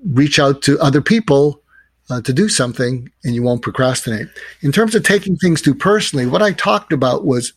reach 0.05 0.39
out 0.39 0.61
to 0.63 0.79
other 0.79 1.01
people 1.01 1.61
uh, 2.09 2.21
to 2.21 2.33
do 2.33 2.49
something 2.49 3.11
and 3.23 3.35
you 3.35 3.43
won't 3.43 3.61
procrastinate. 3.61 4.27
In 4.61 4.71
terms 4.71 4.95
of 4.95 5.03
taking 5.03 5.35
things 5.35 5.61
too 5.61 5.75
personally, 5.75 6.25
what 6.25 6.41
I 6.41 6.51
talked 6.51 6.93
about 6.93 7.25
was 7.25 7.53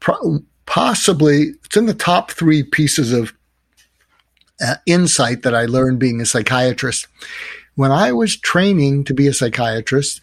pro- 0.00 0.40
possibly 0.66 1.54
it's 1.64 1.76
in 1.76 1.86
the 1.86 1.94
top 1.94 2.30
three 2.30 2.62
pieces 2.62 3.12
of 3.12 3.32
uh, 4.64 4.76
insight 4.86 5.42
that 5.42 5.54
I 5.54 5.66
learned 5.66 5.98
being 5.98 6.20
a 6.20 6.26
psychiatrist. 6.26 7.06
When 7.74 7.90
I 7.90 8.12
was 8.12 8.36
training 8.36 9.04
to 9.04 9.14
be 9.14 9.26
a 9.26 9.34
psychiatrist 9.34 10.20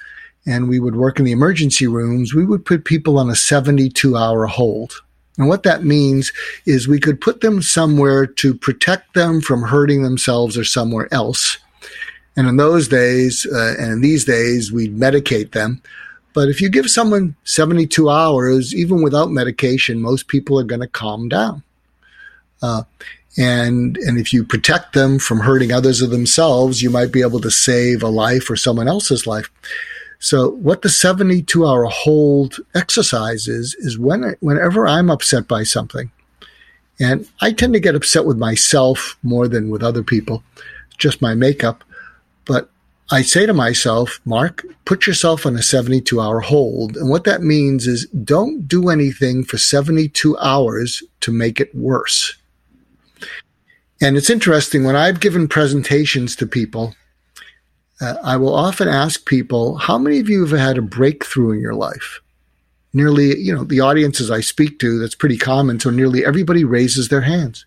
and 0.47 0.69
we 0.69 0.79
would 0.79 0.95
work 0.95 1.19
in 1.19 1.25
the 1.25 1.31
emergency 1.31 1.85
rooms, 1.85 2.33
we 2.33 2.45
would 2.45 2.65
put 2.65 2.85
people 2.85 3.19
on 3.19 3.29
a 3.29 3.35
72 3.35 4.15
hour 4.15 4.45
hold. 4.47 5.01
And 5.37 5.47
what 5.47 5.63
that 5.63 5.83
means 5.83 6.31
is 6.65 6.87
we 6.87 6.99
could 6.99 7.21
put 7.21 7.41
them 7.41 7.61
somewhere 7.61 8.25
to 8.25 8.55
protect 8.55 9.13
them 9.13 9.41
from 9.41 9.61
hurting 9.61 10.01
themselves 10.01 10.57
or 10.57 10.63
somewhere 10.63 11.07
else. 11.11 11.57
And 12.35 12.47
in 12.47 12.57
those 12.57 12.87
days, 12.87 13.45
uh, 13.45 13.75
and 13.77 13.91
in 13.91 14.01
these 14.01 14.25
days, 14.25 14.71
we'd 14.71 14.97
medicate 14.97 15.51
them. 15.51 15.81
But 16.33 16.49
if 16.49 16.61
you 16.61 16.69
give 16.69 16.89
someone 16.89 17.35
72 17.43 18.09
hours, 18.09 18.73
even 18.73 19.03
without 19.03 19.29
medication, 19.29 20.01
most 20.01 20.27
people 20.27 20.59
are 20.59 20.63
going 20.63 20.81
to 20.81 20.87
calm 20.87 21.29
down. 21.29 21.63
Uh, 22.61 22.83
and 23.37 23.97
and 23.97 24.17
if 24.17 24.33
you 24.33 24.43
protect 24.43 24.93
them 24.93 25.19
from 25.19 25.39
hurting 25.39 25.71
others 25.71 26.01
or 26.01 26.07
themselves, 26.07 26.81
you 26.81 26.89
might 26.89 27.11
be 27.11 27.21
able 27.21 27.39
to 27.41 27.51
save 27.51 28.01
a 28.01 28.07
life 28.07 28.49
or 28.49 28.55
someone 28.55 28.87
else's 28.87 29.27
life. 29.27 29.49
So 30.19 30.49
what 30.49 30.81
the 30.81 30.89
72 30.89 31.65
hour 31.65 31.85
hold 31.85 32.57
exercise 32.73 33.47
is, 33.47 33.75
is 33.79 33.99
when, 33.99 34.35
whenever 34.39 34.87
I'm 34.87 35.09
upset 35.09 35.47
by 35.47 35.63
something, 35.63 36.11
and 36.99 37.27
I 37.41 37.51
tend 37.51 37.73
to 37.73 37.79
get 37.79 37.95
upset 37.95 38.25
with 38.25 38.37
myself 38.37 39.17
more 39.21 39.47
than 39.47 39.69
with 39.69 39.83
other 39.83 40.03
people, 40.03 40.43
just 40.97 41.21
my 41.21 41.35
makeup. 41.35 41.83
But 42.45 42.69
I 43.11 43.21
say 43.21 43.45
to 43.45 43.53
myself, 43.53 44.19
Mark, 44.25 44.65
put 44.85 45.05
yourself 45.05 45.45
on 45.45 45.55
a 45.55 45.61
72 45.61 46.19
hour 46.19 46.39
hold. 46.39 46.97
And 46.97 47.09
what 47.09 47.23
that 47.25 47.41
means 47.41 47.87
is 47.87 48.07
don't 48.07 48.67
do 48.67 48.89
anything 48.89 49.43
for 49.43 49.57
72 49.57 50.37
hours 50.39 51.03
to 51.21 51.31
make 51.31 51.59
it 51.59 51.73
worse. 51.75 52.35
And 54.01 54.17
it's 54.17 54.29
interesting 54.29 54.83
when 54.83 54.95
I've 54.95 55.19
given 55.19 55.47
presentations 55.47 56.35
to 56.35 56.47
people, 56.47 56.95
uh, 57.99 58.15
I 58.23 58.37
will 58.37 58.53
often 58.53 58.87
ask 58.87 59.25
people, 59.25 59.77
how 59.77 59.97
many 59.97 60.19
of 60.19 60.29
you 60.29 60.45
have 60.45 60.57
had 60.57 60.77
a 60.77 60.81
breakthrough 60.81 61.51
in 61.51 61.59
your 61.59 61.73
life? 61.73 62.21
Nearly, 62.93 63.37
you 63.37 63.53
know, 63.53 63.63
the 63.63 63.81
audiences 63.81 64.31
I 64.31 64.41
speak 64.41 64.79
to, 64.79 64.99
that's 64.99 65.15
pretty 65.15 65.37
common. 65.37 65.79
So 65.79 65.89
nearly 65.89 66.25
everybody 66.25 66.63
raises 66.63 67.09
their 67.09 67.21
hands. 67.21 67.65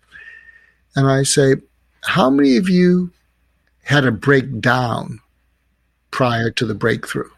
And 0.95 1.07
I 1.07 1.23
say, 1.23 1.55
how 2.03 2.29
many 2.29 2.57
of 2.57 2.69
you 2.69 3.11
had 3.83 4.05
a 4.05 4.11
breakdown 4.11 5.19
prior 6.11 6.49
to 6.51 6.65
the 6.65 6.73
breakthrough? 6.73 7.29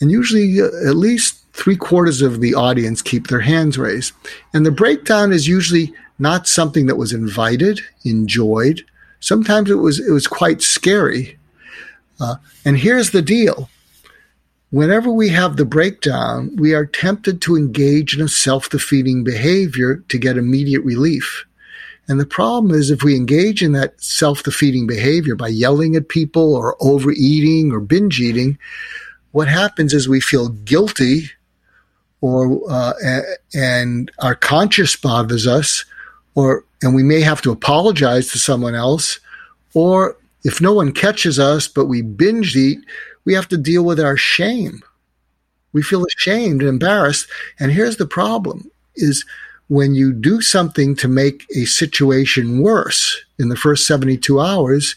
And 0.00 0.10
usually 0.10 0.60
uh, 0.60 0.66
at 0.88 0.96
least 0.96 1.44
three 1.52 1.76
quarters 1.76 2.22
of 2.22 2.40
the 2.40 2.54
audience 2.54 3.02
keep 3.02 3.26
their 3.26 3.40
hands 3.40 3.76
raised. 3.76 4.12
And 4.54 4.64
the 4.64 4.70
breakdown 4.70 5.32
is 5.32 5.48
usually 5.48 5.92
not 6.18 6.48
something 6.48 6.86
that 6.86 6.96
was 6.96 7.12
invited, 7.12 7.80
enjoyed. 8.04 8.84
Sometimes 9.20 9.70
it 9.70 9.76
was 9.76 9.98
it 10.00 10.12
was 10.12 10.26
quite 10.26 10.62
scary. 10.62 11.38
Uh, 12.20 12.36
and 12.64 12.78
here's 12.78 13.10
the 13.10 13.22
deal: 13.22 13.68
whenever 14.70 15.10
we 15.10 15.28
have 15.30 15.56
the 15.56 15.64
breakdown, 15.64 16.54
we 16.56 16.74
are 16.74 16.86
tempted 16.86 17.40
to 17.42 17.56
engage 17.56 18.16
in 18.16 18.22
a 18.22 18.28
self-defeating 18.28 19.24
behavior 19.24 19.96
to 20.08 20.18
get 20.18 20.36
immediate 20.36 20.82
relief. 20.82 21.46
And 22.08 22.18
the 22.18 22.26
problem 22.26 22.74
is 22.74 22.90
if 22.90 23.04
we 23.04 23.14
engage 23.14 23.62
in 23.62 23.72
that 23.72 24.02
self-defeating 24.02 24.86
behavior 24.86 25.36
by 25.36 25.48
yelling 25.48 25.94
at 25.94 26.08
people 26.08 26.56
or 26.56 26.76
overeating 26.80 27.72
or 27.72 27.78
binge 27.78 28.20
eating, 28.20 28.58
what 29.30 29.46
happens 29.46 29.94
is 29.94 30.08
we 30.08 30.20
feel 30.20 30.48
guilty 30.48 31.30
or 32.20 32.60
uh, 32.68 32.94
and 33.54 34.10
our 34.18 34.34
conscience 34.34 34.96
bothers 34.96 35.46
us 35.46 35.84
or 36.34 36.64
and 36.82 36.94
we 36.94 37.02
may 37.02 37.20
have 37.20 37.42
to 37.42 37.52
apologize 37.52 38.30
to 38.32 38.38
someone 38.38 38.74
else 38.74 39.20
or 39.74 40.16
if 40.44 40.60
no 40.60 40.72
one 40.72 40.92
catches 40.92 41.38
us 41.38 41.68
but 41.68 41.86
we 41.86 42.02
binge 42.02 42.56
eat 42.56 42.80
we 43.24 43.34
have 43.34 43.48
to 43.48 43.58
deal 43.58 43.84
with 43.84 44.00
our 44.00 44.16
shame. 44.16 44.82
We 45.72 45.82
feel 45.82 46.04
ashamed 46.04 46.62
and 46.62 46.68
embarrassed. 46.68 47.28
And 47.58 47.70
here's 47.70 47.96
the 47.96 48.06
problem 48.06 48.70
is 48.96 49.24
when 49.68 49.94
you 49.94 50.12
do 50.12 50.40
something 50.40 50.96
to 50.96 51.08
make 51.08 51.46
a 51.54 51.64
situation 51.64 52.60
worse 52.60 53.24
in 53.38 53.48
the 53.48 53.56
first 53.56 53.86
72 53.86 54.40
hours 54.40 54.96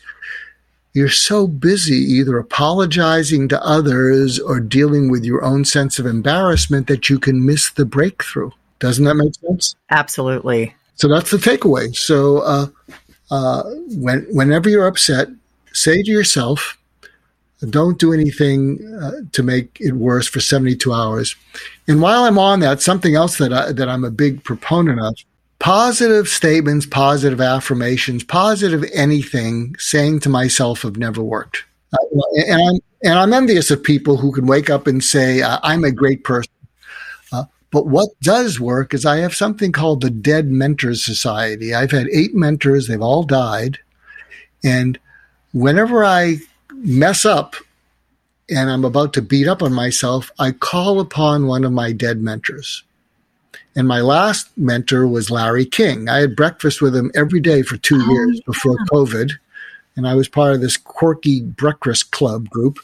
you're 0.95 1.09
so 1.09 1.47
busy 1.47 1.95
either 1.95 2.37
apologizing 2.37 3.47
to 3.47 3.63
others 3.63 4.39
or 4.39 4.59
dealing 4.59 5.09
with 5.09 5.25
your 5.25 5.43
own 5.43 5.65
sense 5.65 5.97
of 5.97 6.05
embarrassment 6.05 6.85
that 6.85 7.09
you 7.09 7.17
can 7.17 7.43
miss 7.43 7.71
the 7.71 7.83
breakthrough. 7.83 8.51
Doesn't 8.77 9.05
that 9.05 9.15
make 9.15 9.33
sense? 9.33 9.75
Absolutely. 9.89 10.75
So 10.93 11.07
that's 11.07 11.31
the 11.31 11.37
takeaway. 11.37 11.95
So 11.95 12.39
uh, 12.39 12.67
uh, 13.33 13.63
when, 13.97 14.27
whenever 14.29 14.69
you're 14.69 14.85
upset, 14.85 15.27
say 15.71 16.03
to 16.03 16.11
yourself, 16.11 16.77
don't 17.67 17.97
do 17.97 18.13
anything 18.13 18.79
uh, 19.01 19.21
to 19.31 19.41
make 19.41 19.75
it 19.79 19.93
worse 19.93 20.27
for 20.27 20.39
72 20.39 20.93
hours. 20.93 21.35
And 21.87 21.99
while 21.99 22.25
I'm 22.25 22.37
on 22.37 22.59
that, 22.59 22.81
something 22.81 23.15
else 23.15 23.39
that 23.39 23.51
I, 23.51 23.71
that 23.71 23.89
I'm 23.89 24.03
a 24.03 24.11
big 24.11 24.43
proponent 24.43 24.99
of, 25.01 25.15
positive 25.57 26.27
statements, 26.27 26.85
positive 26.85 27.41
affirmations, 27.41 28.23
positive 28.23 28.83
anything 28.93 29.75
saying 29.79 30.19
to 30.19 30.29
myself 30.29 30.83
have 30.83 30.97
never 30.97 31.23
worked. 31.23 31.63
Uh, 31.93 31.97
and 32.47 32.61
I'm 32.61 32.79
and 33.05 33.19
I'm 33.19 33.33
envious 33.33 33.71
of 33.71 33.81
people 33.83 34.17
who 34.17 34.31
can 34.31 34.45
wake 34.45 34.69
up 34.69 34.87
and 34.87 35.03
say, 35.03 35.41
"I'm 35.41 35.83
a 35.83 35.91
great 35.91 36.23
person." 36.23 36.52
But 37.73 37.87
what 37.87 38.09
does 38.21 38.59
work 38.59 38.93
is 38.93 39.03
I 39.03 39.17
have 39.17 39.33
something 39.33 39.71
called 39.71 40.01
the 40.01 40.11
Dead 40.11 40.47
Mentors 40.51 41.03
Society. 41.03 41.73
I've 41.73 41.89
had 41.89 42.07
eight 42.13 42.35
mentors, 42.35 42.87
they've 42.87 43.01
all 43.01 43.23
died. 43.23 43.79
And 44.63 44.99
whenever 45.53 46.05
I 46.05 46.37
mess 46.71 47.25
up 47.25 47.55
and 48.47 48.69
I'm 48.69 48.85
about 48.85 49.11
to 49.13 49.23
beat 49.23 49.47
up 49.47 49.63
on 49.63 49.73
myself, 49.73 50.31
I 50.37 50.51
call 50.51 50.99
upon 50.99 51.47
one 51.47 51.63
of 51.63 51.71
my 51.71 51.91
dead 51.91 52.21
mentors. 52.21 52.83
And 53.75 53.87
my 53.87 54.01
last 54.01 54.55
mentor 54.55 55.07
was 55.07 55.31
Larry 55.31 55.65
King. 55.65 56.07
I 56.07 56.19
had 56.19 56.35
breakfast 56.35 56.79
with 56.79 56.95
him 56.95 57.09
every 57.15 57.39
day 57.39 57.63
for 57.63 57.77
two 57.77 57.99
oh, 57.99 58.11
years 58.11 58.39
before 58.41 58.77
yeah. 58.79 58.85
COVID. 58.91 59.31
And 59.95 60.07
I 60.07 60.13
was 60.13 60.29
part 60.29 60.53
of 60.53 60.61
this 60.61 60.77
quirky 60.77 61.41
breakfast 61.41 62.11
club 62.11 62.49
group. 62.49 62.77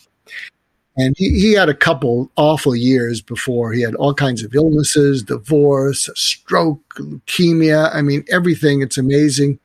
And 0.97 1.15
he, 1.17 1.29
he 1.39 1.53
had 1.53 1.69
a 1.69 1.73
couple 1.73 2.29
awful 2.35 2.75
years 2.75 3.21
before. 3.21 3.71
He 3.71 3.81
had 3.81 3.95
all 3.95 4.13
kinds 4.13 4.43
of 4.43 4.53
illnesses, 4.53 5.23
divorce, 5.23 6.09
stroke, 6.15 6.95
leukemia. 6.95 7.93
I 7.93 8.01
mean, 8.01 8.25
everything. 8.29 8.81
It's 8.81 8.97
amazing 8.97 9.59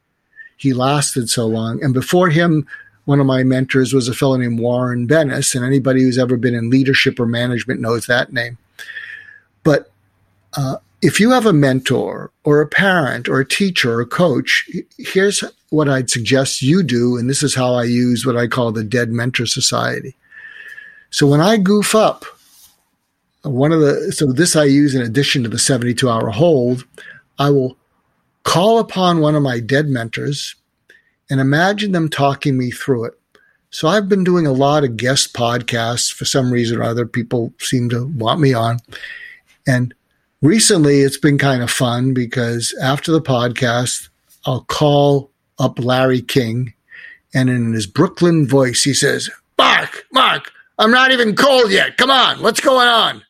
he 0.56 0.72
lasted 0.72 1.28
so 1.28 1.46
long. 1.46 1.82
And 1.82 1.92
before 1.92 2.30
him, 2.30 2.66
one 3.04 3.20
of 3.20 3.26
my 3.26 3.42
mentors 3.42 3.92
was 3.92 4.08
a 4.08 4.14
fellow 4.14 4.36
named 4.36 4.58
Warren 4.58 5.06
Bennis. 5.06 5.54
And 5.54 5.64
anybody 5.64 6.02
who's 6.02 6.18
ever 6.18 6.36
been 6.36 6.54
in 6.54 6.70
leadership 6.70 7.20
or 7.20 7.26
management 7.26 7.80
knows 7.80 8.06
that 8.06 8.32
name. 8.32 8.56
But 9.62 9.90
uh, 10.56 10.76
if 11.02 11.20
you 11.20 11.30
have 11.32 11.46
a 11.46 11.52
mentor 11.52 12.30
or 12.44 12.60
a 12.60 12.66
parent 12.66 13.28
or 13.28 13.40
a 13.40 13.46
teacher 13.46 13.94
or 13.94 14.00
a 14.00 14.06
coach, 14.06 14.68
here's 14.96 15.44
what 15.68 15.88
I'd 15.88 16.08
suggest 16.08 16.62
you 16.62 16.82
do. 16.82 17.18
And 17.18 17.28
this 17.28 17.42
is 17.42 17.54
how 17.54 17.74
I 17.74 17.84
use 17.84 18.24
what 18.24 18.36
I 18.36 18.46
call 18.46 18.72
the 18.72 18.84
Dead 18.84 19.10
Mentor 19.10 19.46
Society. 19.46 20.16
So 21.14 21.28
when 21.28 21.40
I 21.40 21.58
goof 21.58 21.94
up, 21.94 22.24
one 23.42 23.70
of 23.70 23.78
the, 23.78 24.10
so 24.10 24.32
this 24.32 24.56
I 24.56 24.64
use 24.64 24.96
in 24.96 25.00
addition 25.00 25.44
to 25.44 25.48
the 25.48 25.60
72 25.60 26.10
hour 26.10 26.30
hold, 26.30 26.84
I 27.38 27.50
will 27.50 27.76
call 28.42 28.80
upon 28.80 29.20
one 29.20 29.36
of 29.36 29.42
my 29.44 29.60
dead 29.60 29.86
mentors 29.86 30.56
and 31.30 31.40
imagine 31.40 31.92
them 31.92 32.08
talking 32.08 32.58
me 32.58 32.72
through 32.72 33.04
it. 33.04 33.14
So 33.70 33.86
I've 33.86 34.08
been 34.08 34.24
doing 34.24 34.44
a 34.44 34.52
lot 34.52 34.82
of 34.82 34.96
guest 34.96 35.34
podcasts 35.34 36.12
for 36.12 36.24
some 36.24 36.50
reason 36.50 36.78
or 36.78 36.82
other. 36.82 37.06
People 37.06 37.52
seem 37.60 37.88
to 37.90 38.08
want 38.08 38.40
me 38.40 38.52
on. 38.52 38.80
And 39.68 39.94
recently 40.42 41.02
it's 41.02 41.18
been 41.18 41.38
kind 41.38 41.62
of 41.62 41.70
fun 41.70 42.12
because 42.12 42.76
after 42.82 43.12
the 43.12 43.22
podcast, 43.22 44.08
I'll 44.46 44.64
call 44.64 45.30
up 45.60 45.78
Larry 45.78 46.22
King 46.22 46.74
and 47.32 47.48
in 47.48 47.72
his 47.72 47.86
Brooklyn 47.86 48.48
voice, 48.48 48.82
he 48.82 48.94
says, 48.94 49.30
Mark, 49.56 50.06
Mark, 50.12 50.50
I'm 50.78 50.90
not 50.90 51.12
even 51.12 51.36
cold 51.36 51.70
yet. 51.70 51.96
Come 51.96 52.10
on, 52.10 52.42
what's 52.42 52.60
going 52.60 52.88
on? 52.88 53.22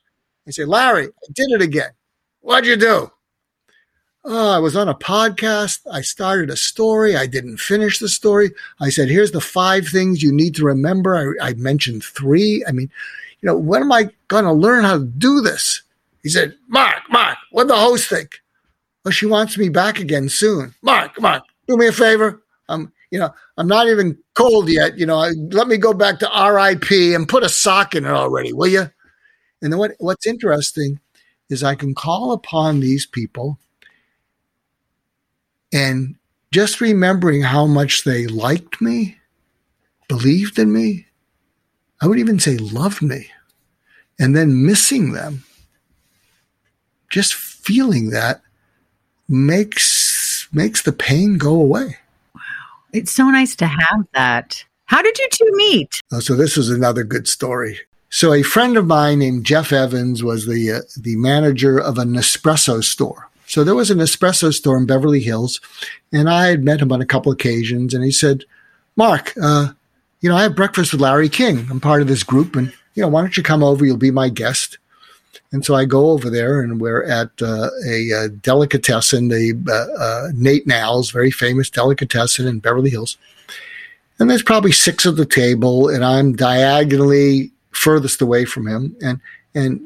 I 0.46 0.50
say, 0.50 0.64
Larry, 0.64 1.06
I 1.06 1.32
did 1.32 1.50
it 1.50 1.62
again. 1.62 1.90
What'd 2.40 2.66
you 2.66 2.76
do? 2.76 3.10
Oh, 4.26 4.50
I 4.50 4.58
was 4.58 4.74
on 4.74 4.88
a 4.88 4.94
podcast. 4.94 5.80
I 5.90 6.00
started 6.00 6.48
a 6.48 6.56
story. 6.56 7.14
I 7.14 7.26
didn't 7.26 7.58
finish 7.58 7.98
the 7.98 8.08
story. 8.08 8.52
I 8.80 8.88
said, 8.88 9.10
here's 9.10 9.32
the 9.32 9.40
five 9.40 9.86
things 9.86 10.22
you 10.22 10.32
need 10.32 10.54
to 10.54 10.64
remember. 10.64 11.36
I, 11.40 11.48
I 11.48 11.54
mentioned 11.54 12.04
three. 12.04 12.64
I 12.66 12.72
mean, 12.72 12.90
you 13.42 13.46
know, 13.46 13.56
when 13.56 13.82
am 13.82 13.92
I 13.92 14.08
going 14.28 14.44
to 14.44 14.52
learn 14.52 14.84
how 14.84 14.98
to 14.98 15.04
do 15.04 15.42
this? 15.42 15.82
He 16.22 16.30
said, 16.30 16.56
Mark, 16.68 17.02
Mark, 17.10 17.36
what'd 17.50 17.68
the 17.68 17.76
host 17.76 18.08
think? 18.08 18.40
Well, 19.04 19.12
she 19.12 19.26
wants 19.26 19.58
me 19.58 19.68
back 19.68 20.00
again 20.00 20.30
soon. 20.30 20.74
Mark, 20.80 21.20
Mark, 21.20 21.42
do 21.68 21.76
me 21.76 21.88
a 21.88 21.92
favor. 21.92 22.42
I'm, 22.70 22.90
you 23.14 23.20
know, 23.20 23.32
I'm 23.56 23.68
not 23.68 23.86
even 23.86 24.18
cold 24.34 24.68
yet. 24.68 24.98
You 24.98 25.06
know, 25.06 25.18
let 25.52 25.68
me 25.68 25.76
go 25.76 25.94
back 25.94 26.18
to 26.18 26.26
RIP 26.26 26.90
and 27.14 27.28
put 27.28 27.44
a 27.44 27.48
sock 27.48 27.94
in 27.94 28.04
it 28.04 28.10
already, 28.10 28.52
will 28.52 28.66
you? 28.66 28.90
And 29.62 29.72
then 29.72 29.78
what, 29.78 29.92
what's 30.00 30.26
interesting 30.26 30.98
is 31.48 31.62
I 31.62 31.76
can 31.76 31.94
call 31.94 32.32
upon 32.32 32.80
these 32.80 33.06
people 33.06 33.60
and 35.72 36.16
just 36.50 36.80
remembering 36.80 37.42
how 37.42 37.66
much 37.66 38.02
they 38.02 38.26
liked 38.26 38.80
me, 38.80 39.18
believed 40.08 40.58
in 40.58 40.72
me, 40.72 41.06
I 42.02 42.08
would 42.08 42.18
even 42.18 42.40
say 42.40 42.56
loved 42.56 43.00
me, 43.00 43.30
and 44.18 44.34
then 44.34 44.66
missing 44.66 45.12
them, 45.12 45.44
just 47.10 47.32
feeling 47.32 48.10
that 48.10 48.42
makes 49.28 50.48
makes 50.52 50.82
the 50.82 50.92
pain 50.92 51.38
go 51.38 51.54
away. 51.54 51.98
It's 52.94 53.10
so 53.10 53.28
nice 53.28 53.56
to 53.56 53.66
have 53.66 54.06
that. 54.14 54.64
How 54.84 55.02
did 55.02 55.18
you 55.18 55.28
two 55.32 55.50
meet? 55.56 56.00
Oh, 56.12 56.20
so 56.20 56.36
this 56.36 56.56
is 56.56 56.70
another 56.70 57.02
good 57.02 57.26
story. 57.26 57.80
So 58.08 58.32
a 58.32 58.44
friend 58.44 58.76
of 58.76 58.86
mine 58.86 59.18
named 59.18 59.44
Jeff 59.44 59.72
Evans 59.72 60.22
was 60.22 60.46
the 60.46 60.70
uh, 60.70 60.80
the 60.96 61.16
manager 61.16 61.76
of 61.76 61.98
a 61.98 62.04
Nespresso 62.04 62.84
store. 62.84 63.28
So 63.46 63.64
there 63.64 63.74
was 63.74 63.90
an 63.90 63.98
espresso 63.98 64.54
store 64.54 64.78
in 64.78 64.86
Beverly 64.86 65.20
Hills, 65.20 65.60
and 66.12 66.30
I 66.30 66.46
had 66.46 66.62
met 66.62 66.80
him 66.80 66.92
on 66.92 67.00
a 67.00 67.06
couple 67.06 67.32
occasions, 67.32 67.94
and 67.94 68.04
he 68.04 68.12
said, 68.12 68.44
"Mark, 68.94 69.34
uh, 69.42 69.72
you 70.20 70.28
know, 70.28 70.36
I 70.36 70.42
have 70.42 70.54
breakfast 70.54 70.92
with 70.92 71.00
Larry 71.00 71.28
King. 71.28 71.66
I'm 71.70 71.80
part 71.80 72.00
of 72.00 72.06
this 72.06 72.22
group, 72.22 72.54
and 72.54 72.72
you 72.94 73.02
know, 73.02 73.08
why 73.08 73.22
don't 73.22 73.36
you 73.36 73.42
come 73.42 73.64
over? 73.64 73.84
You'll 73.84 73.96
be 73.96 74.12
my 74.12 74.28
guest." 74.28 74.78
And 75.54 75.64
so 75.64 75.76
I 75.76 75.84
go 75.84 76.10
over 76.10 76.30
there, 76.30 76.60
and 76.60 76.80
we're 76.80 77.04
at 77.04 77.30
uh, 77.40 77.70
a, 77.86 78.10
a, 78.10 78.28
delicatessen, 78.28 79.28
the 79.28 79.54
uh, 79.68 80.02
uh, 80.02 80.32
Nate 80.34 80.66
'n 80.66 80.72
Al's, 80.72 81.12
very 81.12 81.30
famous 81.30 81.70
delicatessen 81.70 82.48
in 82.48 82.58
Beverly 82.58 82.90
Hills. 82.90 83.16
And 84.18 84.28
there's 84.28 84.42
probably 84.42 84.72
six 84.72 85.06
at 85.06 85.14
the 85.14 85.24
table, 85.24 85.88
and 85.88 86.04
I'm 86.04 86.34
diagonally 86.34 87.52
furthest 87.70 88.20
away 88.20 88.46
from 88.46 88.66
him, 88.66 88.96
and 89.00 89.20
and 89.54 89.80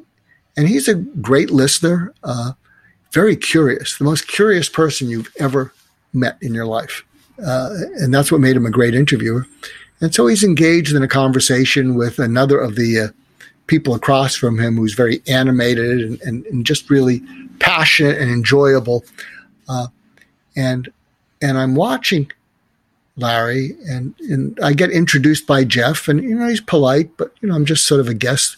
and 0.56 0.68
he's 0.68 0.88
a 0.88 0.94
great 0.94 1.50
listener. 1.50 2.14
Uh, 2.24 2.52
very 3.12 3.36
curious, 3.36 3.98
the 3.98 4.04
most 4.04 4.26
curious 4.26 4.70
person 4.70 5.10
you've 5.10 5.30
ever 5.38 5.74
met 6.14 6.38
in 6.40 6.54
your 6.54 6.64
life. 6.64 7.04
Uh, 7.44 7.74
and 7.96 8.14
that's 8.14 8.32
what 8.32 8.40
made 8.40 8.56
him 8.56 8.64
a 8.64 8.70
great 8.70 8.94
interviewer. 8.94 9.46
And 10.00 10.14
so 10.14 10.28
he's 10.28 10.42
engaged 10.42 10.94
in 10.94 11.02
a 11.02 11.08
conversation 11.08 11.94
with 11.94 12.18
another 12.18 12.58
of 12.58 12.74
the 12.74 13.00
uh, 13.00 13.08
people 13.68 13.94
across 13.94 14.34
from 14.34 14.58
him 14.58 14.76
who's 14.76 14.94
very 14.94 15.22
animated 15.28 16.00
and, 16.00 16.20
and, 16.22 16.46
and 16.46 16.66
just 16.66 16.90
really 16.90 17.22
passionate 17.60 18.18
and 18.18 18.30
enjoyable. 18.30 19.04
Uh, 19.68 19.86
and 20.56 20.90
and 21.40 21.56
I'm 21.56 21.76
watching 21.76 22.32
Larry, 23.16 23.76
and, 23.88 24.14
and 24.28 24.58
I 24.60 24.72
get 24.72 24.90
introduced 24.90 25.46
by 25.46 25.62
Jeff, 25.64 26.08
and 26.08 26.22
you 26.22 26.34
know 26.34 26.48
he's 26.48 26.60
polite, 26.60 27.16
but 27.16 27.32
you 27.40 27.48
know 27.48 27.54
I'm 27.54 27.64
just 27.64 27.86
sort 27.86 28.00
of 28.00 28.08
a 28.08 28.14
guest. 28.14 28.56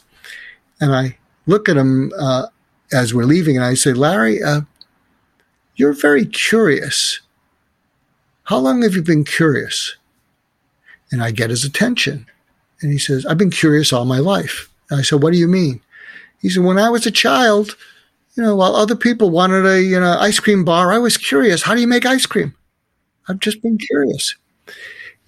And 0.81 0.95
I 0.95 1.19
look 1.47 1.69
at 1.69 1.77
him 1.77 2.13
uh, 2.19 2.47
as 2.93 3.13
we're 3.13 3.25
leaving, 3.25 3.57
and 3.57 3.67
I 3.67 3.75
say, 3.75 3.93
Larry, 3.93 4.43
uh, 4.43 4.63
you're 5.77 5.93
very 5.93 6.25
curious. 6.25 7.21
How 8.45 8.59
long 8.59 8.83
have 8.83 8.95
you 8.95 9.03
been 9.03 9.25
curious? 9.25 9.97
And 11.13 11.23
I 11.23 11.31
get 11.31 11.51
his 11.51 11.65
attention. 11.65 12.27
And 12.81 12.91
he 12.93 12.99
says, 12.99 13.27
I've 13.27 13.39
been 13.39 13.51
curious 13.51 13.93
all 13.93 14.05
my 14.05 14.19
life. 14.19 14.70
And 14.91 15.01
I 15.01 15.03
said, 15.03 15.23
What 15.23 15.33
do 15.33 15.39
you 15.39 15.49
mean? 15.49 15.81
He 16.41 16.51
said, 16.51 16.65
When 16.65 16.79
I 16.79 16.91
was 16.91 17.07
a 17.07 17.11
child, 17.11 17.77
you 18.37 18.43
know, 18.43 18.57
while 18.57 18.77
other 18.77 18.97
people 18.97 19.31
wanted 19.31 19.67
a 19.67 19.83
you 19.83 19.99
know 19.99 20.17
ice 20.19 20.41
cream 20.41 20.65
bar, 20.65 20.93
I 20.93 20.99
was 20.99 21.17
curious. 21.17 21.63
How 21.63 21.75
do 21.75 21.81
you 21.81 21.89
make 21.89 22.07
ice 22.07 22.27
cream? 22.27 22.55
I've 23.29 23.41
just 23.41 23.63
been 23.63 23.79
curious. 23.79 24.35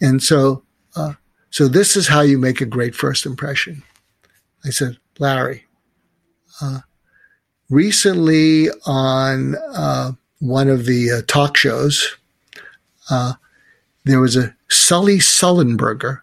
And 0.00 0.22
so, 0.22 0.62
uh, 0.96 1.14
so 1.50 1.68
this 1.68 1.96
is 1.96 2.08
how 2.08 2.22
you 2.22 2.38
make 2.38 2.60
a 2.60 2.66
great 2.66 2.94
first 2.94 3.26
impression. 3.26 3.82
I 4.64 4.70
said, 4.70 4.96
Larry, 5.18 5.66
uh, 6.60 6.80
recently 7.70 8.68
on 8.86 9.56
uh, 9.74 10.12
one 10.40 10.68
of 10.68 10.86
the 10.86 11.12
uh, 11.12 11.22
talk 11.26 11.56
shows, 11.56 12.16
uh, 13.10 13.34
there 14.04 14.20
was 14.20 14.36
a 14.36 14.54
Sully 14.68 15.18
Sullenberger, 15.18 16.20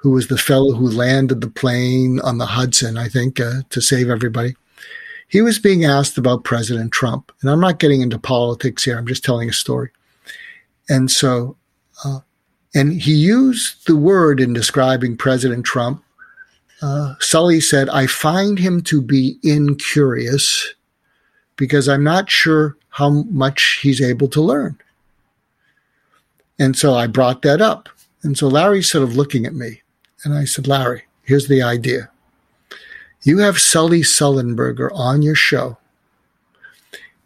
who 0.00 0.10
was 0.10 0.28
the 0.28 0.38
fellow 0.38 0.72
who 0.72 0.88
landed 0.88 1.40
the 1.40 1.50
plane 1.50 2.20
on 2.20 2.38
the 2.38 2.46
Hudson, 2.46 2.96
I 2.96 3.08
think, 3.08 3.38
uh, 3.38 3.62
to 3.70 3.80
save 3.80 4.08
everybody. 4.08 4.56
He 5.28 5.42
was 5.42 5.58
being 5.58 5.84
asked 5.84 6.18
about 6.18 6.44
President 6.44 6.92
Trump. 6.92 7.30
And 7.40 7.50
I'm 7.50 7.60
not 7.60 7.78
getting 7.78 8.00
into 8.00 8.18
politics 8.18 8.84
here, 8.84 8.98
I'm 8.98 9.06
just 9.06 9.24
telling 9.24 9.48
a 9.48 9.52
story. 9.52 9.90
And 10.88 11.10
so, 11.10 11.56
uh, 12.04 12.20
and 12.74 13.00
he 13.00 13.12
used 13.14 13.86
the 13.86 13.96
word 13.96 14.40
in 14.40 14.52
describing 14.52 15.16
President 15.16 15.64
Trump 15.64 16.02
uh, 16.82 17.14
Sully 17.20 17.60
said, 17.60 17.88
I 17.90 18.06
find 18.06 18.58
him 18.58 18.80
to 18.82 19.02
be 19.02 19.38
incurious 19.42 20.74
because 21.56 21.88
I'm 21.88 22.04
not 22.04 22.30
sure 22.30 22.76
how 22.88 23.10
much 23.10 23.80
he's 23.82 24.00
able 24.00 24.28
to 24.28 24.40
learn. 24.40 24.78
And 26.58 26.76
so 26.76 26.94
I 26.94 27.06
brought 27.06 27.42
that 27.42 27.60
up. 27.60 27.88
And 28.22 28.36
so 28.36 28.48
Larry's 28.48 28.90
sort 28.90 29.04
of 29.04 29.16
looking 29.16 29.46
at 29.46 29.54
me. 29.54 29.79
And 30.24 30.34
I 30.34 30.44
said, 30.44 30.66
Larry, 30.66 31.04
here's 31.22 31.48
the 31.48 31.62
idea. 31.62 32.10
You 33.22 33.38
have 33.38 33.58
Sully 33.58 34.00
Sullenberger 34.00 34.90
on 34.92 35.22
your 35.22 35.34
show, 35.34 35.78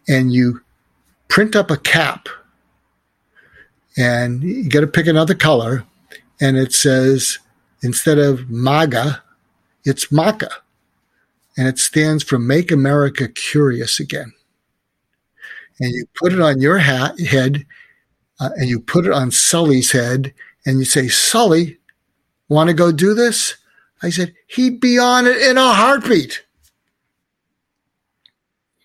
and 0.08 0.32
you 0.32 0.60
print 1.28 1.54
up 1.56 1.70
a 1.70 1.76
cap, 1.76 2.28
and 3.96 4.42
you 4.42 4.68
got 4.68 4.80
to 4.80 4.86
pick 4.86 5.06
another 5.06 5.34
color, 5.34 5.84
and 6.40 6.56
it 6.56 6.72
says, 6.72 7.38
instead 7.82 8.18
of 8.18 8.50
MAGA, 8.50 9.22
it's 9.84 10.10
MACA, 10.10 10.50
and 11.56 11.68
it 11.68 11.78
stands 11.78 12.24
for 12.24 12.38
Make 12.38 12.72
America 12.72 13.28
Curious 13.28 14.00
Again. 14.00 14.32
And 15.80 15.92
you 15.92 16.06
put 16.14 16.32
it 16.32 16.40
on 16.40 16.60
your 16.60 16.78
hat, 16.78 17.18
head, 17.20 17.66
uh, 18.40 18.50
and 18.56 18.68
you 18.68 18.80
put 18.80 19.06
it 19.06 19.12
on 19.12 19.30
Sully's 19.30 19.92
head, 19.92 20.32
and 20.66 20.78
you 20.78 20.84
say, 20.84 21.08
Sully, 21.08 21.78
want 22.48 22.68
to 22.68 22.74
go 22.74 22.92
do 22.92 23.14
this? 23.14 23.56
I 24.02 24.10
said, 24.10 24.34
he'd 24.46 24.80
be 24.80 24.98
on 24.98 25.26
it 25.26 25.40
in 25.40 25.56
a 25.56 25.72
heartbeat. 25.72 26.44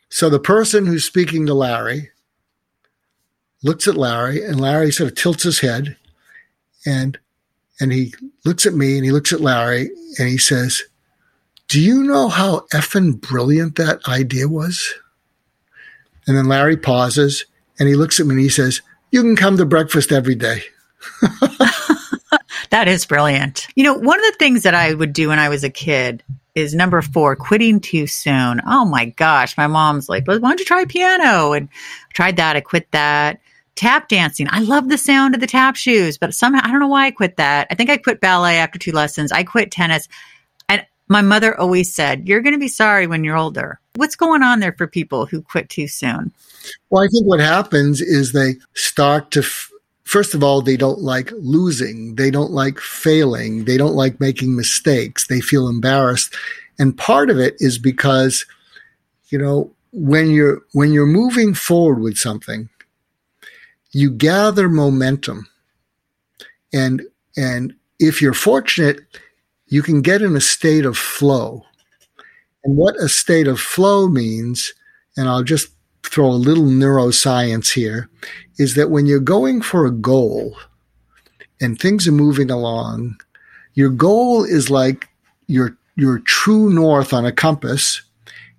So 0.10 0.30
the 0.30 0.39
person 0.39 0.86
who's 0.86 1.06
speaking 1.06 1.45
to 1.45 1.54
Larry 1.54 2.10
looks 3.63 3.88
at 3.88 3.98
Larry, 3.98 4.43
and 4.43 4.60
Larry 4.60 4.91
sort 4.91 5.12
of 5.12 5.17
tilts 5.17 5.43
his 5.43 5.60
head, 5.60 5.98
and 6.86 7.19
and 7.80 7.93
he 7.93 8.13
looks 8.45 8.65
at 8.65 8.74
me 8.74 8.98
and 8.98 9.06
he 9.06 9.12
looks 9.12 9.32
at 9.32 9.39
Larry 9.39 9.89
and 10.17 10.28
he 10.28 10.38
says, 10.38 10.84
Do 11.67 11.80
you 11.80 12.04
know 12.04 12.28
how 12.28 12.65
effing 12.74 13.22
brilliant 13.22 13.78
that 13.78 14.06
idea 14.08 14.48
was? 14.50 14.95
And 16.28 16.36
then 16.36 16.45
Larry 16.45 16.76
pauses 16.76 17.45
and 17.80 17.88
he 17.88 17.95
looks 17.95 18.19
at 18.19 18.26
me 18.26 18.34
and 18.34 18.41
he 18.41 18.50
says, 18.50 18.82
You 19.12 19.22
can 19.22 19.38
come 19.38 19.56
to 19.58 19.65
breakfast 19.65 20.12
every 20.12 20.36
day. 20.36 20.63
that 22.69 22.88
is 22.88 23.05
brilliant. 23.05 23.67
You 23.75 23.84
know, 23.84 23.93
one 23.93 24.19
of 24.19 24.25
the 24.25 24.38
things 24.38 24.63
that 24.63 24.75
I 24.75 24.93
would 24.93 25.13
do 25.13 25.29
when 25.29 25.39
I 25.39 25.49
was 25.49 25.63
a 25.63 25.69
kid 25.69 26.23
is 26.55 26.73
number 26.73 27.01
four, 27.01 27.36
quitting 27.36 27.79
too 27.79 28.08
soon. 28.08 28.62
Oh 28.65 28.86
my 28.86 29.05
gosh. 29.05 29.58
My 29.58 29.67
mom's 29.67 30.10
like, 30.10 30.27
why 30.27 30.38
don't 30.38 30.60
you 30.60 30.65
try 30.65 30.86
piano? 30.86 31.53
And 31.53 31.69
I 31.71 32.13
tried 32.13 32.38
that. 32.38 32.55
I 32.55 32.62
quit 32.62 32.91
that 32.91 33.39
tap 33.79 34.10
dancing. 34.10 34.45
I 34.49 34.60
love 34.60 34.89
the 34.89 34.97
sound 34.97 35.34
of 35.34 35.39
the 35.39 35.47
tap 35.47 35.77
shoes, 35.77 36.17
but 36.17 36.36
somehow 36.36 36.60
I 36.62 36.69
don't 36.69 36.82
know 36.82 36.89
why 36.89 37.05
I 37.05 37.12
quit 37.12 37.38
that. 37.38 37.65
I 37.71 37.75
think 37.75 37.89
I 37.89 37.95
quit 37.95 38.19
ballet 38.19 38.58
after 38.58 38.77
two 38.77 38.91
lessons. 38.91 39.32
I 39.32 39.43
quit 39.45 39.71
tennis. 39.71 40.10
And 40.67 40.86
my 41.08 41.21
mother 41.21 41.58
always 41.58 41.93
said, 41.93 42.27
You're 42.27 42.41
going 42.41 42.53
to 42.53 42.60
be 42.60 42.67
sorry 42.67 43.08
when 43.08 43.23
you're 43.23 43.38
older. 43.38 43.79
What's 43.95 44.17
going 44.17 44.43
on 44.43 44.60
there 44.60 44.73
for 44.73 44.86
people 44.86 45.25
who 45.25 45.41
quit 45.41 45.69
too 45.69 45.88
soon? 45.88 46.34
Well, 46.89 47.03
I 47.03 47.08
think 47.08 47.25
what 47.25 47.39
happens 47.39 48.01
is 48.01 48.34
they 48.34 48.55
start 48.73 49.32
to 49.32 49.39
f- 49.39 49.71
first 50.10 50.34
of 50.34 50.43
all, 50.43 50.62
they 50.62 50.76
don't 50.76 51.02
like 51.02 51.32
losing. 51.38 52.15
They 52.15 52.32
don't 52.32 52.50
like 52.50 52.80
failing. 52.80 53.65
They 53.65 53.78
don't 53.78 53.93
like 53.93 54.19
making 54.19 54.56
mistakes. 54.56 55.28
They 55.28 55.39
feel 55.39 55.67
embarrassed. 55.67 56.34
And 56.80 56.98
part 56.98 57.30
of 57.30 57.38
it 57.38 57.56
is 57.60 57.78
because, 57.78 58.43
you 59.30 59.38
know, 59.38 59.72
when 59.91 60.32
you're, 60.32 60.63
when 60.74 60.93
you're 60.93 61.06
moving 61.06 61.54
forward 61.54 62.02
with 62.02 62.17
something, 62.17 62.69
you 63.91 64.10
gather 64.10 64.67
momentum. 64.67 65.48
And, 66.74 67.04
and 67.38 67.76
if 68.00 68.19
you're 68.19 68.34
fortunate, 68.34 69.02
you 69.67 69.84
can 69.84 70.02
get 70.02 70.24
in 70.24 70.36
a 70.36 70.41
state 70.41 70.86
of 70.86 70.98
flow. 70.98 71.63
And 72.63 72.76
what 72.76 72.95
a 72.95 73.10
state 73.10 73.48
of 73.48 73.60
flow 73.60 74.08
means, 74.08 74.74
and 75.15 75.30
I'll 75.30 75.43
just 75.43 75.69
throw 76.03 76.27
a 76.27 76.31
little 76.31 76.65
neuroscience 76.65 77.73
here, 77.73 78.09
is 78.57 78.75
that 78.75 78.89
when 78.89 79.05
you're 79.05 79.19
going 79.19 79.62
for 79.62 79.85
a 79.85 79.91
goal 79.91 80.57
and 81.62 81.79
things 81.79 82.07
are 82.07 82.13
moving 82.13 82.49
along, 82.49 83.17
your 83.73 83.89
goal 83.89 84.43
is 84.43 84.69
like 84.69 85.07
your 85.47 85.77
your 85.95 86.19
true 86.19 86.69
north 86.69 87.13
on 87.13 87.25
a 87.25 87.31
compass, 87.31 88.01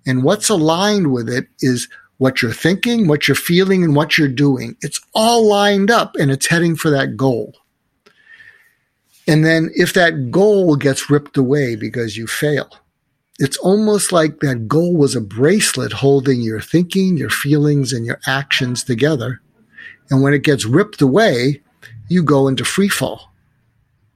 and 0.05 0.23
what's 0.23 0.49
aligned 0.49 1.11
with 1.11 1.29
it 1.29 1.47
is 1.59 1.87
what 2.17 2.41
you're 2.41 2.53
thinking, 2.53 3.07
what 3.07 3.27
you're 3.27 3.33
feeling, 3.33 3.83
and 3.83 3.95
what 3.95 4.15
you're 4.15 4.27
doing. 4.27 4.75
It's 4.81 5.01
all 5.15 5.47
lined 5.47 5.89
up 5.89 6.15
and 6.17 6.29
it's 6.29 6.45
heading 6.45 6.75
for 6.75 6.91
that 6.91 7.17
goal. 7.17 7.55
And 9.27 9.43
then 9.43 9.71
if 9.73 9.93
that 9.93 10.29
goal 10.29 10.75
gets 10.75 11.09
ripped 11.09 11.35
away 11.35 11.75
because 11.75 12.17
you 12.17 12.27
fail, 12.27 12.69
it's 13.41 13.57
almost 13.57 14.11
like 14.11 14.39
that 14.41 14.67
goal 14.67 14.95
was 14.95 15.15
a 15.15 15.19
bracelet 15.19 15.91
holding 15.91 16.41
your 16.41 16.61
thinking, 16.61 17.17
your 17.17 17.31
feelings, 17.31 17.91
and 17.91 18.05
your 18.05 18.19
actions 18.27 18.83
together. 18.83 19.41
And 20.11 20.21
when 20.21 20.35
it 20.35 20.43
gets 20.43 20.63
ripped 20.63 21.01
away, 21.01 21.59
you 22.07 22.21
go 22.21 22.47
into 22.47 22.63
free 22.63 22.87
fall. 22.87 23.31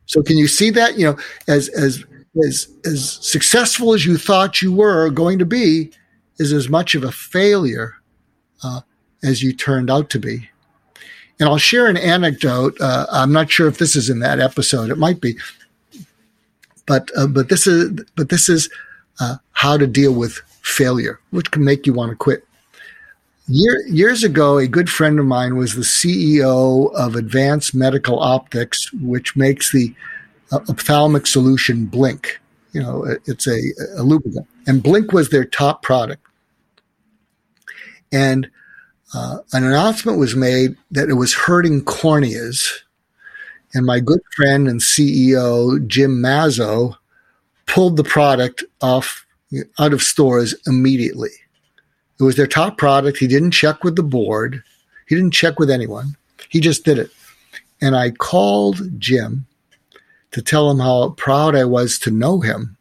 So 0.06 0.22
can 0.22 0.38
you 0.38 0.48
see 0.48 0.70
that? 0.70 1.00
You 1.00 1.08
know, 1.08 1.18
as 1.48 1.70
as 1.70 2.06
as 2.46 2.70
as 2.86 3.14
successful 3.14 3.96
as 3.96 4.06
you 4.06 4.16
thought 4.16 4.62
you 4.62 4.72
were 4.72 5.10
going 5.10 5.40
to 5.40 5.46
be, 5.46 5.90
is 6.38 6.54
as 6.54 6.70
much 6.70 6.94
of 6.94 7.04
a 7.04 7.12
failure 7.12 7.96
uh, 8.64 8.82
as 9.24 9.42
you 9.42 9.54
turned 9.54 9.90
out 9.90 10.12
to 10.12 10.20
be. 10.20 10.48
And 11.40 11.50
I'll 11.50 11.58
share 11.58 11.88
an 11.88 11.98
anecdote. 11.98 12.80
Uh, 12.80 13.08
I'm 13.12 13.32
not 13.32 13.50
sure 13.50 13.68
if 13.68 13.80
this 13.80 13.96
is 13.96 14.08
in 14.08 14.20
that 14.20 14.40
episode. 14.40 14.92
It 14.92 15.00
might 15.00 15.20
be, 15.20 15.36
but 16.86 17.10
uh, 17.18 17.26
but 17.26 17.50
this 17.50 17.66
is 17.66 17.90
but 18.16 18.30
this 18.30 18.50
is 18.50 18.70
uh, 19.20 19.38
how 19.52 19.78
to 19.78 19.88
deal 19.88 20.14
with 20.14 20.42
failure, 20.62 21.20
which 21.32 21.52
can 21.52 21.64
make 21.64 21.86
you 21.86 21.94
want 21.94 22.10
to 22.12 22.16
quit. 22.16 22.46
Year, 23.48 23.86
years 23.88 24.24
ago, 24.24 24.58
a 24.58 24.68
good 24.68 24.90
friend 24.90 25.20
of 25.20 25.26
mine 25.26 25.56
was 25.56 25.76
the 25.76 25.82
CEO 25.82 26.92
of 26.96 27.16
Advanced 27.16 27.76
Medical 27.76 28.20
Optics, 28.20 28.92
which 28.94 29.36
makes 29.36 29.72
the 29.72 29.94
uh, 30.52 30.60
ophthalmic 30.68 31.28
solution 31.28 31.86
Blink. 31.86 32.40
You 32.72 32.82
know, 32.82 33.06
it's 33.26 33.48
a, 33.48 33.60
a 33.98 34.04
lubricant, 34.04 34.48
and 34.66 34.82
Blink 34.82 35.14
was 35.14 35.30
their 35.30 35.46
top 35.46 35.84
product. 35.84 36.26
And 38.12 38.50
uh, 39.14 39.40
an 39.54 39.64
announcement 39.64 40.18
was 40.18 40.36
made 40.36 40.76
that 40.92 41.10
it 41.10 41.14
was 41.14 41.34
hurting 41.34 41.84
corneas. 41.86 42.68
And 43.74 43.86
my 43.86 44.00
good 44.00 44.22
friend 44.36 44.68
and 44.68 44.82
CEO, 44.82 45.86
Jim 45.88 46.22
Mazzo, 46.22 46.98
pulled 47.76 47.98
the 47.98 48.06
product 48.06 48.64
off 48.82 49.26
out 49.80 49.92
of 49.92 50.02
stores 50.02 50.56
immediately. 50.66 51.32
It 52.18 52.24
was 52.24 52.38
their 52.38 52.48
top 52.48 52.78
product. 52.78 53.18
He 53.18 53.28
didn't 53.28 53.52
check 53.52 53.84
with 53.84 53.98
the 53.98 54.04
board. 54.04 54.64
He 55.10 55.16
didn't 55.16 55.34
check 55.34 55.60
with 55.60 55.70
anyone. 55.70 56.16
He 56.48 56.62
just 56.62 56.86
did 56.86 56.98
it. 56.98 57.10
And 57.82 57.94
I 57.94 58.12
called 58.12 58.98
Jim 58.98 59.46
to 60.32 60.42
tell 60.42 60.72
him 60.72 60.80
how 60.80 61.10
proud 61.18 61.54
I 61.54 61.66
was 61.66 62.00
to 62.00 62.12
know 62.12 62.40
him. 62.40 62.78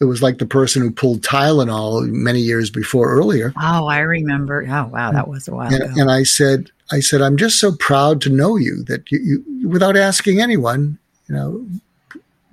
It 0.00 0.06
was 0.06 0.22
like 0.22 0.38
the 0.38 0.46
person 0.46 0.80
who 0.80 0.92
pulled 0.92 1.20
Tylenol 1.20 2.08
many 2.08 2.40
years 2.40 2.70
before 2.70 3.10
earlier. 3.10 3.52
Oh, 3.60 3.86
I 3.88 3.98
remember. 3.98 4.64
Oh, 4.66 4.86
wow, 4.86 5.12
that 5.12 5.28
was 5.28 5.46
a 5.46 5.54
while 5.54 5.74
and, 5.74 5.82
ago. 5.82 5.92
And 5.98 6.10
I 6.10 6.22
said, 6.22 6.70
I 6.90 7.00
said, 7.00 7.20
I'm 7.20 7.36
just 7.36 7.58
so 7.58 7.76
proud 7.76 8.22
to 8.22 8.30
know 8.30 8.56
you 8.56 8.82
that 8.84 9.12
you, 9.12 9.44
you, 9.46 9.68
without 9.68 9.94
asking 9.94 10.40
anyone, 10.40 10.96
you 11.26 11.34
know, 11.34 11.66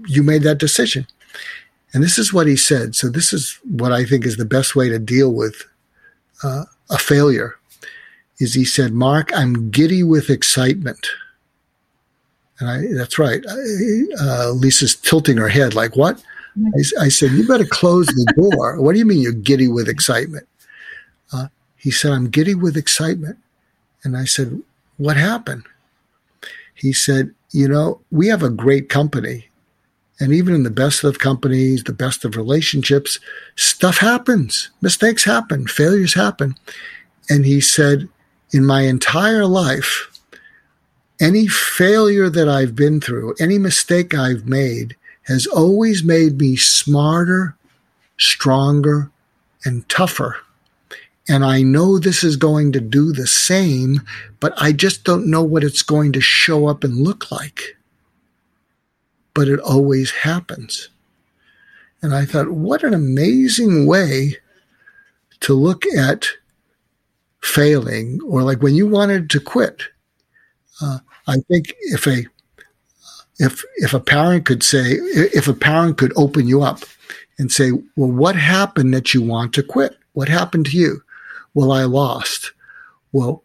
you 0.07 0.23
made 0.23 0.43
that 0.43 0.57
decision. 0.57 1.07
And 1.95 2.03
this 2.03 2.19
is 2.19 2.33
what 2.33 2.45
he 2.45 2.57
said. 2.57 2.93
So 2.93 3.07
this 3.07 3.31
is 3.31 3.57
what 3.63 3.93
I 3.93 4.03
think 4.03 4.25
is 4.25 4.35
the 4.35 4.43
best 4.43 4.75
way 4.75 4.89
to 4.89 4.99
deal 4.99 5.31
with 5.31 5.63
uh, 6.43 6.65
a 6.89 6.97
failure. 6.97 7.55
Is 8.37 8.53
he 8.53 8.65
said, 8.65 8.91
Mark, 8.91 9.31
I'm 9.33 9.71
giddy 9.71 10.03
with 10.03 10.29
excitement. 10.29 11.07
And 12.59 12.69
I, 12.69 12.93
that's 12.93 13.17
right. 13.17 13.41
Uh, 13.47 14.49
Lisa's 14.51 14.93
tilting 14.93 15.37
her 15.37 15.47
head 15.47 15.73
like, 15.73 15.95
what? 15.95 16.21
I, 16.57 17.05
I, 17.05 17.07
said, 17.07 17.31
you 17.31 17.47
better 17.47 17.65
close 17.65 18.07
the 18.07 18.33
door. 18.35 18.77
what 18.81 18.91
do 18.91 18.99
you 18.99 19.05
mean 19.05 19.21
you're 19.21 19.31
giddy 19.31 19.69
with 19.69 19.87
excitement? 19.87 20.49
Uh, 21.31 21.47
he 21.77 21.91
said, 21.91 22.11
I'm 22.11 22.29
giddy 22.29 22.55
with 22.55 22.75
excitement. 22.75 23.37
And 24.03 24.17
I 24.17 24.25
said, 24.25 24.61
what 24.97 25.15
happened? 25.15 25.63
He 26.73 26.91
said, 26.91 27.33
you 27.51 27.69
know, 27.69 28.01
we 28.11 28.27
have 28.27 28.43
a 28.43 28.49
great 28.49 28.89
company 28.89 29.47
and 30.19 30.31
even 30.31 30.55
in 30.55 30.63
the 30.63 30.69
best 30.69 31.03
of 31.03 31.19
companies, 31.19 31.83
the 31.83 31.93
best 31.93 32.23
of 32.23 32.37
relationships, 32.37 33.19
stuff 33.55 33.97
happens, 33.97 34.69
mistakes 34.81 35.25
happen, 35.25 35.67
failures 35.67 36.13
happen. 36.13 36.55
And 37.29 37.45
he 37.45 37.59
said, 37.59 38.07
in 38.51 38.65
my 38.65 38.81
entire 38.83 39.45
life, 39.45 40.09
any 41.19 41.47
failure 41.47 42.29
that 42.29 42.47
I've 42.47 42.75
been 42.75 43.01
through, 43.01 43.35
any 43.39 43.57
mistake 43.57 44.13
I've 44.13 44.45
made 44.45 44.95
has 45.23 45.47
always 45.47 46.03
made 46.03 46.39
me 46.39 46.55
smarter, 46.55 47.55
stronger, 48.17 49.09
and 49.65 49.87
tougher. 49.89 50.37
And 51.27 51.43
I 51.43 51.63
know 51.63 51.97
this 51.97 52.23
is 52.23 52.37
going 52.37 52.71
to 52.73 52.79
do 52.79 53.11
the 53.11 53.27
same, 53.27 54.01
but 54.39 54.53
I 54.57 54.71
just 54.71 55.03
don't 55.03 55.27
know 55.27 55.43
what 55.43 55.63
it's 55.63 55.81
going 55.81 56.13
to 56.13 56.21
show 56.21 56.67
up 56.67 56.83
and 56.83 56.97
look 56.97 57.31
like 57.31 57.74
but 59.35 59.47
it 59.47 59.59
always 59.59 60.09
happens. 60.09 60.89
And 62.01 62.15
I 62.15 62.25
thought, 62.25 62.49
what 62.49 62.83
an 62.83 62.95
amazing 62.95 63.85
way 63.85 64.37
to 65.41 65.53
look 65.53 65.85
at 65.87 66.27
failing, 67.41 68.19
or 68.25 68.41
like 68.41 68.63
when 68.63 68.73
you 68.73 68.87
wanted 68.87 69.29
to 69.29 69.39
quit. 69.39 69.83
Uh, 70.81 70.99
I 71.27 71.37
think 71.47 71.73
if 71.81 72.07
a 72.07 72.25
if 73.37 73.63
if 73.77 73.93
a 73.93 73.99
parent 73.99 74.45
could 74.45 74.63
say 74.63 74.93
if 74.93 75.47
a 75.47 75.53
parent 75.53 75.97
could 75.97 76.13
open 76.15 76.47
you 76.47 76.63
up 76.63 76.79
and 77.37 77.51
say, 77.51 77.71
well, 77.95 78.11
what 78.11 78.35
happened 78.35 78.93
that 78.93 79.13
you 79.13 79.21
want 79.21 79.53
to 79.53 79.63
quit? 79.63 79.97
What 80.13 80.29
happened 80.29 80.67
to 80.67 80.77
you? 80.77 81.03
Well, 81.53 81.71
I 81.71 81.83
lost. 81.83 82.53
Well, 83.11 83.43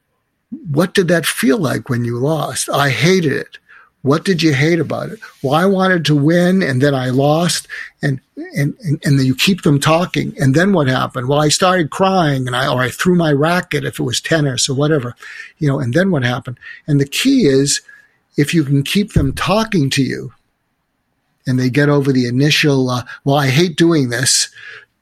what 0.71 0.95
did 0.95 1.09
that 1.09 1.27
feel 1.27 1.59
like 1.59 1.89
when 1.89 2.05
you 2.05 2.19
lost? 2.19 2.69
I 2.71 2.91
hated 2.91 3.33
it. 3.33 3.59
What 4.03 4.25
did 4.25 4.43
you 4.43 4.55
hate 4.55 4.81
about 4.81 5.11
it? 5.11 5.21
Well, 5.43 5.55
I 5.55 5.67
wanted 5.67 6.07
to 6.07 6.15
win 6.15 6.63
and 6.63 6.81
then 6.81 6.95
I 6.95 7.11
lost 7.11 7.69
and, 8.01 8.21
and, 8.57 8.75
and, 8.83 8.99
and 9.05 9.19
then 9.19 9.27
you 9.27 9.35
keep 9.35 9.63
them 9.63 9.79
talking. 9.79 10.35
And 10.41 10.55
then 10.55 10.73
what 10.73 10.89
happened? 10.89 11.29
Well, 11.29 11.41
I 11.41 11.49
started 11.49 11.91
crying 11.91 12.47
and 12.47 12.57
I, 12.57 12.67
or 12.67 12.81
I 12.81 12.89
threw 12.89 13.15
my 13.15 13.33
racket 13.33 13.85
if 13.85 14.01
it 14.01 14.05
was 14.05 14.21
tennis 14.21 14.69
or 14.71 14.75
whatever, 14.75 15.15
you 15.59 15.69
know, 15.69 15.79
and 15.79 15.93
then 15.93 16.11
what 16.11 16.25
happened? 16.25 16.59
And 16.87 16.99
the 16.99 17.07
key 17.07 17.47
is 17.47 17.83
if 18.39 18.55
you 18.55 18.65
can 18.65 18.83
keep 18.83 19.13
them 19.13 19.35
talking 19.35 19.91
to 19.91 20.03
you 20.03 20.33
and 21.47 21.59
they 21.59 21.69
get 21.69 21.91
over 21.91 22.11
the 22.11 22.27
initial, 22.27 22.89
uh, 22.89 23.03
well, 23.25 23.37
I 23.37 23.49
hate 23.49 23.77
doing 23.77 24.09
this 24.09 24.49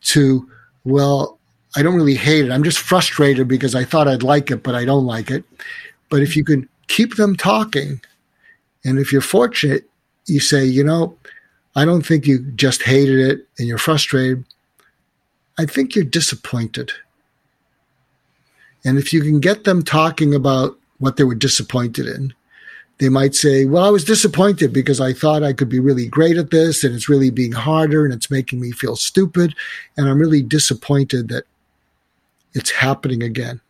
to, 0.02 0.48
well, 0.84 1.38
I 1.76 1.82
don't 1.82 1.94
really 1.94 2.14
hate 2.14 2.46
it. 2.46 2.50
I'm 2.50 2.64
just 2.64 2.78
frustrated 2.78 3.46
because 3.46 3.76
I 3.76 3.84
thought 3.84 4.08
I'd 4.08 4.24
like 4.24 4.50
it, 4.50 4.64
but 4.64 4.74
I 4.74 4.84
don't 4.84 5.06
like 5.06 5.30
it. 5.30 5.44
But 6.08 6.22
if 6.22 6.36
you 6.36 6.42
can 6.42 6.68
keep 6.88 7.14
them 7.14 7.36
talking, 7.36 8.00
and 8.84 8.98
if 8.98 9.12
you're 9.12 9.20
fortunate, 9.20 9.88
you 10.26 10.40
say, 10.40 10.64
you 10.64 10.84
know, 10.84 11.16
I 11.74 11.84
don't 11.84 12.04
think 12.04 12.26
you 12.26 12.40
just 12.52 12.82
hated 12.82 13.18
it 13.18 13.46
and 13.58 13.68
you're 13.68 13.78
frustrated. 13.78 14.44
I 15.58 15.66
think 15.66 15.94
you're 15.94 16.04
disappointed. 16.04 16.92
And 18.84 18.98
if 18.98 19.12
you 19.12 19.22
can 19.22 19.40
get 19.40 19.64
them 19.64 19.82
talking 19.82 20.34
about 20.34 20.78
what 20.98 21.16
they 21.16 21.24
were 21.24 21.34
disappointed 21.34 22.06
in, 22.06 22.32
they 22.98 23.08
might 23.08 23.34
say, 23.34 23.64
Well, 23.64 23.84
I 23.84 23.90
was 23.90 24.04
disappointed 24.04 24.72
because 24.72 25.00
I 25.00 25.12
thought 25.12 25.42
I 25.42 25.52
could 25.52 25.68
be 25.68 25.80
really 25.80 26.06
great 26.08 26.36
at 26.36 26.50
this 26.50 26.82
and 26.82 26.94
it's 26.94 27.08
really 27.08 27.30
being 27.30 27.52
harder 27.52 28.04
and 28.04 28.12
it's 28.12 28.30
making 28.30 28.60
me 28.60 28.72
feel 28.72 28.96
stupid. 28.96 29.54
And 29.96 30.08
I'm 30.08 30.18
really 30.18 30.42
disappointed 30.42 31.28
that 31.28 31.44
it's 32.54 32.70
happening 32.70 33.22
again. 33.22 33.60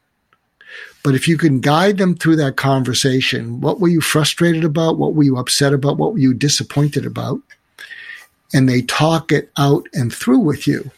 But 1.02 1.14
if 1.14 1.28
you 1.28 1.38
can 1.38 1.60
guide 1.60 1.98
them 1.98 2.16
through 2.16 2.36
that 2.36 2.56
conversation, 2.56 3.60
what 3.60 3.80
were 3.80 3.88
you 3.88 4.00
frustrated 4.00 4.64
about? 4.64 4.98
What 4.98 5.14
were 5.14 5.22
you 5.22 5.36
upset 5.36 5.72
about? 5.72 5.96
What 5.96 6.12
were 6.12 6.18
you 6.18 6.34
disappointed 6.34 7.06
about? 7.06 7.40
And 8.52 8.68
they 8.68 8.82
talk 8.82 9.30
it 9.32 9.50
out 9.56 9.86
and 9.92 10.12
through 10.12 10.40
with 10.40 10.66
you. 10.66 10.90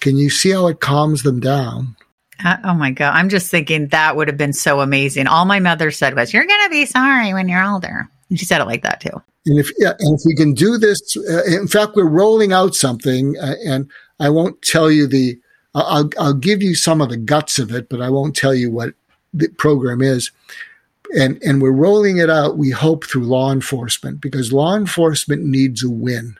Can 0.00 0.16
you 0.16 0.30
see 0.30 0.50
how 0.50 0.66
it 0.66 0.80
calms 0.80 1.22
them 1.22 1.40
down? 1.40 1.96
Uh, 2.44 2.56
oh 2.64 2.74
my 2.74 2.90
God. 2.90 3.12
I'm 3.14 3.28
just 3.28 3.50
thinking 3.50 3.88
that 3.88 4.16
would 4.16 4.28
have 4.28 4.36
been 4.36 4.52
so 4.52 4.80
amazing. 4.80 5.26
All 5.26 5.44
my 5.44 5.60
mother 5.60 5.90
said 5.90 6.14
was, 6.14 6.32
You're 6.32 6.46
going 6.46 6.64
to 6.64 6.70
be 6.70 6.86
sorry 6.86 7.32
when 7.32 7.48
you're 7.48 7.64
older. 7.64 8.08
And 8.28 8.38
she 8.38 8.44
said 8.44 8.60
it 8.60 8.66
like 8.66 8.82
that 8.82 9.00
too. 9.00 9.22
And 9.46 9.58
if, 9.58 9.70
yeah, 9.78 9.92
and 9.98 10.18
if 10.18 10.24
we 10.24 10.34
can 10.34 10.54
do 10.54 10.78
this, 10.78 11.16
uh, 11.16 11.44
in 11.44 11.66
fact, 11.66 11.96
we're 11.96 12.08
rolling 12.08 12.52
out 12.52 12.74
something, 12.74 13.36
uh, 13.38 13.54
and 13.66 13.90
I 14.20 14.28
won't 14.30 14.62
tell 14.62 14.90
you 14.90 15.06
the, 15.06 15.38
I'll, 15.74 16.10
I'll 16.18 16.34
give 16.34 16.62
you 16.62 16.74
some 16.74 17.00
of 17.00 17.08
the 17.08 17.16
guts 17.16 17.58
of 17.58 17.72
it, 17.72 17.88
but 17.88 18.00
I 18.00 18.10
won't 18.10 18.36
tell 18.36 18.54
you 18.54 18.70
what 18.70 18.94
the 19.32 19.48
program 19.48 20.02
is. 20.02 20.30
And, 21.16 21.42
and 21.42 21.60
we're 21.60 21.72
rolling 21.72 22.18
it 22.18 22.30
out, 22.30 22.56
we 22.56 22.70
hope, 22.70 23.04
through 23.04 23.24
law 23.24 23.52
enforcement 23.52 24.20
because 24.20 24.52
law 24.52 24.76
enforcement 24.76 25.44
needs 25.44 25.82
a 25.82 25.90
win. 25.90 26.36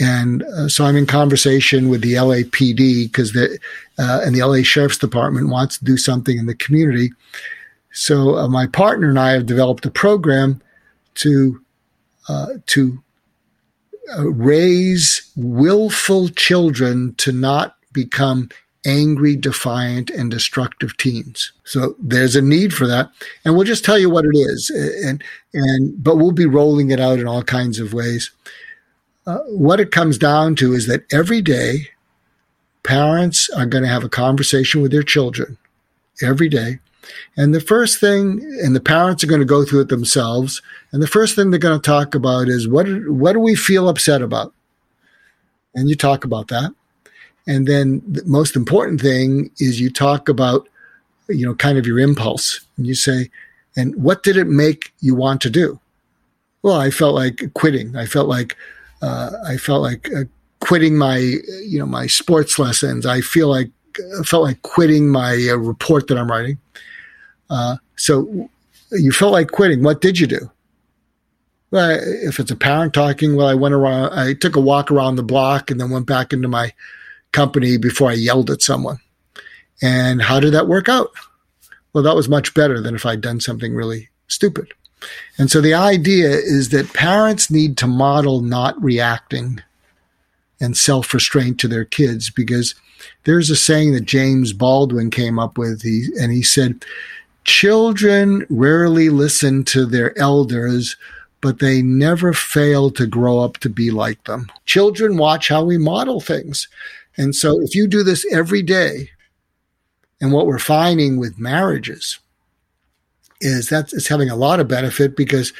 And 0.00 0.42
uh, 0.44 0.68
so 0.68 0.84
I'm 0.84 0.96
in 0.96 1.06
conversation 1.06 1.88
with 1.88 2.00
the 2.00 2.14
LAPD 2.14 3.04
because 3.04 3.32
the 3.32 3.58
uh, 3.98 4.22
and 4.24 4.34
the 4.34 4.42
LA 4.42 4.62
Sheriff's 4.62 4.98
Department 4.98 5.48
wants 5.48 5.78
to 5.78 5.84
do 5.84 5.96
something 5.96 6.38
in 6.38 6.46
the 6.46 6.54
community. 6.54 7.10
So 7.92 8.36
uh, 8.36 8.48
my 8.48 8.66
partner 8.66 9.10
and 9.10 9.18
I 9.18 9.32
have 9.32 9.46
developed 9.46 9.84
a 9.84 9.90
program 9.90 10.60
to 11.16 11.60
uh, 12.28 12.46
to 12.66 13.02
uh, 14.16 14.28
raise 14.30 15.30
willful 15.36 16.30
children 16.30 17.14
to 17.18 17.30
not 17.30 17.76
become 17.92 18.48
angry, 18.84 19.36
defiant, 19.36 20.10
and 20.10 20.30
destructive 20.30 20.96
teens. 20.96 21.52
So 21.64 21.94
there's 22.00 22.34
a 22.34 22.42
need 22.42 22.74
for 22.74 22.86
that, 22.86 23.10
and 23.44 23.54
we'll 23.54 23.64
just 23.64 23.84
tell 23.84 23.98
you 23.98 24.10
what 24.10 24.24
it 24.24 24.36
is, 24.36 24.70
and 25.04 25.22
and 25.54 26.02
but 26.02 26.16
we'll 26.16 26.32
be 26.32 26.46
rolling 26.46 26.90
it 26.90 27.00
out 27.00 27.18
in 27.18 27.28
all 27.28 27.42
kinds 27.42 27.78
of 27.78 27.92
ways. 27.92 28.30
Uh, 29.26 29.38
what 29.46 29.78
it 29.78 29.92
comes 29.92 30.18
down 30.18 30.56
to 30.56 30.72
is 30.72 30.88
that 30.88 31.04
every 31.12 31.40
day, 31.40 31.88
parents 32.82 33.48
are 33.50 33.66
going 33.66 33.84
to 33.84 33.88
have 33.88 34.04
a 34.04 34.08
conversation 34.08 34.82
with 34.82 34.90
their 34.90 35.04
children 35.04 35.56
every 36.20 36.48
day. 36.48 36.80
And 37.36 37.54
the 37.54 37.60
first 37.60 38.00
thing, 38.00 38.40
and 38.62 38.74
the 38.74 38.80
parents 38.80 39.22
are 39.22 39.28
going 39.28 39.40
to 39.40 39.44
go 39.44 39.64
through 39.64 39.82
it 39.82 39.88
themselves. 39.88 40.62
And 40.92 41.02
the 41.02 41.08
first 41.08 41.34
thing 41.34 41.50
they're 41.50 41.58
going 41.58 41.80
to 41.80 41.84
talk 41.86 42.14
about 42.14 42.48
is 42.48 42.68
what, 42.68 42.86
what 43.08 43.32
do 43.32 43.40
we 43.40 43.54
feel 43.54 43.88
upset 43.88 44.22
about? 44.22 44.52
And 45.74 45.88
you 45.88 45.96
talk 45.96 46.24
about 46.24 46.48
that. 46.48 46.72
And 47.46 47.66
then 47.66 48.02
the 48.06 48.24
most 48.24 48.56
important 48.56 49.00
thing 49.00 49.50
is 49.58 49.80
you 49.80 49.90
talk 49.90 50.28
about, 50.28 50.68
you 51.28 51.44
know, 51.44 51.54
kind 51.54 51.78
of 51.78 51.86
your 51.86 51.98
impulse. 51.98 52.60
And 52.76 52.86
you 52.86 52.94
say, 52.94 53.30
and 53.76 53.94
what 53.96 54.22
did 54.22 54.36
it 54.36 54.46
make 54.46 54.92
you 55.00 55.14
want 55.14 55.40
to 55.42 55.50
do? 55.50 55.80
Well, 56.62 56.76
I 56.76 56.90
felt 56.90 57.14
like 57.14 57.52
quitting. 57.54 57.96
I 57.96 58.06
felt 58.06 58.28
like 58.28 58.56
uh, 59.00 59.30
I 59.46 59.56
felt 59.56 59.82
like 59.82 60.08
uh, 60.14 60.24
quitting 60.60 60.96
my, 60.96 61.16
you 61.16 61.78
know, 61.78 61.86
my 61.86 62.06
sports 62.06 62.58
lessons. 62.58 63.04
I 63.04 63.20
feel 63.20 63.48
like 63.48 63.70
I 64.18 64.22
felt 64.22 64.44
like 64.44 64.62
quitting 64.62 65.08
my 65.08 65.48
uh, 65.50 65.56
report 65.56 66.06
that 66.06 66.18
I'm 66.18 66.30
writing. 66.30 66.58
Uh, 67.50 67.76
so 67.96 68.48
you 68.92 69.10
felt 69.10 69.32
like 69.32 69.50
quitting. 69.50 69.82
What 69.82 70.00
did 70.00 70.20
you 70.20 70.26
do? 70.26 70.50
Well, 71.72 71.98
if 72.00 72.38
it's 72.38 72.50
a 72.50 72.56
parent 72.56 72.92
talking, 72.92 73.34
well, 73.34 73.48
I 73.48 73.54
went 73.54 73.74
around, 73.74 74.12
I 74.12 74.34
took 74.34 74.56
a 74.56 74.60
walk 74.60 74.90
around 74.90 75.16
the 75.16 75.22
block 75.22 75.70
and 75.70 75.80
then 75.80 75.90
went 75.90 76.06
back 76.06 76.32
into 76.32 76.46
my 76.46 76.72
company 77.32 77.76
before 77.76 78.10
I 78.10 78.14
yelled 78.14 78.50
at 78.50 78.62
someone. 78.62 78.98
And 79.80 80.22
how 80.22 80.40
did 80.40 80.52
that 80.54 80.68
work 80.68 80.88
out? 80.88 81.10
Well, 81.92 82.04
that 82.04 82.16
was 82.16 82.28
much 82.28 82.54
better 82.54 82.80
than 82.80 82.94
if 82.94 83.04
I'd 83.04 83.20
done 83.20 83.40
something 83.40 83.74
really 83.74 84.10
stupid. 84.28 84.72
And 85.36 85.50
so 85.50 85.60
the 85.60 85.74
idea 85.74 86.30
is 86.30 86.68
that 86.68 86.92
parents 86.92 87.50
need 87.50 87.76
to 87.78 87.86
model 87.86 88.40
not 88.40 88.80
reacting 88.82 89.60
and 90.60 90.76
self 90.76 91.12
restraint 91.12 91.58
to 91.60 91.68
their 91.68 91.84
kids 91.84 92.30
because 92.30 92.74
there's 93.24 93.50
a 93.50 93.56
saying 93.56 93.92
that 93.94 94.04
James 94.04 94.52
Baldwin 94.52 95.10
came 95.10 95.38
up 95.38 95.58
with. 95.58 95.82
He, 95.82 96.06
and 96.20 96.32
he 96.32 96.42
said, 96.42 96.84
Children 97.44 98.46
rarely 98.48 99.08
listen 99.08 99.64
to 99.64 99.84
their 99.84 100.16
elders, 100.16 100.96
but 101.40 101.58
they 101.58 101.82
never 101.82 102.32
fail 102.32 102.90
to 102.92 103.06
grow 103.06 103.40
up 103.40 103.58
to 103.58 103.68
be 103.68 103.90
like 103.90 104.22
them. 104.24 104.50
Children 104.66 105.16
watch 105.16 105.48
how 105.48 105.64
we 105.64 105.76
model 105.76 106.20
things. 106.20 106.68
And 107.16 107.34
so 107.34 107.60
if 107.60 107.74
you 107.74 107.86
do 107.86 108.02
this 108.02 108.26
every 108.32 108.62
day, 108.62 109.10
and 110.20 110.32
what 110.32 110.46
we're 110.46 110.58
finding 110.58 111.18
with 111.18 111.38
marriages 111.38 112.18
is 113.40 113.68
that 113.70 113.92
it's 113.92 114.08
having 114.08 114.30
a 114.30 114.36
lot 114.36 114.60
of 114.60 114.68
benefit 114.68 115.16
because 115.16 115.52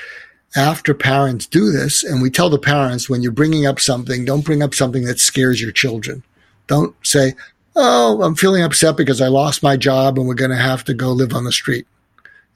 after 0.55 0.95
parents 0.95 1.47
do 1.47 1.73
this, 1.73 2.05
and 2.05 2.23
we 2.23 2.31
tell 2.31 2.51
the 2.51 2.59
parents 2.59 3.09
when 3.09 3.23
you're 3.23 3.33
bringing 3.33 3.67
up 3.67 3.81
something, 3.81 4.25
don't 4.25 4.45
bring 4.45 4.63
up 4.63 4.75
something 4.75 5.05
that 5.05 5.19
scares 5.19 5.61
your 5.61 5.73
children. 5.73 6.23
Don't 6.69 6.95
say, 7.03 7.35
Oh, 7.75 8.23
I'm 8.23 8.35
feeling 8.35 8.63
upset 8.63 8.97
because 8.99 9.23
I 9.23 9.29
lost 9.29 9.63
my 9.63 9.79
job 9.79 10.19
and 10.19 10.29
we're 10.29 10.35
going 10.35 10.51
to 10.51 10.57
have 10.59 10.85
to 10.85 10.95
go 10.95 11.11
live 11.11 11.33
on 11.33 11.45
the 11.45 11.53
street. 11.53 11.87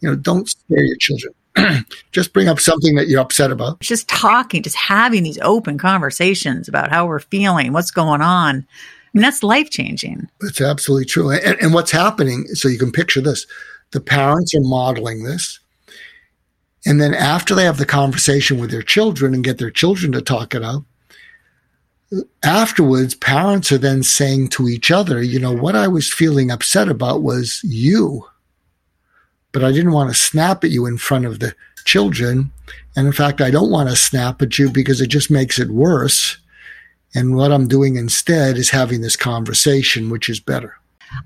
You 0.00 0.10
know, 0.10 0.16
don't 0.16 0.48
scare 0.48 0.84
your 0.84 0.96
children. 0.98 1.32
just 2.12 2.32
bring 2.32 2.48
up 2.48 2.60
something 2.60 2.94
that 2.96 3.08
you're 3.08 3.20
upset 3.20 3.50
about. 3.50 3.80
Just 3.80 4.08
talking, 4.08 4.62
just 4.62 4.76
having 4.76 5.22
these 5.22 5.38
open 5.42 5.78
conversations 5.78 6.68
about 6.68 6.90
how 6.90 7.06
we're 7.06 7.20
feeling, 7.20 7.72
what's 7.72 7.90
going 7.90 8.22
on. 8.22 8.56
I 8.66 9.08
mean, 9.12 9.22
that's 9.22 9.42
life 9.42 9.70
changing. 9.70 10.28
It's 10.42 10.60
absolutely 10.60 11.06
true. 11.06 11.30
And, 11.30 11.60
and 11.60 11.74
what's 11.74 11.90
happening, 11.90 12.46
so 12.48 12.68
you 12.68 12.78
can 12.78 12.92
picture 12.92 13.20
this 13.20 13.46
the 13.92 14.00
parents 14.00 14.54
are 14.54 14.60
modeling 14.60 15.22
this. 15.22 15.60
And 16.84 17.00
then 17.00 17.14
after 17.14 17.54
they 17.54 17.64
have 17.64 17.78
the 17.78 17.86
conversation 17.86 18.58
with 18.58 18.70
their 18.70 18.82
children 18.82 19.32
and 19.32 19.44
get 19.44 19.58
their 19.58 19.70
children 19.70 20.12
to 20.12 20.20
talk 20.20 20.54
it 20.54 20.62
out, 20.62 20.84
afterwards, 22.44 23.14
parents 23.14 23.72
are 23.72 23.78
then 23.78 24.02
saying 24.02 24.48
to 24.48 24.68
each 24.68 24.90
other, 24.90 25.22
you 25.22 25.40
know, 25.40 25.52
what 25.52 25.74
I 25.74 25.88
was 25.88 26.12
feeling 26.12 26.50
upset 26.50 26.88
about 26.88 27.22
was 27.22 27.60
you, 27.64 28.24
but 29.56 29.64
I 29.64 29.72
didn't 29.72 29.92
want 29.92 30.10
to 30.10 30.14
snap 30.14 30.64
at 30.64 30.70
you 30.70 30.84
in 30.84 30.98
front 30.98 31.24
of 31.24 31.38
the 31.38 31.54
children. 31.86 32.52
And 32.94 33.06
in 33.06 33.12
fact, 33.14 33.40
I 33.40 33.50
don't 33.50 33.70
want 33.70 33.88
to 33.88 33.96
snap 33.96 34.42
at 34.42 34.58
you 34.58 34.68
because 34.70 35.00
it 35.00 35.06
just 35.06 35.30
makes 35.30 35.58
it 35.58 35.70
worse. 35.70 36.36
And 37.14 37.34
what 37.34 37.50
I'm 37.50 37.66
doing 37.66 37.96
instead 37.96 38.58
is 38.58 38.68
having 38.68 39.00
this 39.00 39.16
conversation, 39.16 40.10
which 40.10 40.28
is 40.28 40.40
better. 40.40 40.76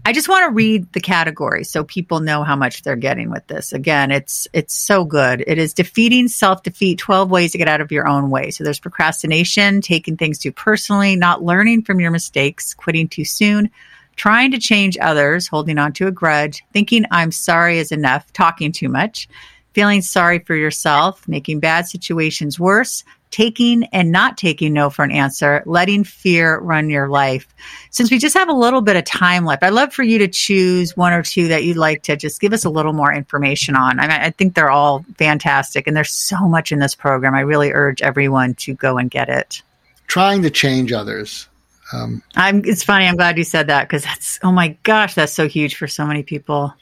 I 0.06 0.12
just 0.12 0.28
want 0.28 0.48
to 0.48 0.54
read 0.54 0.92
the 0.92 1.00
category 1.00 1.64
so 1.64 1.82
people 1.82 2.20
know 2.20 2.44
how 2.44 2.54
much 2.54 2.82
they're 2.82 2.94
getting 2.94 3.30
with 3.30 3.44
this. 3.48 3.72
Again, 3.72 4.12
it's 4.12 4.46
it's 4.52 4.74
so 4.74 5.04
good. 5.04 5.42
It 5.48 5.58
is 5.58 5.74
defeating 5.74 6.28
self-defeat 6.28 7.00
12 7.00 7.32
ways 7.32 7.50
to 7.50 7.58
get 7.58 7.66
out 7.66 7.80
of 7.80 7.90
your 7.90 8.06
own 8.06 8.30
way. 8.30 8.52
So 8.52 8.62
there's 8.62 8.78
procrastination, 8.78 9.80
taking 9.80 10.16
things 10.16 10.38
too 10.38 10.52
personally, 10.52 11.16
not 11.16 11.42
learning 11.42 11.82
from 11.82 11.98
your 11.98 12.12
mistakes, 12.12 12.74
quitting 12.74 13.08
too 13.08 13.24
soon, 13.24 13.72
trying 14.20 14.50
to 14.50 14.58
change 14.58 14.98
others, 15.00 15.48
holding 15.48 15.78
on 15.78 15.94
to 15.94 16.06
a 16.06 16.10
grudge, 16.10 16.62
thinking 16.74 17.06
I'm 17.10 17.32
sorry 17.32 17.78
is 17.78 17.90
enough, 17.90 18.30
talking 18.34 18.70
too 18.70 18.90
much, 18.90 19.26
feeling 19.72 20.02
sorry 20.02 20.40
for 20.40 20.54
yourself, 20.54 21.26
making 21.26 21.60
bad 21.60 21.86
situations 21.86 22.60
worse, 22.60 23.02
taking 23.30 23.84
and 23.94 24.12
not 24.12 24.36
taking 24.36 24.74
no 24.74 24.90
for 24.90 25.06
an 25.06 25.10
answer, 25.10 25.62
letting 25.64 26.04
fear 26.04 26.58
run 26.58 26.90
your 26.90 27.08
life. 27.08 27.48
Since 27.92 28.10
we 28.10 28.18
just 28.18 28.36
have 28.36 28.50
a 28.50 28.52
little 28.52 28.82
bit 28.82 28.96
of 28.96 29.04
time 29.04 29.46
left, 29.46 29.62
I'd 29.62 29.72
love 29.72 29.94
for 29.94 30.02
you 30.02 30.18
to 30.18 30.28
choose 30.28 30.94
one 30.94 31.14
or 31.14 31.22
two 31.22 31.48
that 31.48 31.64
you'd 31.64 31.78
like 31.78 32.02
to 32.02 32.14
just 32.14 32.42
give 32.42 32.52
us 32.52 32.66
a 32.66 32.70
little 32.70 32.92
more 32.92 33.14
information 33.14 33.74
on. 33.74 34.00
I, 34.00 34.02
mean, 34.02 34.20
I 34.20 34.28
think 34.32 34.54
they're 34.54 34.70
all 34.70 35.02
fantastic 35.16 35.86
and 35.86 35.96
there's 35.96 36.12
so 36.12 36.46
much 36.46 36.72
in 36.72 36.78
this 36.78 36.94
program. 36.94 37.34
I 37.34 37.40
really 37.40 37.72
urge 37.72 38.02
everyone 38.02 38.52
to 38.56 38.74
go 38.74 38.98
and 38.98 39.10
get 39.10 39.30
it. 39.30 39.62
Trying 40.08 40.42
to 40.42 40.50
change 40.50 40.92
others. 40.92 41.48
Um, 41.92 42.22
I'm, 42.36 42.64
it's 42.64 42.82
funny. 42.82 43.06
I'm 43.06 43.16
glad 43.16 43.38
you 43.38 43.44
said 43.44 43.66
that 43.68 43.88
because 43.88 44.04
that's, 44.04 44.38
oh 44.42 44.52
my 44.52 44.76
gosh, 44.82 45.14
that's 45.14 45.32
so 45.32 45.48
huge 45.48 45.76
for 45.76 45.88
so 45.88 46.06
many 46.06 46.22
people. 46.22 46.72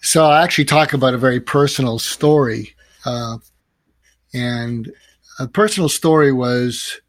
So 0.00 0.26
I 0.26 0.42
actually 0.42 0.66
talk 0.66 0.92
about 0.92 1.14
a 1.14 1.18
very 1.18 1.40
personal 1.40 1.98
story. 1.98 2.74
Uh, 3.04 3.38
and 4.32 4.92
a 5.38 5.48
personal 5.48 5.88
story 5.88 6.32
was, 6.32 7.00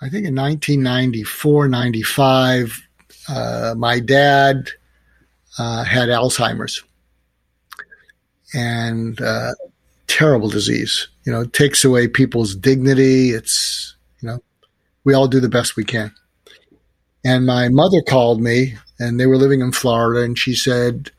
I 0.00 0.08
think 0.08 0.26
in 0.26 0.34
1994, 0.34 1.68
95, 1.68 2.88
uh, 3.28 3.74
my 3.76 4.00
dad 4.00 4.70
uh, 5.58 5.84
had 5.84 6.08
Alzheimer's 6.08 6.82
and 8.54 9.20
uh, 9.20 9.52
terrible 10.06 10.48
disease. 10.48 11.08
You 11.24 11.32
know, 11.32 11.42
it 11.42 11.52
takes 11.52 11.84
away 11.84 12.08
people's 12.08 12.56
dignity. 12.56 13.30
It's, 13.30 13.91
we 15.04 15.14
all 15.14 15.28
do 15.28 15.40
the 15.40 15.48
best 15.48 15.76
we 15.76 15.84
can. 15.84 16.12
And 17.24 17.46
my 17.46 17.68
mother 17.68 18.02
called 18.02 18.40
me 18.40 18.74
and 18.98 19.18
they 19.18 19.26
were 19.26 19.36
living 19.36 19.60
in 19.60 19.72
Florida 19.72 20.22
and 20.22 20.38
she 20.38 20.54
said, 20.54 21.10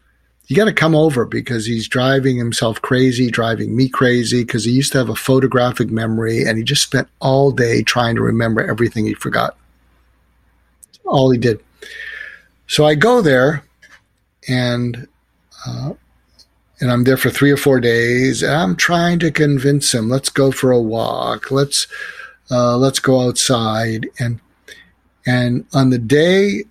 you 0.48 0.56
got 0.56 0.66
to 0.66 0.74
come 0.74 0.94
over 0.94 1.26
because 1.26 1.66
he's 1.66 1.88
driving 1.88 2.38
himself 2.38 2.82
crazy, 2.82 3.32
driving 3.32 3.76
me 3.76 3.88
crazy 3.88 4.44
because 4.44 4.66
he 4.66 4.72
used 4.72 4.92
to 4.92 4.98
have 4.98 5.10
a 5.10 5.16
photographic 5.16 5.90
memory 5.90 6.44
and 6.44 6.58
he 6.58 6.64
just 6.64 6.84
spent 6.84 7.08
all 7.22 7.52
day 7.52 7.82
trying 7.82 8.16
to 8.16 8.22
remember 8.22 8.62
everything 8.62 9.06
he 9.06 9.14
forgot. 9.14 9.56
All 11.06 11.32
he 11.32 11.38
did. 11.38 11.64
So 12.68 12.86
I 12.86 12.96
go 12.96 13.22
there 13.22 13.64
and 14.48 15.08
uh, 15.66 15.94
and 16.82 16.92
I'm 16.92 17.06
there 17.06 17.16
for 17.16 17.30
three 17.30 17.52
or 17.52 17.58
four 17.58 17.80
days. 17.80 18.44
I'm 18.44 18.76
trying 18.76 19.20
to 19.20 19.32
convince 19.32 19.94
him, 19.94 20.10
let's 20.10 20.30
go 20.30 20.52
for 20.52 20.72
a 20.72 20.82
walk. 20.82 21.50
Let's 21.50 21.88
uh, 22.52 22.78
let's 22.78 23.00
go 23.00 23.22
outside. 23.22 24.08
And 24.20 24.40
and 25.26 25.66
on 25.74 25.90
the 25.90 26.00
day 26.00 26.64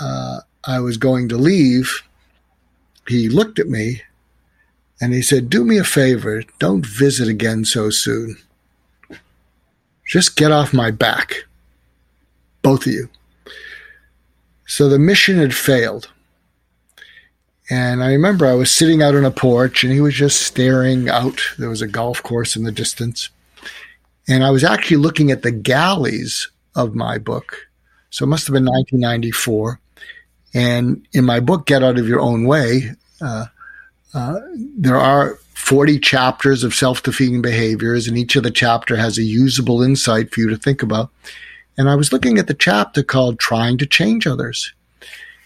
uh, 0.00 0.40
I 0.64 0.80
was 0.80 0.96
going 0.96 1.28
to 1.30 1.36
leave, 1.36 2.02
he 3.08 3.28
looked 3.28 3.58
at 3.58 3.68
me 3.68 4.02
and 5.00 5.12
he 5.12 5.22
said, 5.22 5.50
Do 5.50 5.64
me 5.64 5.78
a 5.78 5.84
favor, 5.84 6.42
don't 6.58 6.84
visit 6.84 7.28
again 7.28 7.64
so 7.64 7.90
soon. 7.90 8.36
Just 10.06 10.36
get 10.36 10.52
off 10.52 10.72
my 10.72 10.90
back, 10.90 11.44
both 12.62 12.86
of 12.86 12.92
you. 12.92 13.08
So 14.66 14.88
the 14.88 14.98
mission 14.98 15.38
had 15.38 15.54
failed. 15.54 16.10
And 17.70 18.02
I 18.02 18.10
remember 18.10 18.46
I 18.46 18.54
was 18.54 18.72
sitting 18.72 19.00
out 19.00 19.14
on 19.14 19.24
a 19.24 19.30
porch 19.30 19.84
and 19.84 19.92
he 19.92 20.00
was 20.00 20.14
just 20.14 20.42
staring 20.42 21.08
out. 21.08 21.40
There 21.58 21.68
was 21.68 21.82
a 21.82 21.86
golf 21.86 22.22
course 22.22 22.56
in 22.56 22.64
the 22.64 22.72
distance. 22.72 23.30
And 24.28 24.44
I 24.44 24.50
was 24.50 24.64
actually 24.64 24.98
looking 24.98 25.30
at 25.30 25.42
the 25.42 25.50
galleys 25.50 26.48
of 26.74 26.94
my 26.94 27.18
book. 27.18 27.68
So 28.10 28.24
it 28.24 28.28
must 28.28 28.46
have 28.46 28.54
been 28.54 28.64
1994. 28.64 29.80
And 30.54 31.06
in 31.12 31.24
my 31.24 31.40
book, 31.40 31.66
Get 31.66 31.82
Out 31.82 31.98
of 31.98 32.08
Your 32.08 32.20
Own 32.20 32.44
Way, 32.44 32.92
uh, 33.20 33.46
uh, 34.14 34.40
there 34.76 34.96
are 34.96 35.38
40 35.54 36.00
chapters 36.00 36.64
of 36.64 36.74
self 36.74 37.02
defeating 37.02 37.42
behaviors, 37.42 38.08
and 38.08 38.18
each 38.18 38.34
of 38.34 38.42
the 38.42 38.50
chapter 38.50 38.96
has 38.96 39.18
a 39.18 39.22
usable 39.22 39.82
insight 39.82 40.32
for 40.32 40.40
you 40.40 40.48
to 40.50 40.56
think 40.56 40.82
about. 40.82 41.10
And 41.78 41.88
I 41.88 41.94
was 41.94 42.12
looking 42.12 42.38
at 42.38 42.46
the 42.46 42.54
chapter 42.54 43.02
called 43.02 43.38
Trying 43.38 43.78
to 43.78 43.86
Change 43.86 44.26
Others. 44.26 44.72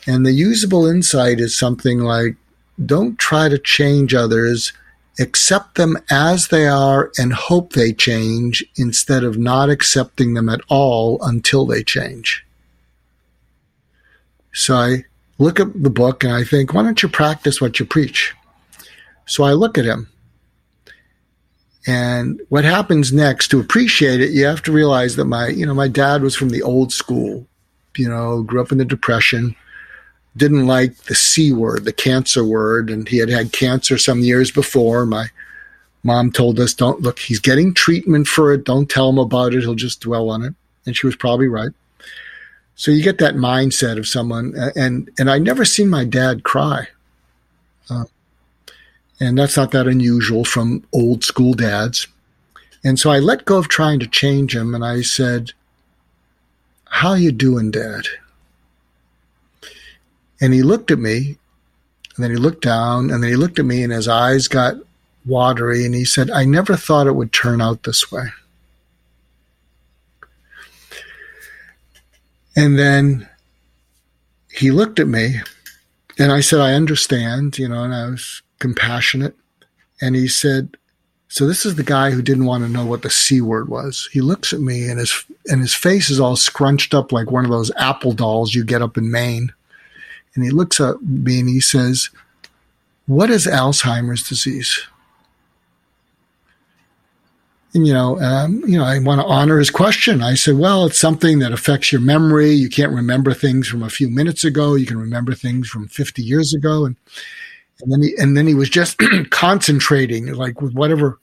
And 0.07 0.25
the 0.25 0.33
usable 0.33 0.87
insight 0.87 1.41
is 1.41 1.57
something 1.57 2.01
like 2.01 2.37
don't 2.85 3.18
try 3.18 3.49
to 3.49 3.59
change 3.59 4.14
others, 4.14 4.72
accept 5.19 5.77
them 5.77 5.97
as 6.11 6.49
they 6.49 6.67
are 6.67 7.12
and 7.19 7.33
hope 7.33 7.73
they 7.73 7.93
change 7.93 8.65
instead 8.77 9.23
of 9.23 9.39
not 9.39 9.71
accepting 9.71 10.35
them 10.35 10.49
at 10.49 10.61
all 10.69 11.19
until 11.23 11.67
they 11.67 11.83
change. 11.83 12.45
So 14.53 14.75
I 14.75 15.05
look 15.39 15.61
at 15.61 15.83
the 15.83 15.91
book 15.91 16.25
and 16.25 16.33
I 16.33 16.45
think, 16.45 16.73
why 16.73 16.83
don't 16.83 17.03
you 17.03 17.09
practice 17.09 17.61
what 17.61 17.79
you 17.79 17.87
preach? 17.87 18.35
So 19.27 19.45
I 19.45 19.53
look 19.53 19.79
at 19.79 19.85
him. 19.85 20.09
And 21.87 22.41
what 22.49 22.65
happens 22.65 23.12
next 23.12 23.49
to 23.49 23.61
appreciate 23.61 24.21
it, 24.21 24.31
you 24.31 24.47
have 24.47 24.62
to 24.62 24.73
realize 24.73 25.17
that 25.17 25.27
my, 25.27 25.49
you 25.49 25.67
know, 25.67 25.75
my 25.75 25.89
dad 25.89 26.23
was 26.23 26.35
from 26.35 26.49
the 26.49 26.62
old 26.62 26.93
school, 26.93 27.47
you 27.97 28.09
know, 28.09 28.43
grew 28.43 28.62
up 28.62 28.73
in 28.73 28.79
the 28.79 28.85
depression, 28.85 29.55
didn't 30.37 30.66
like 30.66 30.97
the 31.05 31.14
C 31.14 31.53
word, 31.53 31.85
the 31.85 31.93
cancer 31.93 32.45
word, 32.45 32.91
and 32.91 33.09
he 33.09 33.18
had 33.18 33.28
had 33.28 33.53
cancer 33.53 33.99
some 33.99 34.20
years 34.20 34.51
before. 34.51 35.07
My 35.07 35.26
mom 36.03 36.32
told 36.32 36.59
us, 36.59 36.74
don't 36.74 37.01
look, 37.01 37.18
he's 37.18 37.41
getting 37.41 37.72
treatment 37.72 38.26
for 38.26 38.53
it. 38.53 38.64
Don't 38.64 38.91
tell 38.91 39.09
him 39.09 39.18
about 39.18 39.55
it. 39.55 39.61
He'll 39.61 39.74
just 39.74 40.01
dwell 40.01 40.30
on 40.30 40.43
it. 40.43 40.55
And 40.87 40.97
she 40.97 41.07
was 41.07 41.16
probably 41.16 41.49
right. 41.49 41.70
So 42.76 42.91
you 42.91 43.03
get 43.05 43.18
that 43.18 43.37
mindset 43.37 43.99
of 43.99 44.09
someone, 44.09 44.53
and 44.74 45.09
and 45.18 45.30
I 45.30 45.39
never 45.39 45.64
seen 45.64 45.89
my 45.89 46.05
dad 46.05 46.43
cry, 46.43 46.89
uh, 47.89 48.05
and 49.20 49.39
that's 49.39 49.57
not 49.57 49.70
that 49.70 49.87
unusual 49.87 50.45
from 50.45 50.85
old 50.93 51.22
school 51.22 51.55
dads. 51.55 52.09
And 52.82 52.99
so 52.99 53.11
I 53.11 53.20
let 53.20 53.45
go 53.45 53.59
of 53.59 53.68
trying 53.68 54.01
to 54.01 54.09
change 54.09 54.57
him, 54.57 54.74
and 54.74 54.85
I 54.85 55.03
said, 55.03 55.53
"How 56.87 57.14
you 57.14 57.30
doing, 57.30 57.70
Dad?" 57.70 58.07
And 60.45 60.53
he 60.53 60.62
looked 60.62 60.90
at 60.90 60.99
me, 60.99 61.38
and 62.14 62.24
then 62.24 62.30
he 62.30 62.36
looked 62.36 62.62
down, 62.62 63.11
and 63.11 63.22
then 63.22 63.30
he 63.30 63.36
looked 63.36 63.59
at 63.59 63.64
me, 63.64 63.82
and 63.82 63.92
his 63.92 64.09
eyes 64.09 64.47
got 64.47 64.74
watery, 65.24 65.86
and 65.86 65.95
he 65.95 66.05
said, 66.05 66.30
"I 66.30 66.45
never 66.45 66.76
thought 66.76 67.07
it 67.07 67.16
would 67.16 67.32
turn 67.32 67.62
out 67.62 67.84
this 67.84 68.12
way." 68.12 68.26
And 72.57 72.78
then 72.78 73.28
he 74.53 74.70
looked 74.70 75.01
at 75.01 75.09
me 75.09 75.40
and 76.18 76.30
I 76.30 76.40
said, 76.40 76.61
I 76.61 76.74
understand, 76.74 77.59
you 77.59 77.68
know, 77.68 77.82
and 77.82 77.95
I 77.95 78.07
was 78.07 78.42
compassionate. 78.61 79.34
And 80.01 80.14
he 80.14 80.28
said, 80.28 80.76
so 81.28 81.47
this 81.47 81.66
is 81.66 81.74
the 81.74 81.82
guy 81.82 82.12
who 82.12 82.22
didn't 82.22 82.45
want 82.45 82.62
to 82.62 82.70
know 82.70 82.86
what 82.86 83.03
the 83.03 83.11
C 83.11 83.40
word 83.40 83.68
was. 83.68 84.09
He 84.12 84.20
looks 84.20 84.53
at 84.53 84.61
me 84.61 84.88
and 84.88 85.01
his 85.01 85.24
and 85.47 85.61
his 85.61 85.74
face 85.74 86.09
is 86.09 86.20
all 86.20 86.36
scrunched 86.36 86.95
up 86.95 87.11
like 87.11 87.32
one 87.32 87.45
of 87.45 87.51
those 87.51 87.72
apple 87.76 88.12
dolls 88.12 88.55
you 88.55 88.64
get 88.64 88.82
up 88.82 88.97
in 88.97 89.11
Maine. 89.11 89.53
And 90.35 90.45
he 90.45 90.51
looks 90.51 90.80
at 90.80 91.01
me 91.03 91.41
and 91.41 91.49
he 91.49 91.61
says, 91.61 92.11
What 93.07 93.30
is 93.30 93.47
Alzheimer's 93.47 94.28
disease? 94.28 94.87
And, 97.74 97.89
you 97.89 97.93
know, 97.93 98.20
um, 98.20 98.62
you 98.66 98.78
know, 98.78 98.85
I 98.85 99.01
want 99.01 99.20
to 99.20 99.26
honor 99.26 99.59
his 99.59 99.70
question. 99.70 100.22
I 100.22 100.35
said, 100.35 100.57
well, 100.57 100.87
it's 100.87 100.99
something 100.99 101.41
that 101.41 101.53
affects 101.53 101.91
your 101.91 102.01
memory. 102.01 102.51
You 102.51 102.68
can't 102.68 102.93
remember 102.93 103.35
things 103.35 103.66
from 103.66 103.82
a 103.82 103.91
few 103.91 104.09
minutes 104.09 104.45
ago. 104.45 104.76
You 104.76 104.87
can 104.87 104.97
remember 104.97 105.35
things 105.35 105.68
from 105.68 105.89
50 105.89 106.22
years 106.22 106.55
ago. 106.55 106.85
And, 106.85 106.95
and 107.80 107.93
then 107.93 108.03
he, 108.03 108.14
and 108.16 108.37
then 108.37 108.47
he 108.47 108.55
was 108.55 108.70
just 108.70 108.97
concentrating, 109.30 110.32
like 110.35 110.61
with 110.61 110.72
whatever 110.74 111.18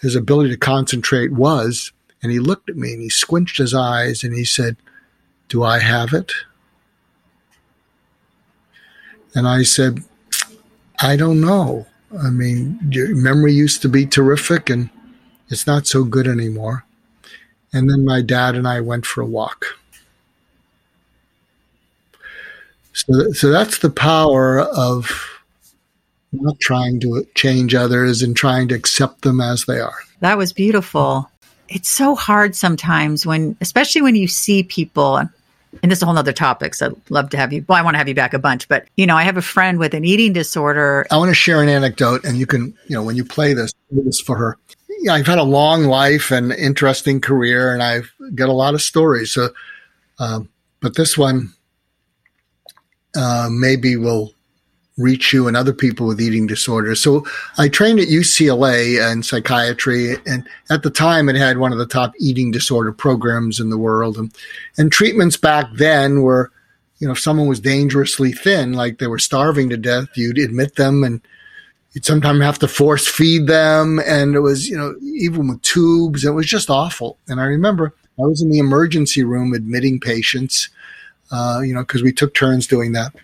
his 0.00 0.16
ability 0.16 0.50
to 0.50 0.56
concentrate 0.56 1.32
was. 1.32 1.92
And 2.20 2.32
he 2.32 2.40
looked 2.40 2.68
at 2.68 2.76
me 2.76 2.92
and 2.92 3.00
he 3.00 3.08
squinched 3.08 3.58
his 3.58 3.72
eyes 3.72 4.24
and 4.24 4.34
he 4.34 4.44
said, 4.44 4.76
do 5.48 5.62
I 5.62 5.78
have 5.78 6.12
it? 6.12 6.32
And 9.36 9.46
I 9.46 9.64
said, 9.64 10.02
I 11.00 11.14
don't 11.14 11.42
know. 11.42 11.86
I 12.18 12.30
mean, 12.30 12.80
your 12.90 13.14
memory 13.14 13.52
used 13.52 13.82
to 13.82 13.88
be 13.88 14.06
terrific 14.06 14.70
and 14.70 14.88
it's 15.50 15.66
not 15.66 15.86
so 15.86 16.04
good 16.04 16.26
anymore. 16.26 16.84
And 17.72 17.90
then 17.90 18.06
my 18.06 18.22
dad 18.22 18.54
and 18.54 18.66
I 18.66 18.80
went 18.80 19.04
for 19.04 19.20
a 19.20 19.26
walk. 19.26 19.66
So, 22.94 23.32
so 23.32 23.50
that's 23.50 23.78
the 23.78 23.90
power 23.90 24.60
of 24.60 25.30
not 26.32 26.58
trying 26.58 26.98
to 27.00 27.26
change 27.34 27.74
others 27.74 28.22
and 28.22 28.34
trying 28.34 28.68
to 28.68 28.74
accept 28.74 29.20
them 29.20 29.42
as 29.42 29.66
they 29.66 29.80
are. 29.80 29.98
That 30.20 30.38
was 30.38 30.54
beautiful. 30.54 31.30
It's 31.68 31.90
so 31.90 32.14
hard 32.14 32.56
sometimes 32.56 33.26
when, 33.26 33.54
especially 33.60 34.00
when 34.00 34.16
you 34.16 34.28
see 34.28 34.62
people, 34.62 35.28
and 35.82 35.90
this 35.90 35.98
is 35.98 36.02
a 36.02 36.06
whole 36.06 36.16
other 36.16 36.32
topic. 36.32 36.74
So 36.74 36.86
I'd 36.86 37.10
love 37.10 37.30
to 37.30 37.36
have 37.36 37.52
you. 37.52 37.64
Well, 37.68 37.78
I 37.78 37.82
want 37.82 37.94
to 37.94 37.98
have 37.98 38.08
you 38.08 38.14
back 38.14 38.34
a 38.34 38.38
bunch, 38.38 38.68
but 38.68 38.86
you 38.96 39.06
know, 39.06 39.16
I 39.16 39.22
have 39.24 39.36
a 39.36 39.42
friend 39.42 39.78
with 39.78 39.94
an 39.94 40.04
eating 40.04 40.32
disorder. 40.32 41.06
I 41.10 41.16
want 41.16 41.30
to 41.30 41.34
share 41.34 41.62
an 41.62 41.68
anecdote, 41.68 42.24
and 42.24 42.38
you 42.38 42.46
can, 42.46 42.74
you 42.88 42.96
know, 42.96 43.02
when 43.02 43.16
you 43.16 43.24
play 43.24 43.52
this, 43.54 43.74
this 43.90 44.20
for 44.20 44.36
her 44.36 44.58
yeah, 44.98 45.14
I've 45.14 45.26
had 45.26 45.38
a 45.38 45.44
long 45.44 45.84
life 45.84 46.30
and 46.30 46.52
interesting 46.52 47.20
career, 47.20 47.72
and 47.72 47.82
I've 47.82 48.12
got 48.34 48.48
a 48.48 48.52
lot 48.52 48.74
of 48.74 48.82
stories. 48.82 49.32
So, 49.32 49.50
um, 50.18 50.48
but 50.80 50.96
this 50.96 51.18
one 51.18 51.52
uh, 53.14 53.48
maybe 53.50 53.96
will 53.96 54.32
reach 54.96 55.32
you 55.32 55.46
and 55.46 55.56
other 55.56 55.72
people 55.72 56.06
with 56.06 56.20
eating 56.20 56.46
disorders. 56.46 57.00
So, 57.00 57.26
I 57.58 57.68
trained 57.68 58.00
at 58.00 58.08
UCLA 58.08 59.12
in 59.12 59.22
psychiatry, 59.22 60.16
and 60.26 60.48
at 60.70 60.82
the 60.82 60.90
time, 60.90 61.28
it 61.28 61.36
had 61.36 61.58
one 61.58 61.72
of 61.72 61.78
the 61.78 61.86
top 61.86 62.12
eating 62.18 62.50
disorder 62.50 62.92
programs 62.92 63.60
in 63.60 63.70
the 63.70 63.78
world. 63.78 64.16
And, 64.16 64.32
and 64.78 64.90
treatments 64.90 65.36
back 65.36 65.66
then 65.74 66.22
were, 66.22 66.50
you 66.98 67.06
know, 67.06 67.12
if 67.12 67.20
someone 67.20 67.48
was 67.48 67.60
dangerously 67.60 68.32
thin, 68.32 68.72
like 68.72 68.98
they 68.98 69.06
were 69.06 69.18
starving 69.18 69.68
to 69.70 69.76
death, 69.76 70.08
you'd 70.16 70.38
admit 70.38 70.76
them 70.76 71.04
and 71.04 71.20
you'd 71.92 72.04
sometimes 72.04 72.42
have 72.42 72.58
to 72.60 72.68
force 72.68 73.06
feed 73.06 73.46
them. 73.46 74.00
And 74.06 74.34
it 74.34 74.40
was, 74.40 74.68
you 74.68 74.76
know, 74.76 74.94
even 75.02 75.48
with 75.48 75.62
tubes, 75.62 76.24
it 76.24 76.30
was 76.30 76.46
just 76.46 76.70
awful. 76.70 77.18
And 77.28 77.40
I 77.40 77.44
remember 77.44 77.94
I 78.18 78.22
was 78.22 78.40
in 78.40 78.50
the 78.50 78.58
emergency 78.58 79.24
room 79.24 79.52
admitting 79.52 80.00
patients, 80.00 80.70
uh, 81.30 81.60
you 81.62 81.74
know, 81.74 81.80
because 81.80 82.02
we 82.02 82.12
took 82.12 82.34
turns 82.34 82.66
doing 82.66 82.92
that. 82.92 83.14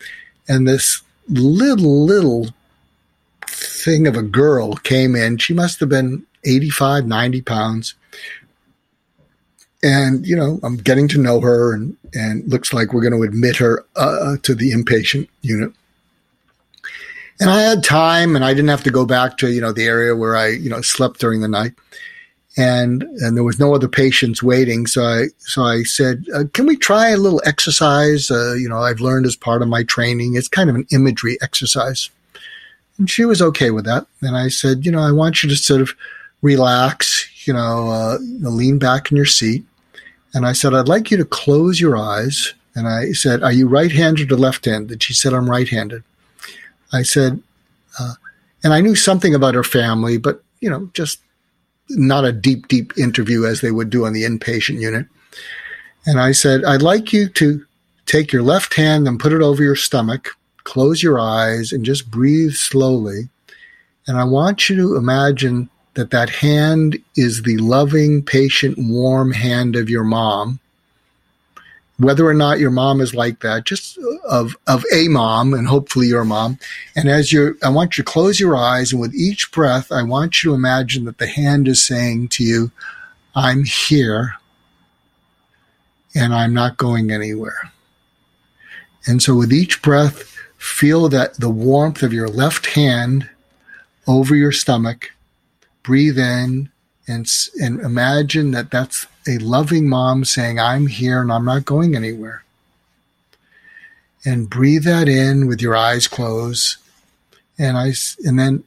And 0.48 0.68
this 0.68 1.02
little, 1.32 2.04
little 2.04 2.48
thing 3.46 4.06
of 4.06 4.16
a 4.16 4.22
girl 4.22 4.74
came 4.74 5.16
in. 5.16 5.38
She 5.38 5.54
must 5.54 5.80
have 5.80 5.88
been 5.88 6.24
85, 6.44 7.06
90 7.06 7.42
pounds. 7.42 7.94
And, 9.84 10.26
you 10.26 10.36
know, 10.36 10.60
I'm 10.62 10.76
getting 10.76 11.08
to 11.08 11.20
know 11.20 11.40
her 11.40 11.74
and, 11.74 11.96
and 12.14 12.48
looks 12.48 12.72
like 12.72 12.92
we're 12.92 13.08
going 13.08 13.20
to 13.20 13.28
admit 13.28 13.56
her 13.56 13.84
uh, 13.96 14.36
to 14.42 14.54
the 14.54 14.72
inpatient 14.72 15.28
unit 15.40 15.72
and 17.42 17.50
I 17.50 17.62
had 17.62 17.82
time 17.82 18.36
and 18.36 18.44
I 18.44 18.54
didn't 18.54 18.68
have 18.68 18.84
to 18.84 18.90
go 18.90 19.04
back 19.04 19.36
to, 19.38 19.50
you 19.50 19.60
know, 19.60 19.72
the 19.72 19.84
area 19.84 20.14
where 20.14 20.36
I, 20.36 20.48
you 20.48 20.70
know, 20.70 20.80
slept 20.80 21.18
during 21.18 21.40
the 21.40 21.48
night. 21.48 21.72
And, 22.56 23.02
and 23.02 23.34
there 23.34 23.44
was 23.44 23.58
no 23.58 23.74
other 23.74 23.88
patients 23.88 24.42
waiting. 24.42 24.86
So 24.86 25.04
I, 25.04 25.28
so 25.38 25.62
I 25.62 25.84
said, 25.84 26.26
uh, 26.34 26.44
can 26.52 26.66
we 26.66 26.76
try 26.76 27.08
a 27.08 27.16
little 27.16 27.40
exercise? 27.46 28.30
Uh, 28.30 28.52
you 28.54 28.68
know, 28.68 28.78
I've 28.78 29.00
learned 29.00 29.24
as 29.24 29.36
part 29.36 29.62
of 29.62 29.68
my 29.68 29.84
training. 29.84 30.36
It's 30.36 30.48
kind 30.48 30.68
of 30.68 30.76
an 30.76 30.86
imagery 30.92 31.38
exercise. 31.40 32.10
And 32.98 33.08
she 33.08 33.24
was 33.24 33.40
okay 33.40 33.70
with 33.70 33.86
that. 33.86 34.06
And 34.20 34.36
I 34.36 34.48
said, 34.48 34.84
you 34.84 34.92
know, 34.92 35.00
I 35.00 35.12
want 35.12 35.42
you 35.42 35.48
to 35.48 35.56
sort 35.56 35.80
of 35.80 35.94
relax, 36.42 37.26
you 37.46 37.54
know, 37.54 37.90
uh, 37.90 38.18
lean 38.20 38.78
back 38.78 39.10
in 39.10 39.16
your 39.16 39.26
seat. 39.26 39.64
And 40.34 40.46
I 40.46 40.52
said, 40.52 40.74
I'd 40.74 40.88
like 40.88 41.10
you 41.10 41.16
to 41.16 41.24
close 41.24 41.80
your 41.80 41.96
eyes. 41.96 42.52
And 42.74 42.86
I 42.86 43.12
said, 43.12 43.42
are 43.42 43.52
you 43.52 43.66
right 43.66 43.92
handed 43.92 44.30
or 44.30 44.36
left 44.36 44.66
handed? 44.66 44.92
And 44.92 45.02
She 45.02 45.14
said, 45.14 45.32
I'm 45.32 45.48
right 45.48 45.68
handed. 45.68 46.02
I 46.92 47.02
said, 47.02 47.42
uh, 47.98 48.14
and 48.62 48.72
I 48.72 48.80
knew 48.80 48.94
something 48.94 49.34
about 49.34 49.54
her 49.54 49.64
family, 49.64 50.18
but 50.18 50.42
you 50.60 50.70
know, 50.70 50.90
just 50.94 51.18
not 51.90 52.24
a 52.24 52.32
deep, 52.32 52.68
deep 52.68 52.96
interview 52.96 53.44
as 53.44 53.60
they 53.60 53.70
would 53.70 53.90
do 53.90 54.06
on 54.06 54.12
the 54.12 54.24
inpatient 54.24 54.80
unit. 54.80 55.06
And 56.06 56.20
I 56.20 56.32
said, 56.32 56.64
I'd 56.64 56.82
like 56.82 57.12
you 57.12 57.28
to 57.28 57.64
take 58.06 58.32
your 58.32 58.42
left 58.42 58.74
hand 58.74 59.06
and 59.06 59.20
put 59.20 59.32
it 59.32 59.42
over 59.42 59.62
your 59.62 59.76
stomach, 59.76 60.30
close 60.64 61.02
your 61.02 61.20
eyes, 61.20 61.72
and 61.72 61.84
just 61.84 62.10
breathe 62.10 62.52
slowly. 62.52 63.28
And 64.06 64.18
I 64.18 64.24
want 64.24 64.68
you 64.68 64.76
to 64.76 64.96
imagine 64.96 65.68
that 65.94 66.10
that 66.10 66.30
hand 66.30 66.98
is 67.16 67.42
the 67.42 67.56
loving, 67.58 68.22
patient, 68.22 68.76
warm 68.78 69.32
hand 69.32 69.76
of 69.76 69.90
your 69.90 70.04
mom. 70.04 70.58
Whether 72.02 72.26
or 72.26 72.34
not 72.34 72.58
your 72.58 72.70
mom 72.70 73.00
is 73.00 73.14
like 73.14 73.40
that, 73.40 73.64
just 73.64 73.98
of, 74.28 74.56
of 74.66 74.84
a 74.92 75.08
mom 75.08 75.54
and 75.54 75.68
hopefully 75.68 76.08
your 76.08 76.24
mom. 76.24 76.58
And 76.96 77.08
as 77.08 77.32
you're, 77.32 77.54
I 77.62 77.68
want 77.70 77.96
you 77.96 78.04
to 78.04 78.10
close 78.10 78.40
your 78.40 78.56
eyes 78.56 78.92
and 78.92 79.00
with 79.00 79.14
each 79.14 79.52
breath, 79.52 79.92
I 79.92 80.02
want 80.02 80.42
you 80.42 80.50
to 80.50 80.54
imagine 80.54 81.04
that 81.04 81.18
the 81.18 81.26
hand 81.26 81.68
is 81.68 81.84
saying 81.84 82.28
to 82.28 82.44
you, 82.44 82.72
I'm 83.34 83.64
here 83.64 84.34
and 86.14 86.34
I'm 86.34 86.52
not 86.52 86.76
going 86.76 87.10
anywhere. 87.10 87.72
And 89.06 89.22
so 89.22 89.34
with 89.34 89.52
each 89.52 89.82
breath, 89.82 90.36
feel 90.58 91.08
that 91.08 91.34
the 91.38 91.50
warmth 91.50 92.02
of 92.02 92.12
your 92.12 92.28
left 92.28 92.66
hand 92.66 93.28
over 94.06 94.34
your 94.34 94.52
stomach. 94.52 95.12
Breathe 95.82 96.18
in 96.18 96.71
and, 97.12 97.28
and 97.60 97.80
imagine 97.80 98.52
that 98.52 98.70
that's 98.70 99.06
a 99.28 99.38
loving 99.38 99.88
mom 99.88 100.24
saying, 100.24 100.58
I'm 100.58 100.86
here 100.86 101.20
and 101.20 101.30
I'm 101.30 101.44
not 101.44 101.64
going 101.64 101.94
anywhere. 101.94 102.42
And 104.24 104.48
breathe 104.48 104.84
that 104.84 105.08
in 105.08 105.46
with 105.46 105.60
your 105.60 105.76
eyes 105.76 106.08
closed. 106.08 106.76
And 107.58 107.76
I, 107.76 107.92
and 108.24 108.38
then 108.38 108.64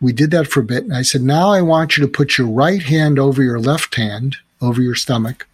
we 0.00 0.12
did 0.12 0.30
that 0.32 0.48
for 0.48 0.60
a 0.60 0.64
bit. 0.64 0.84
And 0.84 0.94
I 0.94 1.02
said, 1.02 1.22
now 1.22 1.50
I 1.50 1.62
want 1.62 1.96
you 1.96 2.04
to 2.04 2.12
put 2.12 2.36
your 2.36 2.46
right 2.46 2.82
hand 2.82 3.18
over 3.18 3.42
your 3.42 3.60
left 3.60 3.94
hand, 3.94 4.36
over 4.60 4.82
your 4.82 4.94
stomach. 4.94 5.46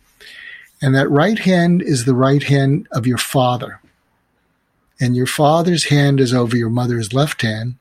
And 0.82 0.94
that 0.94 1.08
right 1.08 1.38
hand 1.38 1.82
is 1.82 2.04
the 2.04 2.14
right 2.14 2.42
hand 2.42 2.88
of 2.90 3.06
your 3.06 3.18
father. 3.18 3.80
And 5.00 5.16
your 5.16 5.26
father's 5.26 5.84
hand 5.84 6.20
is 6.20 6.34
over 6.34 6.56
your 6.56 6.70
mother's 6.70 7.12
left 7.12 7.42
hand. 7.42 7.76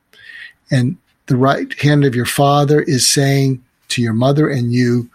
And 0.70 0.96
the 1.26 1.36
right 1.36 1.72
hand 1.80 2.04
of 2.04 2.14
your 2.14 2.26
father 2.26 2.80
is 2.82 3.06
saying 3.06 3.62
to 3.94 4.02
your 4.02 4.12
mother 4.12 4.48
and 4.48 4.72
you, 4.72 5.08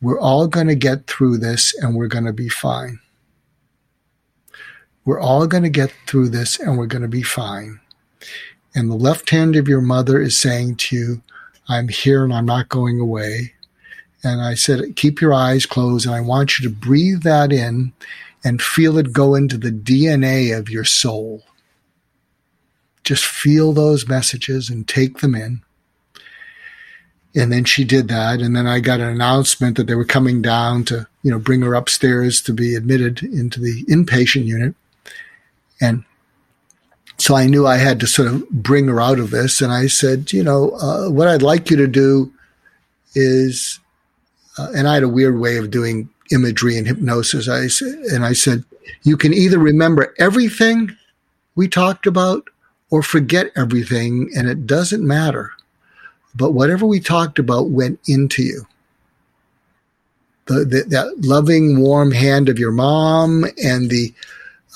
we're 0.00 0.20
all 0.20 0.46
going 0.46 0.66
to 0.66 0.74
get 0.74 1.06
through 1.06 1.38
this 1.38 1.74
and 1.82 1.94
we're 1.94 2.08
going 2.08 2.24
to 2.24 2.32
be 2.32 2.48
fine. 2.48 2.98
We're 5.04 5.20
all 5.20 5.46
going 5.46 5.62
to 5.62 5.68
get 5.68 5.92
through 6.06 6.30
this 6.30 6.58
and 6.58 6.76
we're 6.76 6.86
going 6.86 7.02
to 7.02 7.08
be 7.08 7.22
fine. 7.22 7.80
And 8.74 8.90
the 8.90 8.96
left 8.96 9.30
hand 9.30 9.56
of 9.56 9.68
your 9.68 9.80
mother 9.80 10.20
is 10.20 10.36
saying 10.36 10.76
to 10.76 10.96
you, 10.96 11.22
I'm 11.68 11.88
here 11.88 12.24
and 12.24 12.32
I'm 12.32 12.46
not 12.46 12.68
going 12.68 13.00
away. 13.00 13.54
And 14.22 14.40
I 14.40 14.54
said, 14.54 14.96
keep 14.96 15.20
your 15.20 15.32
eyes 15.32 15.66
closed 15.66 16.06
and 16.06 16.14
I 16.14 16.20
want 16.20 16.58
you 16.58 16.68
to 16.68 16.74
breathe 16.74 17.22
that 17.22 17.52
in 17.52 17.92
and 18.44 18.62
feel 18.62 18.98
it 18.98 19.12
go 19.12 19.34
into 19.34 19.56
the 19.56 19.70
DNA 19.70 20.56
of 20.56 20.70
your 20.70 20.84
soul. 20.84 21.42
Just 23.04 23.24
feel 23.24 23.72
those 23.72 24.08
messages 24.08 24.68
and 24.68 24.86
take 24.86 25.18
them 25.18 25.34
in. 25.34 25.62
And 27.36 27.52
then 27.52 27.64
she 27.64 27.84
did 27.84 28.08
that. 28.08 28.40
And 28.40 28.56
then 28.56 28.66
I 28.66 28.80
got 28.80 29.00
an 29.00 29.08
announcement 29.08 29.76
that 29.76 29.86
they 29.86 29.94
were 29.94 30.06
coming 30.06 30.40
down 30.40 30.84
to, 30.86 31.06
you 31.22 31.30
know, 31.30 31.38
bring 31.38 31.60
her 31.60 31.74
upstairs 31.74 32.40
to 32.42 32.52
be 32.54 32.74
admitted 32.74 33.22
into 33.22 33.60
the 33.60 33.84
inpatient 33.84 34.46
unit. 34.46 34.74
And 35.80 36.04
so 37.18 37.36
I 37.36 37.46
knew 37.46 37.66
I 37.66 37.76
had 37.76 38.00
to 38.00 38.06
sort 38.06 38.28
of 38.28 38.48
bring 38.50 38.88
her 38.88 39.00
out 39.00 39.18
of 39.18 39.30
this. 39.30 39.60
And 39.60 39.70
I 39.70 39.86
said, 39.86 40.32
you 40.32 40.42
know, 40.42 40.70
uh, 40.70 41.10
what 41.10 41.28
I'd 41.28 41.42
like 41.42 41.70
you 41.70 41.76
to 41.76 41.86
do 41.86 42.32
is, 43.14 43.80
uh, 44.58 44.68
and 44.74 44.88
I 44.88 44.94
had 44.94 45.02
a 45.02 45.08
weird 45.08 45.38
way 45.38 45.58
of 45.58 45.70
doing 45.70 46.08
imagery 46.32 46.76
and 46.76 46.86
hypnosis. 46.86 47.48
I 47.48 47.68
and 48.14 48.24
I 48.24 48.32
said, 48.32 48.64
you 49.02 49.16
can 49.16 49.34
either 49.34 49.58
remember 49.58 50.14
everything 50.18 50.96
we 51.54 51.68
talked 51.68 52.06
about 52.06 52.48
or 52.90 53.02
forget 53.02 53.50
everything, 53.56 54.30
and 54.36 54.48
it 54.48 54.66
doesn't 54.66 55.06
matter. 55.06 55.52
But 56.36 56.52
whatever 56.52 56.86
we 56.86 57.00
talked 57.00 57.38
about 57.38 57.70
went 57.70 57.98
into 58.06 58.42
you. 58.42 58.66
The, 60.46 60.64
the, 60.64 60.84
that 60.88 61.22
loving, 61.22 61.80
warm 61.80 62.12
hand 62.12 62.48
of 62.48 62.58
your 62.58 62.72
mom 62.72 63.44
and 63.62 63.90
the 63.90 64.14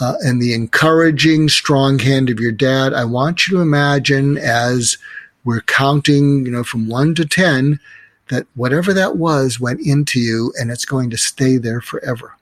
uh, 0.00 0.14
and 0.22 0.40
the 0.40 0.54
encouraging, 0.54 1.48
strong 1.48 1.98
hand 1.98 2.30
of 2.30 2.40
your 2.40 2.52
dad. 2.52 2.94
I 2.94 3.04
want 3.04 3.46
you 3.46 3.56
to 3.56 3.62
imagine 3.62 4.38
as 4.38 4.96
we're 5.44 5.60
counting, 5.60 6.46
you 6.46 6.50
know, 6.50 6.64
from 6.64 6.88
one 6.88 7.14
to 7.16 7.26
ten, 7.26 7.78
that 8.28 8.46
whatever 8.54 8.94
that 8.94 9.16
was 9.16 9.60
went 9.60 9.80
into 9.80 10.18
you, 10.18 10.52
and 10.58 10.70
it's 10.70 10.86
going 10.86 11.10
to 11.10 11.18
stay 11.18 11.58
there 11.58 11.80
forever. 11.82 12.34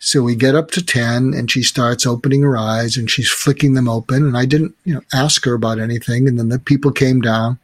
So 0.00 0.22
we 0.22 0.34
get 0.34 0.54
up 0.54 0.70
to 0.72 0.84
10 0.84 1.34
and 1.34 1.50
she 1.50 1.62
starts 1.62 2.06
opening 2.06 2.42
her 2.42 2.56
eyes 2.56 2.96
and 2.96 3.10
she's 3.10 3.30
flicking 3.30 3.74
them 3.74 3.88
open. 3.88 4.24
And 4.24 4.36
I 4.36 4.46
didn't, 4.46 4.74
you 4.84 4.94
know, 4.94 5.02
ask 5.12 5.44
her 5.44 5.52
about 5.52 5.78
anything. 5.78 6.26
And 6.26 6.38
then 6.38 6.48
the 6.48 6.58
people 6.58 6.90
came 6.90 7.20
down 7.20 7.58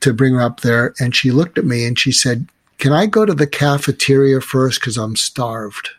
to 0.00 0.14
bring 0.14 0.34
her 0.34 0.40
up 0.40 0.60
there 0.60 0.94
and 0.98 1.14
she 1.14 1.30
looked 1.30 1.58
at 1.58 1.66
me 1.66 1.86
and 1.86 1.98
she 1.98 2.12
said, 2.12 2.48
can 2.78 2.92
I 2.92 3.06
go 3.06 3.26
to 3.26 3.34
the 3.34 3.46
cafeteria 3.46 4.40
first? 4.40 4.80
Cause 4.80 4.96
I'm 4.96 5.16
starved. 5.16 5.90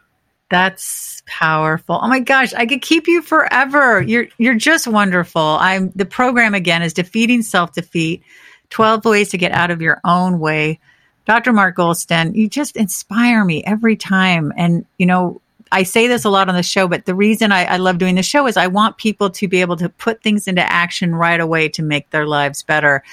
That's 0.49 1.21
powerful. 1.27 1.99
Oh 2.01 2.07
my 2.07 2.19
gosh, 2.19 2.53
I 2.53 2.65
could 2.65 2.81
keep 2.81 3.07
you 3.07 3.21
forever. 3.21 4.01
You're 4.01 4.27
you're 4.37 4.55
just 4.55 4.87
wonderful. 4.87 5.41
I'm 5.41 5.91
the 5.95 6.05
program 6.05 6.53
again 6.53 6.83
is 6.83 6.93
defeating 6.93 7.41
self-defeat. 7.41 8.23
12 8.69 9.05
ways 9.05 9.29
to 9.29 9.37
get 9.37 9.51
out 9.51 9.71
of 9.71 9.81
your 9.81 10.01
own 10.03 10.39
way. 10.39 10.79
Dr. 11.25 11.53
Mark 11.53 11.75
Goulston, 11.75 12.35
you 12.35 12.47
just 12.47 12.77
inspire 12.77 13.43
me 13.43 13.63
every 13.63 13.95
time. 13.95 14.53
And, 14.55 14.85
you 14.97 15.05
know, 15.05 15.41
I 15.71 15.83
say 15.83 16.07
this 16.07 16.25
a 16.25 16.29
lot 16.29 16.47
on 16.49 16.55
the 16.55 16.63
show, 16.63 16.87
but 16.87 17.05
the 17.05 17.15
reason 17.15 17.51
I, 17.51 17.65
I, 17.65 17.77
love 17.77 17.97
doing 17.97 18.15
the 18.15 18.23
show 18.23 18.47
is 18.47 18.55
I 18.55 18.67
want 18.67 18.97
people 18.97 19.31
to 19.31 19.47
be 19.47 19.61
able 19.61 19.75
to 19.77 19.89
put 19.89 20.21
things 20.21 20.47
into 20.47 20.61
action 20.61 21.15
right 21.15 21.39
away 21.39 21.69
to 21.69 21.83
make 21.83 22.11
their 22.11 22.27
lives 22.27 22.61
better. 22.61 23.03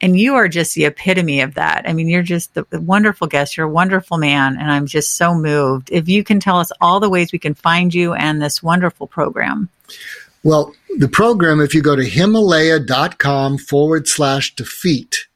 And 0.00 0.18
you 0.18 0.34
are 0.34 0.48
just 0.48 0.74
the 0.74 0.86
epitome 0.86 1.40
of 1.42 1.54
that. 1.54 1.88
I 1.88 1.92
mean, 1.92 2.08
you're 2.08 2.22
just 2.22 2.54
the 2.54 2.66
wonderful 2.72 3.26
guest. 3.26 3.56
You're 3.56 3.66
a 3.66 3.70
wonderful 3.70 4.18
man. 4.18 4.56
And 4.58 4.70
I'm 4.70 4.86
just 4.86 5.16
so 5.16 5.34
moved. 5.34 5.90
If 5.92 6.08
you 6.08 6.24
can 6.24 6.40
tell 6.40 6.58
us 6.58 6.72
all 6.80 7.00
the 7.00 7.10
ways 7.10 7.32
we 7.32 7.38
can 7.38 7.54
find 7.54 7.94
you 7.94 8.14
and 8.14 8.40
this 8.40 8.62
wonderful 8.62 9.06
program. 9.06 9.68
Well, 10.42 10.74
the 10.96 11.08
program, 11.08 11.60
if 11.60 11.74
you 11.74 11.82
go 11.82 11.96
to 11.96 12.04
himalaya.com 12.04 13.58
forward 13.58 14.08
slash 14.08 14.54
defeat, 14.54 15.26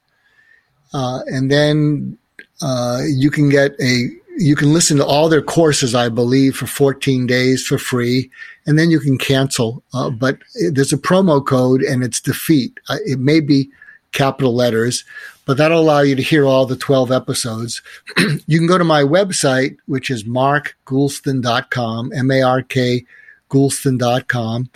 uh, 0.95 1.21
and 1.27 1.51
then 1.51 2.19
uh, 2.65 3.03
you 3.07 3.31
can 3.31 3.51
get 3.51 3.73
a 3.81 4.09
you 4.37 4.57
can 4.57 4.73
listen 4.73 4.97
to 4.97 5.07
all 5.07 5.29
their 5.29 5.43
courses, 5.43 5.95
I 5.95 6.09
believe, 6.09 6.57
for 6.57 6.67
14 6.67 7.27
days 7.27 7.65
for 7.65 7.79
free, 7.79 8.31
and 8.67 8.77
then 8.77 8.91
you 8.91 8.99
can 8.99 9.17
cancel. 9.17 9.85
Uh, 9.93 10.11
but 10.11 10.39
there's 10.73 10.93
a 10.93 10.99
promo 10.99 11.45
code, 11.45 11.83
and 11.83 12.03
it's 12.03 12.21
defeat. 12.21 12.81
Uh, 12.89 12.97
it 13.07 13.21
may 13.21 13.39
be 13.39 13.71
capital 14.11 14.53
letters, 14.53 15.05
but 15.45 15.57
that'll 15.57 15.81
allow 15.81 16.01
you 16.01 16.17
to 16.17 16.23
hear 16.23 16.47
all 16.47 16.67
the 16.67 16.75
12 16.75 17.13
episodes. 17.13 17.81
you 18.47 18.59
can 18.59 18.67
go 18.67 18.79
to 18.79 18.83
my 18.83 19.03
website, 19.03 19.77
which 19.87 20.11
is 20.11 20.25
markgoulston.com, 20.25 22.13
M-A-R-K 22.13 23.05
goulston.com. 23.51 24.71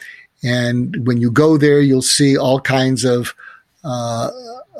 And 0.44 1.06
when 1.06 1.20
you 1.20 1.30
go 1.32 1.56
there, 1.56 1.80
you'll 1.80 2.02
see 2.02 2.36
all 2.36 2.60
kinds 2.60 3.04
of 3.04 3.34
uh, 3.82 4.30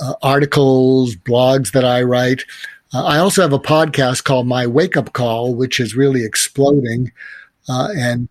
uh, 0.01 0.15
articles, 0.23 1.17
blogs 1.17 1.73
that 1.73 1.85
I 1.85 2.03
write. 2.03 2.45
Uh, 2.93 3.05
I 3.05 3.19
also 3.19 3.43
have 3.43 3.53
a 3.53 3.59
podcast 3.59 4.25
called 4.25 4.47
My 4.47 4.67
Wake 4.67 4.97
Up 4.97 5.13
Call, 5.13 5.55
which 5.55 5.79
is 5.79 5.95
really 5.95 6.25
exploding. 6.25 7.13
Uh, 7.69 7.89
and 7.97 8.29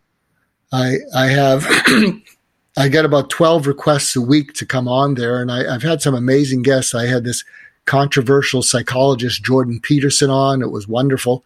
I, 0.71 0.97
I 1.15 1.27
have, 1.27 1.65
I 2.77 2.87
get 2.87 3.05
about 3.05 3.29
12 3.29 3.67
requests 3.67 4.15
a 4.15 4.21
week 4.21 4.53
to 4.53 4.65
come 4.65 4.87
on 4.87 5.13
there. 5.13 5.41
And 5.41 5.51
I, 5.51 5.73
I've 5.73 5.83
had 5.83 6.01
some 6.01 6.15
amazing 6.15 6.63
guests. 6.63 6.95
I 6.95 7.05
had 7.05 7.23
this 7.23 7.43
controversial 7.85 8.63
psychologist, 8.63 9.43
Jordan 9.43 9.79
Peterson, 9.81 10.29
on. 10.29 10.61
It 10.61 10.71
was 10.71 10.87
wonderful. 10.87 11.43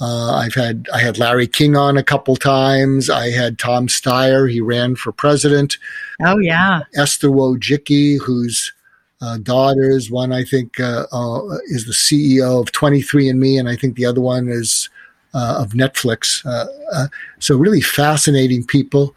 Uh, 0.00 0.34
I've 0.34 0.54
had 0.54 0.88
I 0.92 1.00
had 1.00 1.18
Larry 1.18 1.46
King 1.46 1.74
on 1.74 1.96
a 1.96 2.02
couple 2.02 2.36
times. 2.36 3.08
I 3.08 3.30
had 3.30 3.58
Tom 3.58 3.86
Steyer. 3.86 4.50
He 4.50 4.60
ran 4.60 4.94
for 4.94 5.10
president. 5.10 5.78
Oh 6.22 6.38
yeah, 6.38 6.80
Esther 6.94 7.28
Wojcicki, 7.28 8.18
whose 8.20 8.72
uh, 9.20 9.38
daughters. 9.38 10.10
One 10.10 10.32
I 10.32 10.44
think 10.44 10.78
uh, 10.80 11.06
uh 11.12 11.58
is 11.66 11.86
the 11.86 11.92
CEO 11.92 12.60
of 12.60 12.72
23andMe, 12.72 13.58
and 13.58 13.68
I 13.68 13.76
think 13.76 13.96
the 13.96 14.06
other 14.06 14.20
one 14.20 14.48
is 14.48 14.88
uh, 15.34 15.56
of 15.58 15.70
Netflix. 15.70 16.44
Uh, 16.46 17.08
so 17.38 17.56
really 17.56 17.80
fascinating 17.80 18.64
people, 18.64 19.14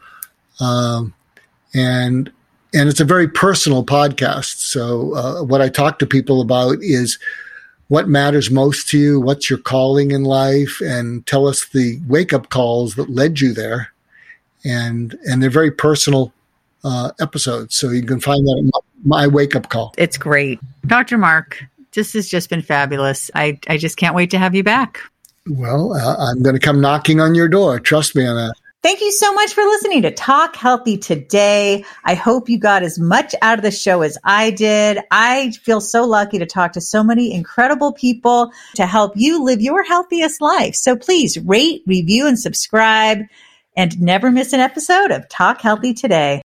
um, 0.60 1.14
and 1.74 2.32
and 2.72 2.88
it's 2.88 3.00
a 3.00 3.04
very 3.04 3.28
personal 3.28 3.84
podcast. 3.84 4.58
So 4.58 5.42
what 5.44 5.60
I 5.60 5.68
talk 5.68 5.98
to 5.98 6.06
people 6.06 6.40
about 6.40 6.78
is 6.80 7.18
what 7.88 8.08
matters 8.08 8.52
most 8.52 8.88
to 8.88 8.98
you, 8.98 9.20
what's 9.20 9.50
your 9.50 9.58
calling 9.58 10.12
in 10.12 10.22
life, 10.22 10.80
and 10.80 11.26
tell 11.26 11.48
us 11.48 11.66
the 11.66 12.00
wake 12.06 12.32
up 12.32 12.48
calls 12.50 12.94
that 12.94 13.10
led 13.10 13.40
you 13.40 13.52
there. 13.52 13.92
And 14.64 15.18
and 15.26 15.42
they're 15.42 15.50
very 15.50 15.72
personal 15.72 16.32
uh, 16.84 17.10
episodes, 17.18 17.74
so 17.74 17.90
you 17.90 18.02
can 18.02 18.20
find 18.20 18.46
that 18.46 18.82
my 19.04 19.26
wake 19.26 19.56
up 19.56 19.68
call. 19.68 19.94
It's 19.98 20.18
great, 20.18 20.60
Dr. 20.86 21.18
Mark. 21.18 21.64
This 21.92 22.12
has 22.12 22.28
just 22.28 22.50
been 22.50 22.62
fabulous. 22.62 23.30
I 23.34 23.58
I 23.68 23.76
just 23.76 23.96
can't 23.96 24.14
wait 24.14 24.30
to 24.30 24.38
have 24.38 24.54
you 24.54 24.62
back. 24.62 25.00
Well, 25.48 25.94
uh, 25.94 26.16
I'm 26.18 26.42
going 26.42 26.54
to 26.54 26.60
come 26.60 26.80
knocking 26.80 27.18
on 27.20 27.34
your 27.34 27.48
door. 27.48 27.80
Trust 27.80 28.14
me 28.14 28.26
on 28.26 28.36
that. 28.36 28.54
Thank 28.82 29.02
you 29.02 29.12
so 29.12 29.30
much 29.34 29.52
for 29.52 29.62
listening 29.62 30.02
to 30.02 30.10
Talk 30.10 30.56
Healthy 30.56 30.98
today. 30.98 31.84
I 32.02 32.14
hope 32.14 32.48
you 32.48 32.58
got 32.58 32.82
as 32.82 32.98
much 32.98 33.34
out 33.42 33.58
of 33.58 33.62
the 33.62 33.70
show 33.70 34.00
as 34.00 34.16
I 34.24 34.52
did. 34.52 34.98
I 35.10 35.50
feel 35.50 35.82
so 35.82 36.06
lucky 36.06 36.38
to 36.38 36.46
talk 36.46 36.72
to 36.72 36.80
so 36.80 37.04
many 37.04 37.34
incredible 37.34 37.92
people 37.92 38.52
to 38.76 38.86
help 38.86 39.12
you 39.16 39.44
live 39.44 39.60
your 39.60 39.82
healthiest 39.82 40.40
life. 40.40 40.74
So 40.74 40.96
please 40.96 41.36
rate, 41.36 41.82
review, 41.86 42.26
and 42.26 42.38
subscribe 42.38 43.18
and 43.76 44.00
never 44.00 44.30
miss 44.30 44.54
an 44.54 44.60
episode 44.60 45.10
of 45.10 45.28
Talk 45.28 45.60
Healthy 45.60 45.92
today. 45.92 46.38